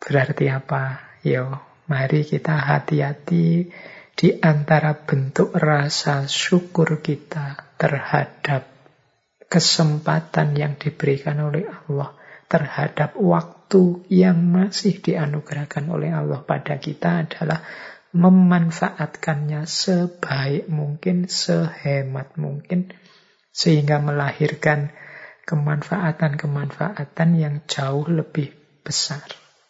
[0.00, 1.07] berarti apa?
[1.26, 1.58] Yo,
[1.90, 3.70] mari kita hati-hati
[4.18, 8.66] di antara bentuk rasa syukur kita terhadap
[9.48, 12.18] kesempatan yang diberikan oleh Allah
[12.48, 17.60] terhadap waktu yang masih dianugerahkan oleh Allah pada kita adalah
[18.16, 22.88] memanfaatkannya sebaik mungkin, sehemat mungkin,
[23.52, 24.96] sehingga melahirkan
[25.44, 29.20] kemanfaatan-kemanfaatan yang jauh lebih besar,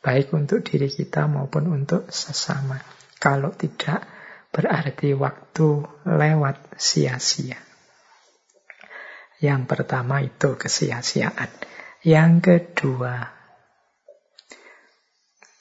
[0.08, 2.80] baik untuk diri kita maupun untuk sesama.
[3.20, 4.08] Kalau tidak,
[4.48, 7.60] berarti waktu lewat sia-sia.
[9.44, 11.52] Yang pertama itu kesia-siaan.
[12.08, 13.36] Yang kedua,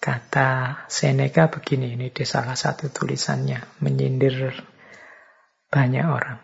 [0.08, 4.56] Kata Seneca begini, ini di salah satu tulisannya, menyindir
[5.68, 6.40] banyak orang.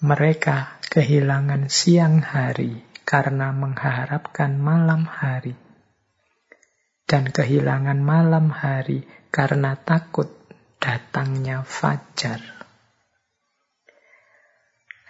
[0.00, 5.63] Mereka kehilangan siang hari karena mengharapkan malam hari.
[7.04, 10.32] Dan kehilangan malam hari karena takut
[10.80, 12.40] datangnya fajar.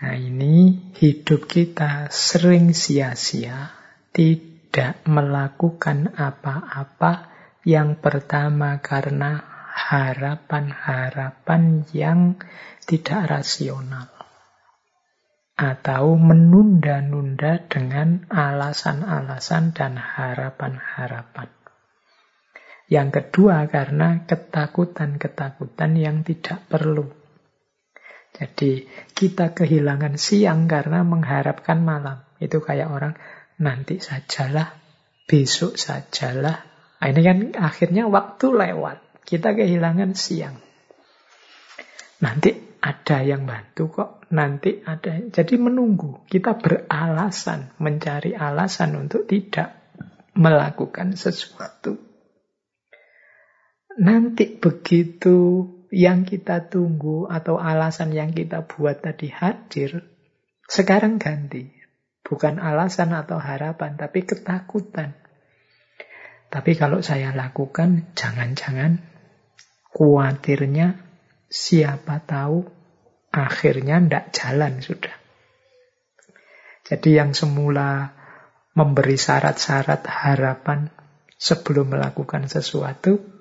[0.02, 3.70] Nah ini hidup kita sering sia-sia,
[4.10, 7.30] tidak melakukan apa-apa
[7.62, 9.38] yang pertama karena
[9.72, 12.34] harapan-harapan yang
[12.84, 14.10] tidak rasional.
[15.54, 21.53] Atau menunda-nunda dengan alasan-alasan dan harapan-harapan.
[22.89, 27.09] Yang kedua karena ketakutan-ketakutan yang tidak perlu.
[28.35, 28.85] Jadi
[29.15, 32.27] kita kehilangan siang karena mengharapkan malam.
[32.43, 33.15] Itu kayak orang
[33.62, 34.74] nanti sajalah,
[35.24, 36.74] besok sajalah,
[37.05, 39.28] Nah, ini kan akhirnya waktu lewat.
[39.28, 40.56] Kita kehilangan siang.
[42.24, 44.24] Nanti ada yang bantu kok.
[44.32, 45.20] Nanti ada.
[45.20, 46.24] Jadi menunggu.
[46.24, 47.77] Kita beralasan.
[47.77, 49.93] Mencari alasan untuk tidak
[50.32, 52.14] melakukan sesuatu.
[53.94, 60.02] Nanti begitu yang kita tunggu atau alasan yang kita buat tadi hadir,
[60.66, 61.70] sekarang ganti.
[62.24, 65.14] Bukan alasan atau harapan, tapi ketakutan.
[66.48, 68.98] Tapi kalau saya lakukan, jangan-jangan
[69.94, 70.98] kuatirnya
[71.46, 72.66] siapa tahu
[73.30, 75.14] akhirnya ndak jalan sudah.
[76.84, 78.14] Jadi yang semula
[78.74, 80.90] memberi syarat-syarat harapan
[81.38, 83.34] sebelum melakukan sesuatu,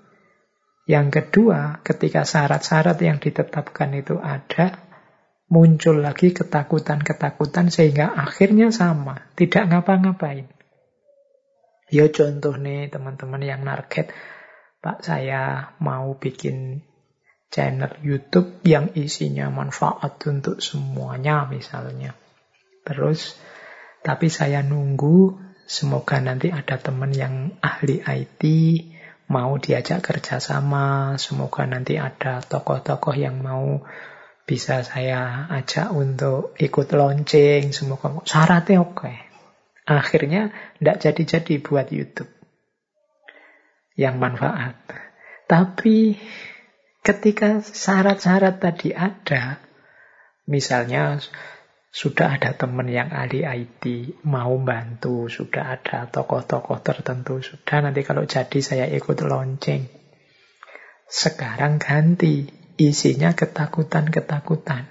[0.83, 4.83] yang kedua ketika syarat-syarat yang ditetapkan itu ada,
[5.47, 10.49] muncul lagi ketakutan-ketakutan sehingga akhirnya sama, tidak ngapa-ngapain.
[11.93, 14.11] Ya contoh nih teman-teman yang narget,
[14.83, 16.83] Pak saya mau bikin
[17.53, 22.17] channel YouTube yang isinya manfaat untuk semuanya misalnya.
[22.83, 23.37] Terus,
[24.01, 25.37] tapi saya nunggu
[25.69, 28.41] semoga nanti ada teman yang ahli IT,
[29.33, 33.81] mau diajak kerjasama, semoga nanti ada tokoh-tokoh yang mau
[34.45, 39.09] bisa saya ajak untuk ikut launching, semoga syaratnya oke.
[39.89, 42.29] Akhirnya tidak jadi-jadi buat YouTube
[43.97, 44.77] yang manfaat.
[45.49, 46.15] Tapi
[47.03, 49.59] ketika syarat-syarat tadi ada,
[50.47, 51.19] misalnya
[51.93, 58.25] sudah ada teman yang ahli IT mau bantu, sudah ada tokoh-tokoh tertentu, sudah nanti kalau
[58.25, 59.85] jadi saya ikut launching.
[61.05, 62.49] Sekarang ganti,
[62.81, 64.89] isinya ketakutan-ketakutan.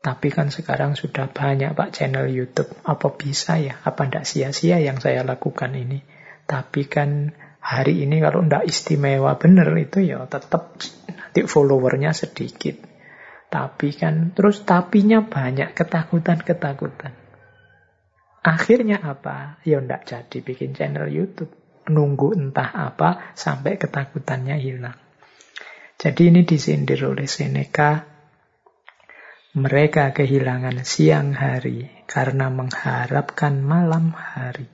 [0.00, 2.72] Tapi kan sekarang sudah banyak Pak channel YouTube.
[2.80, 3.76] Apa bisa ya?
[3.84, 6.00] Apa tidak sia-sia yang saya lakukan ini?
[6.48, 10.78] Tapi kan hari ini kalau tidak istimewa benar itu ya tetap
[11.10, 12.85] nanti followernya sedikit.
[13.56, 17.16] Tapi kan terus tapinya banyak ketakutan-ketakutan.
[18.44, 19.64] Akhirnya apa?
[19.64, 21.56] Ya tidak jadi bikin channel YouTube.
[21.88, 25.00] Nunggu entah apa sampai ketakutannya hilang.
[25.96, 28.04] Jadi ini disindir oleh Seneca
[29.56, 34.68] mereka kehilangan siang hari karena mengharapkan malam hari.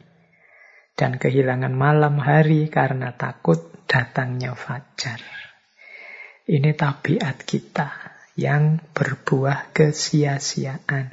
[0.98, 5.22] Dan kehilangan malam hari karena takut datangnya fajar.
[6.42, 8.01] Ini tabiat kita
[8.38, 11.12] yang berbuah kesia-siaan.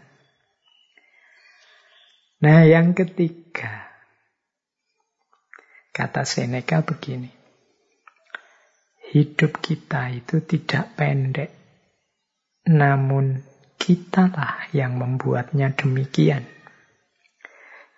[2.40, 3.92] Nah, yang ketiga,
[5.92, 7.32] kata Seneca begini,
[9.12, 11.52] hidup kita itu tidak pendek,
[12.64, 13.44] namun
[13.80, 16.44] Kitalah yang membuatnya demikian.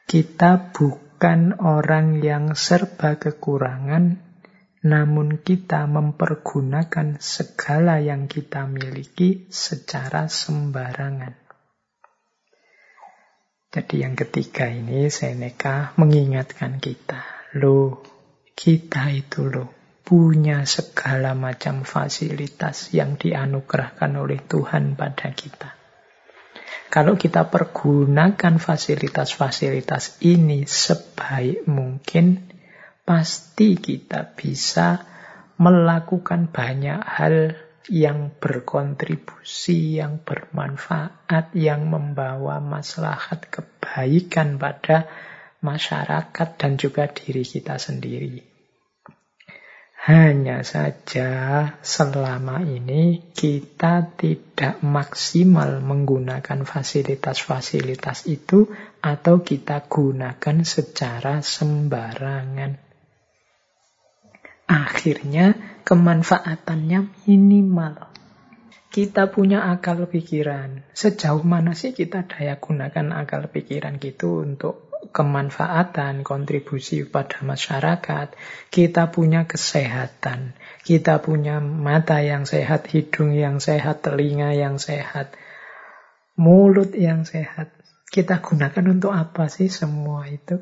[0.05, 4.21] Kita bukan orang yang serba kekurangan,
[4.81, 11.37] namun kita mempergunakan segala yang kita miliki secara sembarangan.
[13.71, 17.23] Jadi yang ketiga ini Seneca mengingatkan kita,
[17.55, 18.03] lo
[18.51, 25.71] kita itu lo punya segala macam fasilitas yang dianugerahkan oleh Tuhan pada kita.
[26.91, 32.50] Kalau kita pergunakan fasilitas-fasilitas ini sebaik mungkin,
[33.03, 35.03] pasti kita bisa
[35.61, 37.53] melakukan banyak hal
[37.89, 45.09] yang berkontribusi, yang bermanfaat, yang membawa maslahat kebaikan pada
[45.61, 48.41] masyarakat dan juga diri kita sendiri.
[50.01, 51.29] Hanya saja
[51.85, 58.65] selama ini kita tidak maksimal menggunakan fasilitas-fasilitas itu
[58.97, 62.90] atau kita gunakan secara sembarangan.
[64.71, 68.07] Akhirnya kemanfaatannya minimal.
[68.91, 70.83] Kita punya akal pikiran.
[70.95, 78.35] Sejauh mana sih kita daya gunakan akal pikiran gitu untuk kemanfaatan, kontribusi pada masyarakat.
[78.67, 80.55] Kita punya kesehatan.
[80.83, 85.35] Kita punya mata yang sehat, hidung yang sehat, telinga yang sehat,
[86.35, 87.71] mulut yang sehat.
[88.11, 90.59] Kita gunakan untuk apa sih semua itu?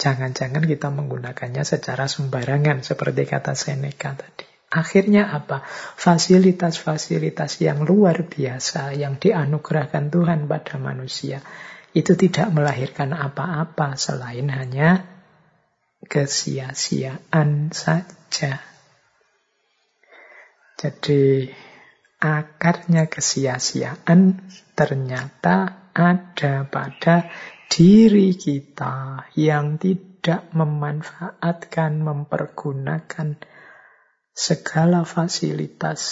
[0.00, 4.48] Jangan-jangan kita menggunakannya secara sembarangan seperti kata Seneca tadi.
[4.72, 5.60] Akhirnya apa?
[6.00, 11.44] Fasilitas-fasilitas yang luar biasa yang dianugerahkan Tuhan pada manusia
[11.92, 15.04] itu tidak melahirkan apa-apa selain hanya
[16.08, 18.62] kesia-siaan saja.
[20.80, 21.50] Jadi
[22.16, 24.40] akarnya kesia-siaan
[24.72, 27.28] ternyata ada pada
[27.70, 33.38] diri kita yang tidak memanfaatkan, mempergunakan
[34.34, 36.02] segala fasilitas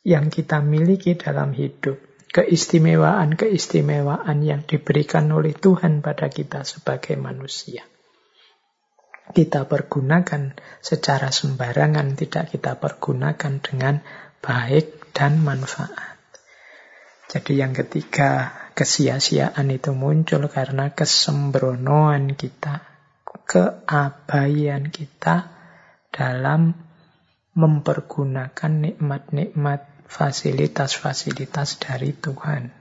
[0.00, 2.00] yang kita miliki dalam hidup,
[2.32, 7.84] keistimewaan-keistimewaan yang diberikan oleh Tuhan pada kita sebagai manusia.
[9.30, 14.02] Kita pergunakan secara sembarangan, tidak kita pergunakan dengan
[14.42, 16.18] baik dan manfaat.
[17.30, 22.80] Jadi yang ketiga, kesia-siaan itu muncul karena kesembronoan kita,
[23.44, 25.52] keabaian kita
[26.08, 26.72] dalam
[27.52, 32.72] mempergunakan nikmat-nikmat fasilitas-fasilitas dari Tuhan.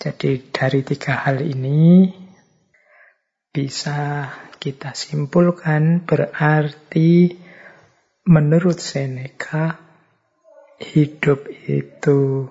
[0.00, 2.08] Jadi dari tiga hal ini
[3.52, 7.36] bisa kita simpulkan berarti
[8.24, 9.76] menurut Seneca
[10.80, 12.48] hidup itu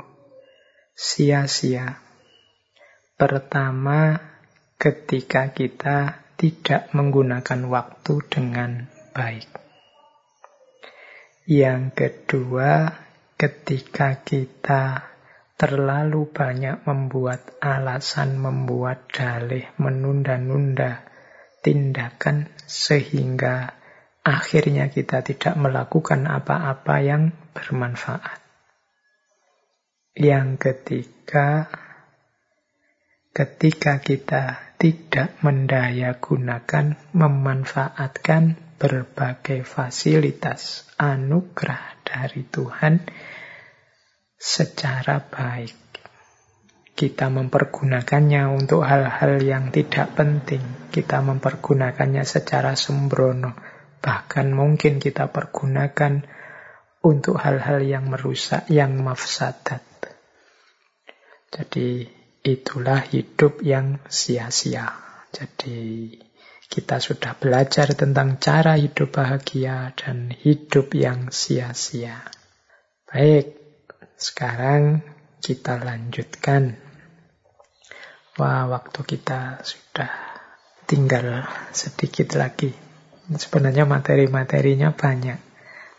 [0.94, 2.03] sia-sia.
[3.24, 4.20] Pertama,
[4.76, 9.48] ketika kita tidak menggunakan waktu dengan baik.
[11.48, 12.92] Yang kedua,
[13.40, 15.08] ketika kita
[15.56, 21.08] terlalu banyak membuat alasan, membuat dalih, menunda-nunda
[21.64, 23.72] tindakan sehingga
[24.20, 28.44] akhirnya kita tidak melakukan apa-apa yang bermanfaat.
[30.12, 31.72] Yang ketiga,
[33.34, 43.02] ketika kita tidak mendaya gunakan, memanfaatkan berbagai fasilitas anugerah dari Tuhan
[44.38, 45.82] secara baik.
[46.94, 50.62] Kita mempergunakannya untuk hal-hal yang tidak penting.
[50.94, 53.58] Kita mempergunakannya secara sembrono.
[53.98, 56.22] Bahkan mungkin kita pergunakan
[57.02, 59.82] untuk hal-hal yang merusak, yang mafsadat.
[61.50, 64.92] Jadi itulah hidup yang sia-sia.
[65.32, 66.12] Jadi
[66.68, 72.20] kita sudah belajar tentang cara hidup bahagia dan hidup yang sia-sia.
[73.08, 73.56] Baik,
[74.20, 75.02] sekarang
[75.40, 76.76] kita lanjutkan.
[78.36, 80.12] Wah, waktu kita sudah
[80.90, 82.74] tinggal sedikit lagi.
[83.30, 85.40] Sebenarnya materi-materinya banyak.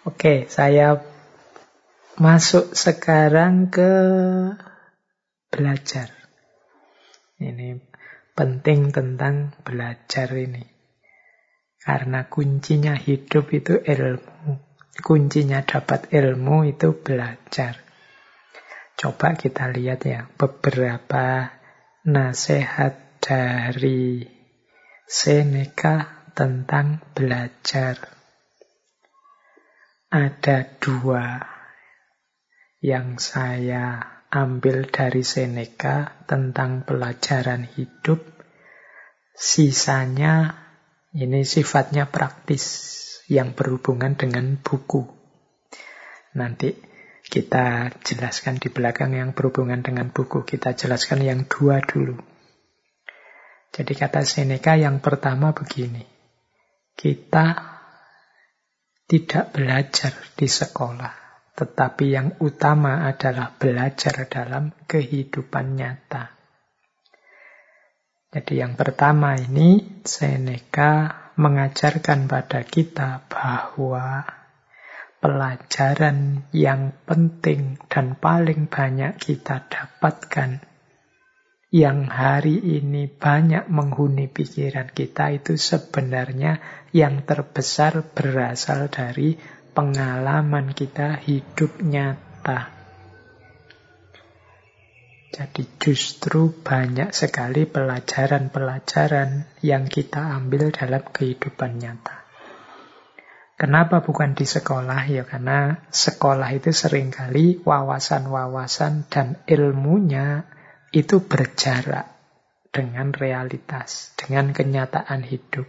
[0.05, 1.01] Oke, saya
[2.21, 3.93] masuk sekarang ke
[5.49, 6.24] belajar.
[7.39, 7.78] Ini
[8.35, 10.62] penting tentang belajar ini.
[11.82, 14.56] Karena kuncinya hidup itu ilmu.
[15.02, 17.82] Kuncinya dapat ilmu itu belajar.
[18.94, 21.51] Coba kita lihat ya beberapa
[22.06, 24.23] nasihat dari
[25.05, 28.01] Seneca tentang belajar.
[30.09, 31.43] Ada dua
[32.78, 33.98] yang saya
[34.35, 38.19] ambil dari Seneca tentang pelajaran hidup.
[39.31, 40.59] Sisanya
[41.15, 42.66] ini sifatnya praktis
[43.31, 45.06] yang berhubungan dengan buku.
[46.35, 46.74] Nanti
[47.23, 50.43] kita jelaskan di belakang yang berhubungan dengan buku.
[50.43, 52.19] Kita jelaskan yang dua dulu.
[53.70, 56.02] Jadi kata Seneca yang pertama begini.
[56.94, 57.74] Kita
[59.06, 61.24] tidak belajar di sekolah
[61.55, 66.35] tetapi yang utama adalah belajar dalam kehidupan nyata.
[68.35, 74.26] Jadi yang pertama ini Seneca mengajarkan pada kita bahwa
[75.22, 80.59] pelajaran yang penting dan paling banyak kita dapatkan
[81.74, 86.62] yang hari ini banyak menghuni pikiran kita itu sebenarnya
[86.94, 89.35] yang terbesar berasal dari
[89.75, 92.71] pengalaman kita hidup nyata.
[95.35, 102.23] Jadi justru banyak sekali pelajaran-pelajaran yang kita ambil dalam kehidupan nyata.
[103.59, 105.11] Kenapa bukan di sekolah?
[105.11, 110.47] Ya karena sekolah itu sering kali wawasan-wawasan dan ilmunya
[110.95, 112.15] itu berjarak
[112.71, 115.67] dengan realitas, dengan kenyataan hidup.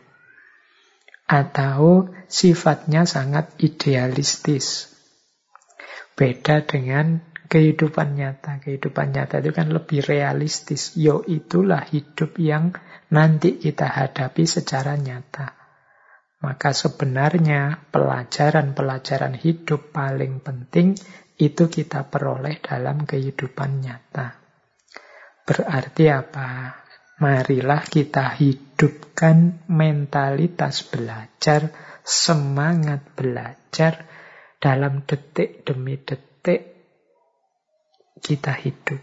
[1.25, 4.93] Atau sifatnya sangat idealistis.
[6.13, 8.61] Beda dengan kehidupan nyata.
[8.61, 10.93] Kehidupan nyata itu kan lebih realistis.
[10.97, 12.77] Yo itulah hidup yang
[13.09, 15.53] nanti kita hadapi secara nyata.
[16.45, 20.93] Maka sebenarnya pelajaran-pelajaran hidup paling penting
[21.41, 24.39] itu kita peroleh dalam kehidupan nyata.
[25.45, 26.49] Berarti apa?
[27.15, 31.71] Marilah kita hidupkan mentalitas belajar,
[32.03, 34.03] semangat belajar
[34.59, 36.75] dalam detik demi detik
[38.19, 38.99] kita hidup.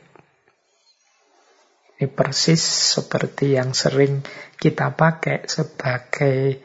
[1.97, 2.61] Ini persis
[2.99, 4.21] seperti yang sering
[4.61, 6.59] kita pakai sebagai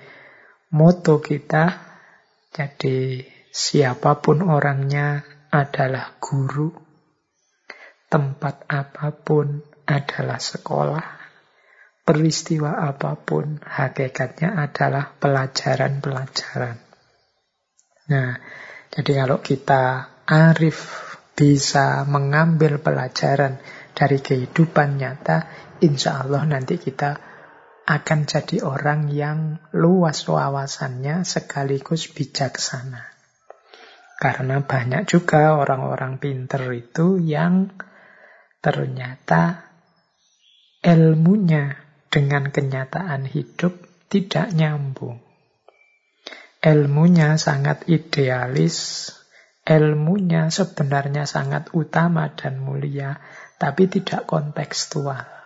[0.73, 1.77] moto kita.
[2.51, 3.21] Jadi
[3.53, 5.21] siapa pun orangnya
[5.53, 6.73] adalah guru.
[8.09, 11.16] Tempat apa pun adalah sekolah.
[12.07, 16.79] Peristiwa apa pun hakikatnya adalah pelajaran-pelajaran.
[18.07, 18.31] Nah,
[18.87, 19.83] jadi kalau kita
[20.23, 21.03] arif
[21.35, 23.59] bisa mengambil pelajaran
[23.91, 25.51] dari kehidupan nyata,
[25.83, 27.19] insya Allah nanti kita
[27.83, 33.03] akan jadi orang yang luas wawasannya sekaligus bijaksana.
[34.15, 37.67] Karena banyak juga orang-orang pinter itu yang
[38.63, 39.71] ternyata
[40.81, 43.77] ilmunya dengan kenyataan hidup
[44.07, 45.19] tidak nyambung.
[46.63, 49.09] Ilmunya sangat idealis,
[49.63, 53.21] ilmunya sebenarnya sangat utama dan mulia,
[53.61, 55.37] tapi tidak kontekstual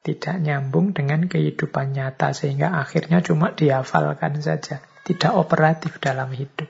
[0.00, 6.68] tidak nyambung dengan kehidupan nyata sehingga akhirnya cuma dihafalkan saja, tidak operatif dalam hidup.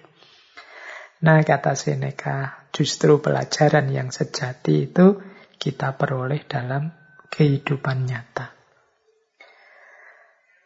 [1.20, 5.20] Nah, kata Seneca, justru pelajaran yang sejati itu
[5.60, 6.90] kita peroleh dalam
[7.28, 8.59] kehidupan nyata.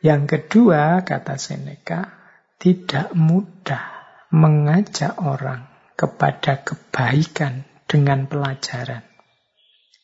[0.04, 2.12] Yang kedua, kata Seneca,
[2.60, 4.04] tidak mudah
[4.36, 5.64] mengajak orang
[5.96, 9.00] kepada kebaikan dengan pelajaran.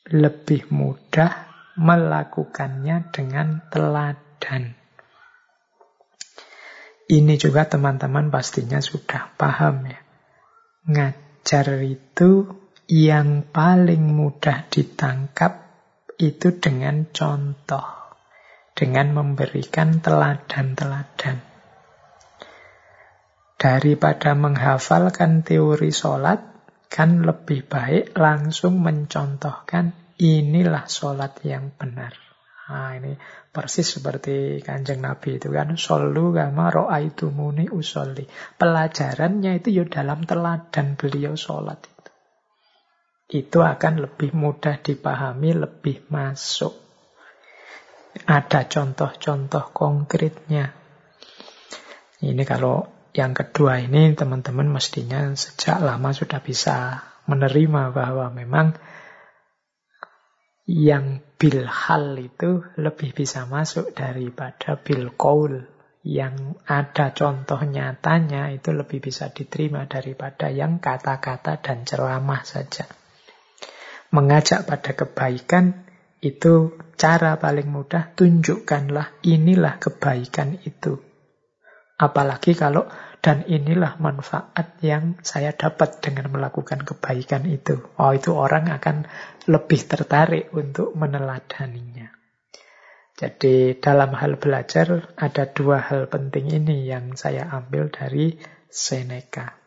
[0.09, 4.73] Lebih mudah melakukannya dengan teladan.
[7.05, 10.01] Ini juga teman-teman pastinya sudah paham ya.
[10.89, 12.49] Ngajar itu
[12.89, 15.69] yang paling mudah ditangkap
[16.17, 18.00] itu dengan contoh.
[18.73, 21.37] Dengan memberikan teladan-teladan.
[23.61, 26.41] Daripada menghafalkan teori sholat,
[26.89, 32.17] kan lebih baik langsung mencontohkan inilah sholat yang benar.
[32.71, 33.19] Nah, ini
[33.51, 35.75] persis seperti kanjeng Nabi itu kan.
[35.75, 36.71] Solu kama
[37.35, 38.23] muni usolli.
[38.31, 42.11] Pelajarannya itu ya dalam teladan beliau sholat itu.
[43.43, 46.90] Itu akan lebih mudah dipahami, lebih masuk.
[48.11, 50.75] Ada contoh-contoh konkretnya.
[52.21, 52.85] Ini kalau
[53.15, 58.79] yang kedua ini teman-teman mestinya sejak lama sudah bisa menerima bahwa memang
[60.71, 65.67] yang bil hal itu lebih bisa masuk daripada bil qaul
[66.07, 72.87] yang ada contoh nyatanya itu lebih bisa diterima daripada yang kata-kata dan ceramah saja.
[74.15, 75.90] Mengajak pada kebaikan
[76.21, 81.01] itu cara paling mudah, tunjukkanlah inilah kebaikan itu.
[82.01, 82.89] Apalagi kalau
[83.21, 87.77] dan inilah manfaat yang saya dapat dengan melakukan kebaikan itu.
[88.01, 89.05] Oh, itu orang akan
[89.45, 92.09] lebih tertarik untuk meneladaninya.
[93.21, 98.41] Jadi dalam hal belajar ada dua hal penting ini yang saya ambil dari
[98.73, 99.61] Seneca.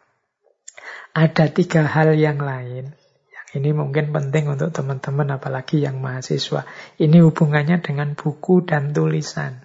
[1.13, 2.97] Ada tiga hal yang lain.
[3.53, 6.65] Ini mungkin penting untuk teman-teman apalagi yang mahasiswa.
[6.97, 9.61] Ini hubungannya dengan buku dan tulisan.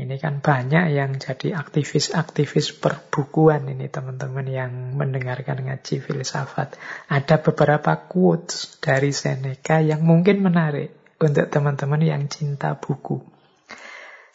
[0.00, 6.78] Ini kan banyak yang jadi aktivis-aktivis perbukuan ini teman-teman yang mendengarkan ngaji filsafat.
[7.10, 13.20] Ada beberapa quotes dari Seneca yang mungkin menarik untuk teman-teman yang cinta buku.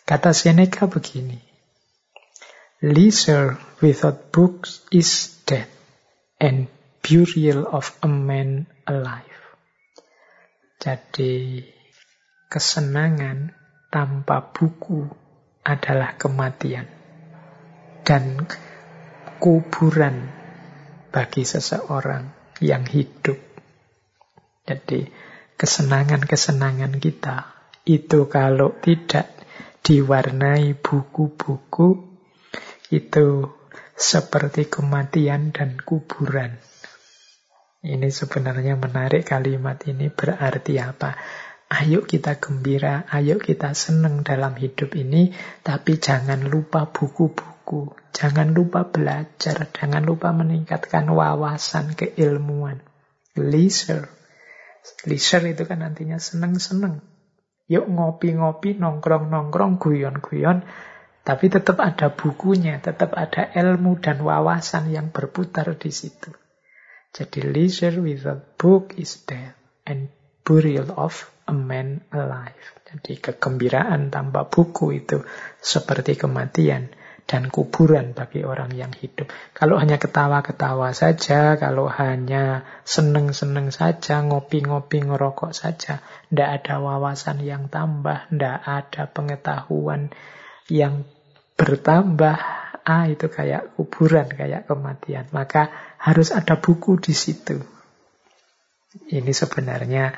[0.05, 1.41] Kata Seneca begini,
[2.85, 5.71] Leisure without books is death
[6.37, 6.69] and
[7.05, 9.37] burial of a man alive.
[10.81, 11.61] Jadi
[12.49, 13.53] kesenangan
[13.93, 15.05] tanpa buku
[15.61, 16.89] adalah kematian
[18.01, 18.49] dan
[19.37, 20.33] kuburan
[21.13, 23.37] bagi seseorang yang hidup.
[24.65, 25.05] Jadi
[25.61, 27.53] kesenangan-kesenangan kita
[27.85, 29.29] itu kalau tidak
[29.85, 32.17] diwarnai buku-buku
[32.89, 33.45] itu
[33.93, 36.57] seperti kematian dan kuburan.
[37.85, 41.13] Ini sebenarnya menarik kalimat ini berarti apa?
[41.69, 45.29] Ayo kita gembira, ayo kita senang dalam hidup ini,
[45.61, 52.81] tapi jangan lupa buku-buku, jangan lupa belajar, jangan lupa meningkatkan wawasan keilmuan.
[53.37, 54.09] Leisure.
[55.05, 57.05] Leisure itu kan nantinya seneng-seneng.
[57.69, 60.65] Yuk ngopi-ngopi, nongkrong-nongkrong, guyon-guyon,
[61.21, 66.44] tapi tetap ada bukunya, tetap ada ilmu dan wawasan yang berputar di situ.
[67.15, 69.55] Jadi leisure without book is death
[69.87, 70.11] and
[70.43, 72.75] burial of a man alive.
[72.83, 75.23] Jadi kegembiraan tanpa buku itu
[75.63, 76.91] seperti kematian
[77.25, 79.33] dan kuburan bagi orang yang hidup.
[79.55, 87.71] Kalau hanya ketawa-ketawa saja, kalau hanya seneng-seneng saja, ngopi-ngopi, ngerokok saja, tidak ada wawasan yang
[87.71, 90.13] tambah, tidak ada pengetahuan
[90.69, 91.07] yang
[91.57, 92.37] bertambah,
[92.85, 95.25] ah itu kayak kuburan, kayak kematian.
[95.33, 97.57] Maka harus ada buku di situ.
[99.09, 100.13] Ini sebenarnya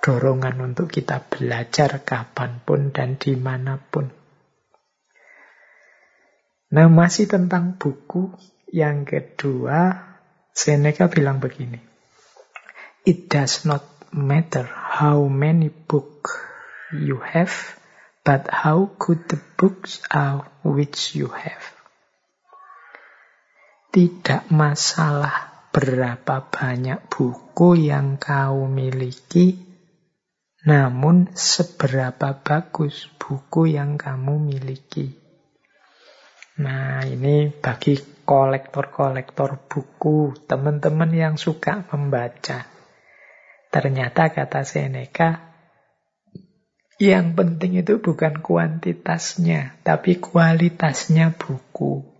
[0.00, 4.08] dorongan untuk kita belajar kapan pun dan di mana pun.
[6.68, 8.32] Nah, masih tentang buku
[8.68, 10.04] yang kedua,
[10.52, 11.80] Seneca bilang begini.
[13.08, 16.36] It does not matter how many books
[16.92, 17.52] you have,
[18.20, 21.77] but how good the books are which you have.
[23.98, 29.58] Tidak masalah berapa banyak buku yang kau miliki,
[30.62, 35.18] namun, seberapa bagus buku yang kamu miliki?
[36.62, 42.70] Nah, ini bagi kolektor-kolektor buku, teman-teman yang suka membaca.
[43.74, 45.58] Ternyata kata Seneca,
[47.02, 52.17] yang penting itu bukan kuantitasnya, tapi kualitasnya buku.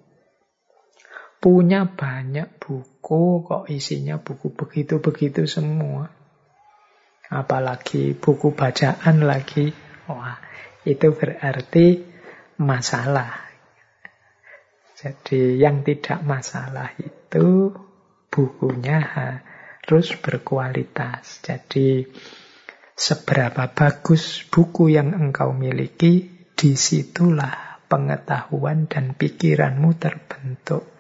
[1.39, 6.19] Punya banyak buku, kok isinya buku begitu-begitu semua
[7.28, 9.69] apalagi buku bacaan lagi,
[10.09, 10.40] wah
[10.89, 12.01] itu berarti
[12.60, 13.52] masalah.
[14.98, 17.70] Jadi yang tidak masalah itu
[18.32, 21.44] bukunya harus berkualitas.
[21.44, 22.02] Jadi
[22.98, 30.98] seberapa bagus buku yang engkau miliki, di situlah pengetahuan dan pikiranmu terbentuk.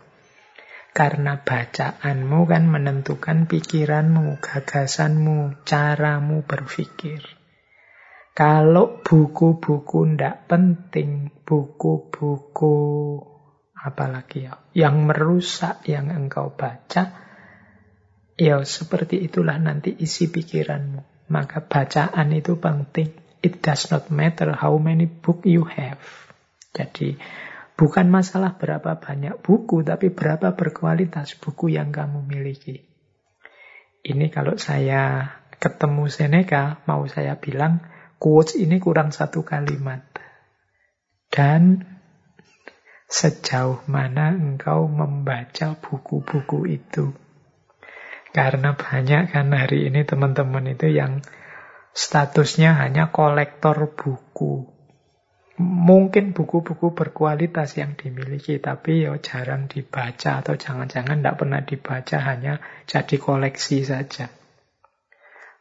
[0.98, 7.22] Karena bacaanmu kan menentukan pikiranmu, gagasanmu, caramu berpikir.
[8.34, 12.74] Kalau buku-buku ndak penting, buku-buku
[13.78, 17.14] apalagi ya, yang merusak yang engkau baca,
[18.34, 21.30] ya seperti itulah nanti isi pikiranmu.
[21.30, 23.14] Maka bacaan itu penting.
[23.38, 26.02] It does not matter how many book you have.
[26.74, 27.14] Jadi
[27.78, 32.90] Bukan masalah berapa banyak buku, tapi berapa berkualitas buku yang kamu miliki.
[34.02, 35.30] Ini kalau saya
[35.62, 37.78] ketemu Seneca, mau saya bilang,
[38.18, 40.02] quotes ini kurang satu kalimat.
[41.30, 41.86] Dan
[43.06, 47.14] sejauh mana engkau membaca buku-buku itu.
[48.34, 51.22] Karena banyak kan hari ini teman-teman itu yang
[51.94, 54.77] statusnya hanya kolektor buku
[55.58, 62.62] mungkin buku-buku berkualitas yang dimiliki, tapi ya jarang dibaca atau jangan-jangan tidak pernah dibaca, hanya
[62.86, 64.30] jadi koleksi saja.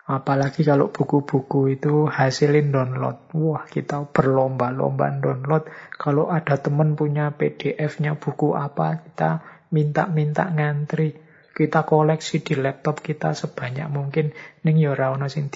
[0.07, 3.27] Apalagi kalau buku-buku itu hasilin download.
[3.35, 5.67] Wah, kita berlomba-lomba download.
[5.99, 9.43] Kalau ada teman punya PDF-nya buku apa, kita
[9.75, 11.11] minta-minta ngantri.
[11.51, 14.31] Kita koleksi di laptop kita sebanyak mungkin.
[14.63, 15.51] Ning ya ora sing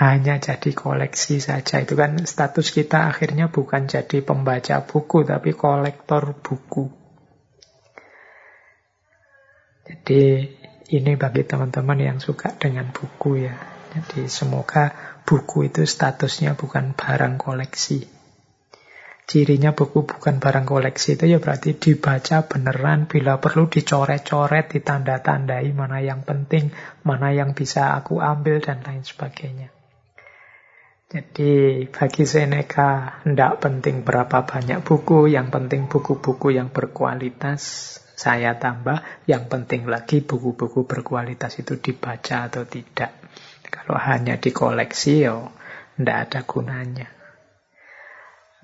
[0.00, 1.84] hanya jadi koleksi saja.
[1.84, 6.88] Itu kan status kita akhirnya bukan jadi pembaca buku, tapi kolektor buku.
[9.84, 10.22] Jadi
[10.96, 13.52] ini bagi teman-teman yang suka dengan buku ya.
[13.92, 14.88] Jadi semoga
[15.28, 18.00] buku itu statusnya bukan barang koleksi.
[19.28, 26.02] Cirinya buku bukan barang koleksi itu ya berarti dibaca beneran, bila perlu dicoret-coret, ditanda-tandai mana
[26.02, 26.74] yang penting,
[27.06, 29.79] mana yang bisa aku ambil, dan lain sebagainya.
[31.10, 39.02] Jadi bagi Seneca tidak penting berapa banyak buku, yang penting buku-buku yang berkualitas saya tambah,
[39.26, 43.10] yang penting lagi buku-buku berkualitas itu dibaca atau tidak.
[43.66, 45.50] Kalau hanya dikoleksi ya
[45.98, 47.10] tidak ada gunanya.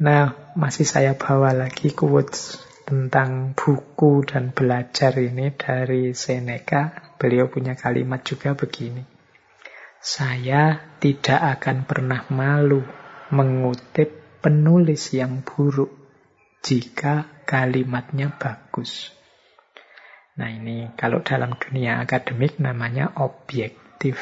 [0.06, 7.10] Nah, masih saya bawa lagi quotes tentang buku dan belajar ini dari Seneca.
[7.18, 9.15] Beliau punya kalimat juga begini.
[10.00, 12.84] Saya tidak akan pernah malu
[13.34, 15.90] mengutip penulis yang buruk
[16.62, 19.10] jika kalimatnya bagus.
[20.36, 24.20] Nah ini kalau dalam dunia akademik namanya objektif.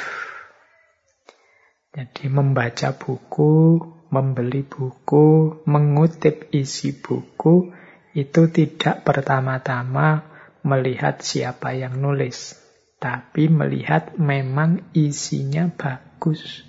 [1.95, 3.79] Jadi membaca buku,
[4.11, 7.71] membeli buku, mengutip isi buku,
[8.15, 10.27] itu tidak pertama-tama
[10.63, 12.64] melihat siapa yang nulis.
[13.05, 16.65] Tapi melihat memang isinya bagus.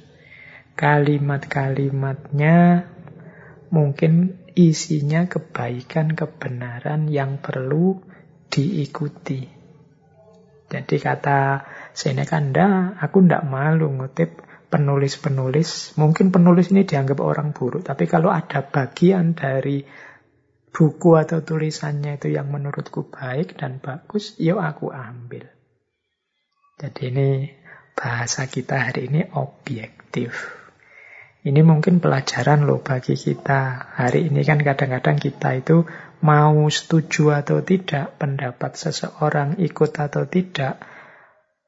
[0.76, 2.92] Kalimat-kalimatnya
[3.72, 8.04] mungkin isinya kebaikan, kebenaran yang perlu
[8.52, 9.48] diikuti.
[10.68, 11.64] Jadi kata
[11.96, 15.96] Seneca, ndak, aku ndak malu ngutip penulis-penulis.
[15.96, 19.88] Mungkin penulis ini dianggap orang buruk, tapi kalau ada bagian dari
[20.76, 25.55] buku atau tulisannya itu yang menurutku baik dan bagus, yuk aku ambil.
[26.76, 27.30] Jadi ini
[27.96, 30.36] bahasa kita hari ini objektif.
[31.46, 33.94] Ini mungkin pelajaran loh bagi kita.
[33.96, 35.88] Hari ini kan kadang-kadang kita itu
[36.20, 40.82] mau setuju atau tidak pendapat seseorang, ikut atau tidak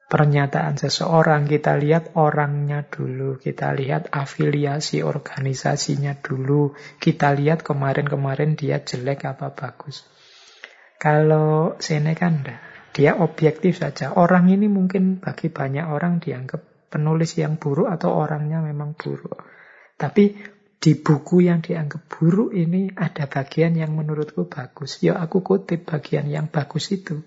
[0.08, 8.80] pernyataan seseorang, kita lihat orangnya dulu, kita lihat afiliasi organisasinya dulu, kita lihat kemarin-kemarin dia
[8.84, 10.08] jelek apa bagus.
[10.98, 12.60] Kalau Seneca enggak,
[12.98, 14.18] dia objektif saja.
[14.18, 19.38] Orang ini mungkin bagi banyak orang dianggap penulis yang buruk atau orangnya memang buruk.
[20.02, 20.34] Tapi
[20.82, 24.98] di buku yang dianggap buruk ini ada bagian yang menurutku bagus.
[25.06, 27.22] Ya aku kutip bagian yang bagus itu.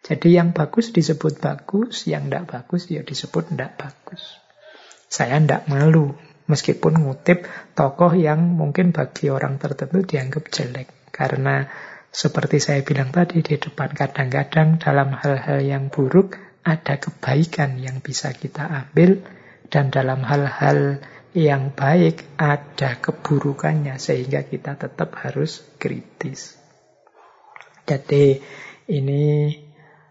[0.00, 4.40] Jadi yang bagus disebut bagus, yang tidak bagus ya disebut tidak bagus.
[5.12, 6.16] Saya tidak malu
[6.48, 7.44] meskipun ngutip
[7.76, 10.88] tokoh yang mungkin bagi orang tertentu dianggap jelek.
[11.12, 11.68] Karena
[12.12, 18.36] seperti saya bilang tadi di depan kadang-kadang dalam hal-hal yang buruk ada kebaikan yang bisa
[18.36, 19.24] kita ambil
[19.72, 21.00] dan dalam hal-hal
[21.32, 26.60] yang baik ada keburukannya sehingga kita tetap harus kritis.
[27.88, 28.36] Jadi
[28.92, 29.56] ini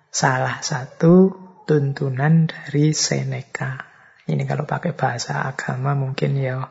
[0.09, 1.29] salah satu
[1.69, 3.77] tuntunan dari Seneca.
[4.25, 6.65] Ini kalau pakai bahasa agama mungkin ya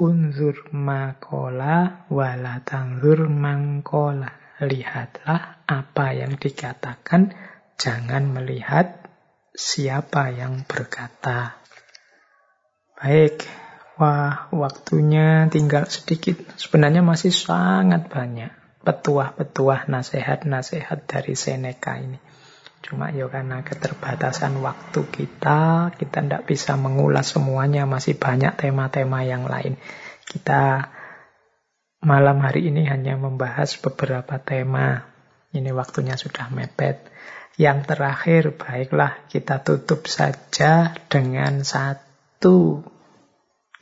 [0.00, 4.43] unzur makola wala tangzur mangkola.
[4.62, 7.34] Lihatlah apa yang dikatakan,
[7.74, 9.02] jangan melihat
[9.50, 11.58] siapa yang berkata.
[12.94, 13.42] Baik,
[13.94, 16.34] Wah, waktunya tinggal sedikit.
[16.58, 18.50] Sebenarnya masih sangat banyak
[18.82, 22.18] petuah-petuah nasihat-nasihat dari Seneca ini.
[22.82, 27.86] Cuma ya karena keterbatasan waktu kita, kita tidak bisa mengulas semuanya.
[27.86, 29.78] Masih banyak tema-tema yang lain.
[30.26, 30.90] Kita
[32.04, 35.08] malam hari ini hanya membahas beberapa tema.
[35.50, 37.00] Ini waktunya sudah mepet.
[37.56, 42.84] Yang terakhir, baiklah kita tutup saja dengan satu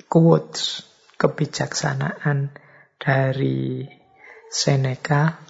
[0.07, 0.87] quotes
[1.19, 2.55] kebijaksanaan
[3.01, 3.89] dari
[4.53, 5.43] Seneca.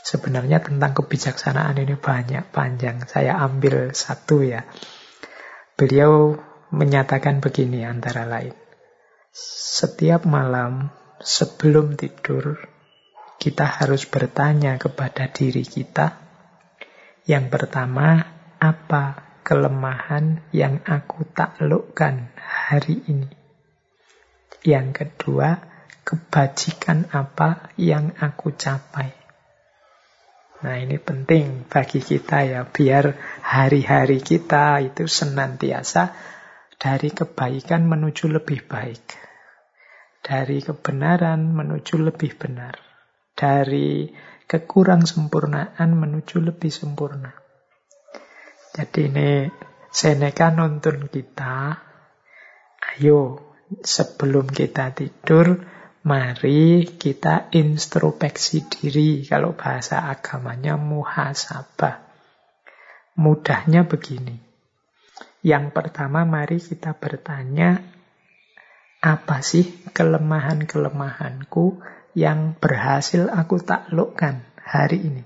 [0.00, 3.04] Sebenarnya tentang kebijaksanaan ini banyak panjang.
[3.04, 4.64] Saya ambil satu ya.
[5.76, 6.38] Beliau
[6.70, 8.54] menyatakan begini antara lain.
[9.34, 12.56] Setiap malam sebelum tidur
[13.40, 16.16] kita harus bertanya kepada diri kita.
[17.24, 18.20] Yang pertama,
[18.60, 19.04] apa
[19.44, 23.32] kelemahan yang aku taklukkan hari ini?
[24.60, 25.56] Yang kedua,
[26.04, 29.16] kebajikan apa yang aku capai.
[30.60, 36.12] Nah ini penting bagi kita ya, biar hari-hari kita itu senantiasa
[36.76, 39.19] dari kebaikan menuju lebih baik.
[40.20, 42.76] Dari kebenaran menuju lebih benar.
[43.32, 44.08] Dari
[44.44, 47.32] kekurang sempurnaan menuju lebih sempurna.
[48.70, 49.30] Jadi ini
[49.90, 51.74] Seneca nuntun kita,
[52.94, 53.50] ayo
[53.82, 55.58] sebelum kita tidur,
[56.06, 59.26] mari kita introspeksi diri.
[59.26, 62.06] Kalau bahasa agamanya muhasabah.
[63.18, 64.38] Mudahnya begini.
[65.42, 67.89] Yang pertama mari kita bertanya,
[69.00, 69.64] apa sih
[69.96, 71.80] kelemahan-kelemahanku
[72.12, 75.24] yang berhasil aku taklukkan hari ini?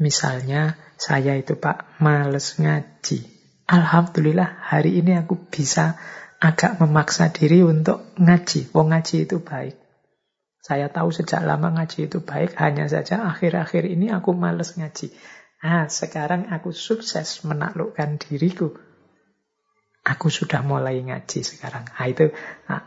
[0.00, 3.30] Misalnya, saya itu Pak, males ngaji.
[3.68, 6.00] Alhamdulillah hari ini aku bisa
[6.42, 8.74] agak memaksa diri untuk ngaji.
[8.74, 9.78] Wong ngaji itu baik.
[10.64, 15.12] Saya tahu sejak lama ngaji itu baik, hanya saja akhir-akhir ini aku males ngaji.
[15.60, 18.72] Ah, sekarang aku sukses menaklukkan diriku.
[20.04, 21.88] Aku sudah mulai ngaji sekarang.
[21.96, 22.28] Ah, itu
[22.68, 22.84] nah,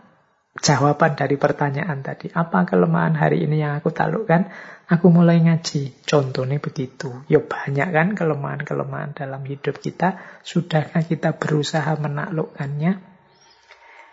[0.61, 2.29] jawaban dari pertanyaan tadi.
[2.29, 4.49] Apa kelemahan hari ini yang aku taklukkan?
[4.87, 6.05] Aku mulai ngaji.
[6.05, 7.11] Contohnya begitu.
[7.25, 10.21] Ya banyak kan kelemahan-kelemahan dalam hidup kita.
[10.45, 13.17] Sudahkah kita berusaha menaklukkannya?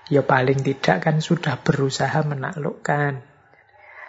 [0.09, 3.34] Ya paling tidak kan sudah berusaha menaklukkan.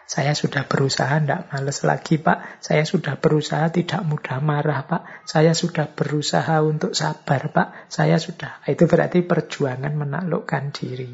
[0.06, 2.62] Saya sudah berusaha tidak males lagi Pak.
[2.62, 5.26] Saya sudah berusaha tidak mudah marah Pak.
[5.26, 7.90] Saya sudah berusaha untuk sabar Pak.
[7.90, 8.62] Saya sudah.
[8.70, 11.10] Itu berarti perjuangan menaklukkan diri.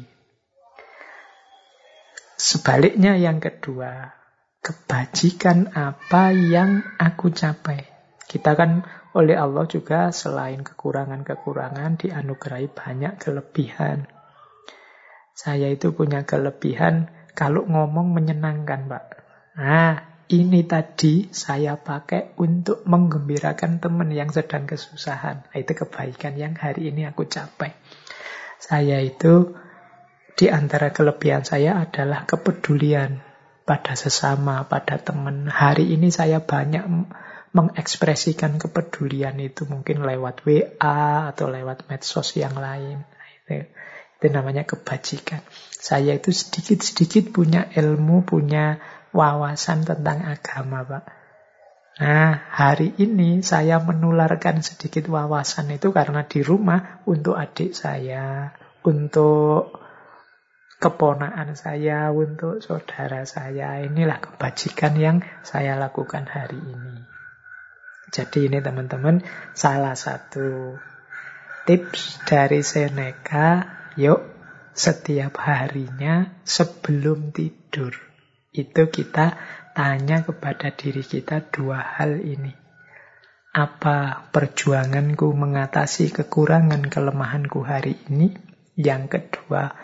[2.36, 4.12] Sebaliknya yang kedua,
[4.60, 7.88] kebajikan apa yang aku capai.
[8.28, 8.84] Kita kan
[9.16, 14.04] oleh Allah juga selain kekurangan-kekurangan dianugerahi banyak kelebihan.
[15.32, 19.04] Saya itu punya kelebihan kalau ngomong menyenangkan, Pak.
[19.56, 25.44] Nah, ini tadi saya pakai untuk menggembirakan teman yang sedang kesusahan.
[25.44, 27.76] Nah, itu kebaikan yang hari ini aku capai.
[28.56, 29.52] Saya itu
[30.32, 33.20] di antara kelebihan saya adalah kepedulian
[33.68, 35.52] pada sesama, pada teman.
[35.52, 36.84] Hari ini saya banyak
[37.52, 43.04] mengekspresikan kepedulian itu mungkin lewat WA atau lewat medsos yang lain.
[43.04, 43.68] Nah, itu,
[44.22, 45.42] itu namanya kebajikan.
[45.74, 48.78] Saya itu sedikit-sedikit punya ilmu, punya
[49.10, 51.04] wawasan tentang agama, Pak.
[51.98, 58.54] Nah, hari ini saya menularkan sedikit wawasan itu karena di rumah untuk adik saya,
[58.86, 59.82] untuk
[60.78, 63.82] keponaan saya, untuk saudara saya.
[63.82, 67.02] Inilah kebajikan yang saya lakukan hari ini.
[68.14, 70.78] Jadi ini teman-teman salah satu
[71.66, 74.20] tips dari Seneca, yuk
[74.72, 77.92] setiap harinya sebelum tidur.
[78.52, 79.36] Itu kita
[79.72, 82.52] tanya kepada diri kita dua hal ini.
[83.52, 88.32] Apa perjuanganku mengatasi kekurangan kelemahanku hari ini?
[88.72, 89.76] Yang kedua,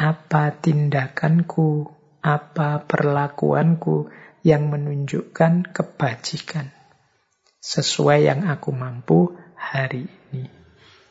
[0.00, 1.92] apa tindakanku,
[2.24, 4.08] apa perlakuanku
[4.40, 6.72] yang menunjukkan kebajikan
[7.60, 10.48] sesuai yang aku mampu hari ini.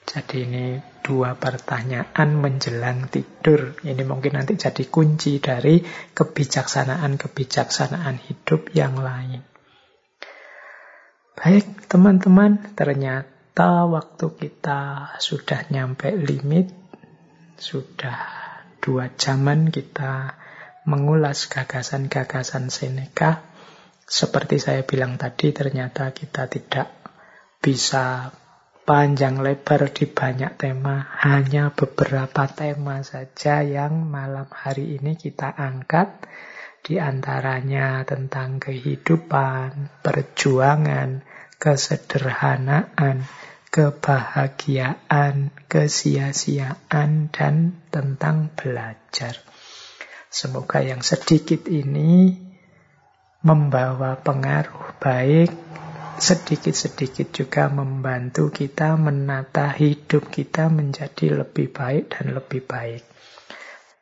[0.10, 0.66] Jadi ini
[1.10, 3.74] dua pertanyaan menjelang tidur.
[3.82, 5.82] Ini mungkin nanti jadi kunci dari
[6.14, 9.42] kebijaksanaan-kebijaksanaan hidup yang lain.
[11.34, 16.78] Baik, teman-teman, ternyata waktu kita sudah nyampe limit.
[17.58, 18.22] Sudah
[18.78, 20.38] dua jaman kita
[20.86, 23.50] mengulas gagasan-gagasan Seneca.
[24.06, 26.94] Seperti saya bilang tadi, ternyata kita tidak
[27.58, 28.30] bisa
[28.90, 36.26] panjang lebar di banyak tema, hanya beberapa tema saja yang malam hari ini kita angkat.
[36.82, 41.22] Di antaranya tentang kehidupan, perjuangan,
[41.62, 43.30] kesederhanaan,
[43.70, 49.38] kebahagiaan, kesia-siaan, dan tentang belajar.
[50.34, 52.42] Semoga yang sedikit ini
[53.46, 55.54] membawa pengaruh baik
[56.20, 63.04] sedikit-sedikit juga membantu kita menata hidup kita menjadi lebih baik dan lebih baik.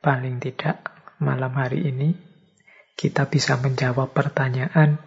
[0.02, 2.14] Paling tidak malam hari ini
[2.98, 4.98] kita bisa menjawab pertanyaan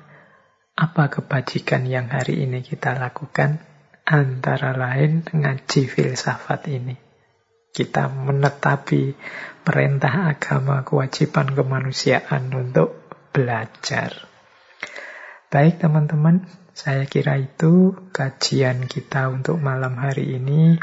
[0.79, 3.61] apa kebajikan yang hari ini kita lakukan
[4.07, 6.97] antara lain ngaji filsafat ini.
[7.71, 9.15] Kita menetapi
[9.63, 14.11] perintah agama kewajiban kemanusiaan untuk belajar.
[15.51, 20.79] Baik teman-teman, saya kira itu kajian kita untuk malam hari ini.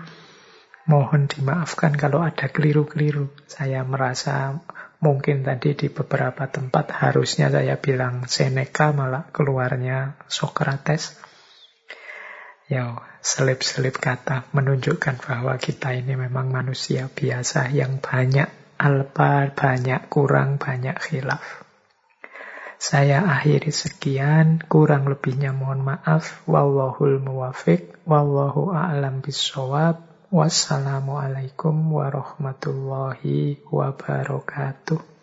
[0.87, 3.27] Mohon dimaafkan kalau ada keliru-keliru.
[3.43, 4.55] Saya merasa
[5.03, 11.19] mungkin tadi di beberapa tempat harusnya saya bilang Seneca malah keluarnya Socrates.
[12.67, 20.59] Ya, selip-selip kata menunjukkan bahwa kita ini memang manusia biasa yang banyak alpa, banyak kurang,
[20.59, 21.66] banyak khilaf.
[22.77, 26.45] Saya akhiri sekian, kurang lebihnya mohon maaf.
[26.45, 30.05] Wallahul muwafiq, wallahu a'lam bisawab.
[30.29, 35.16] Wassalamualaikum warahmatullahi wabarakatuh.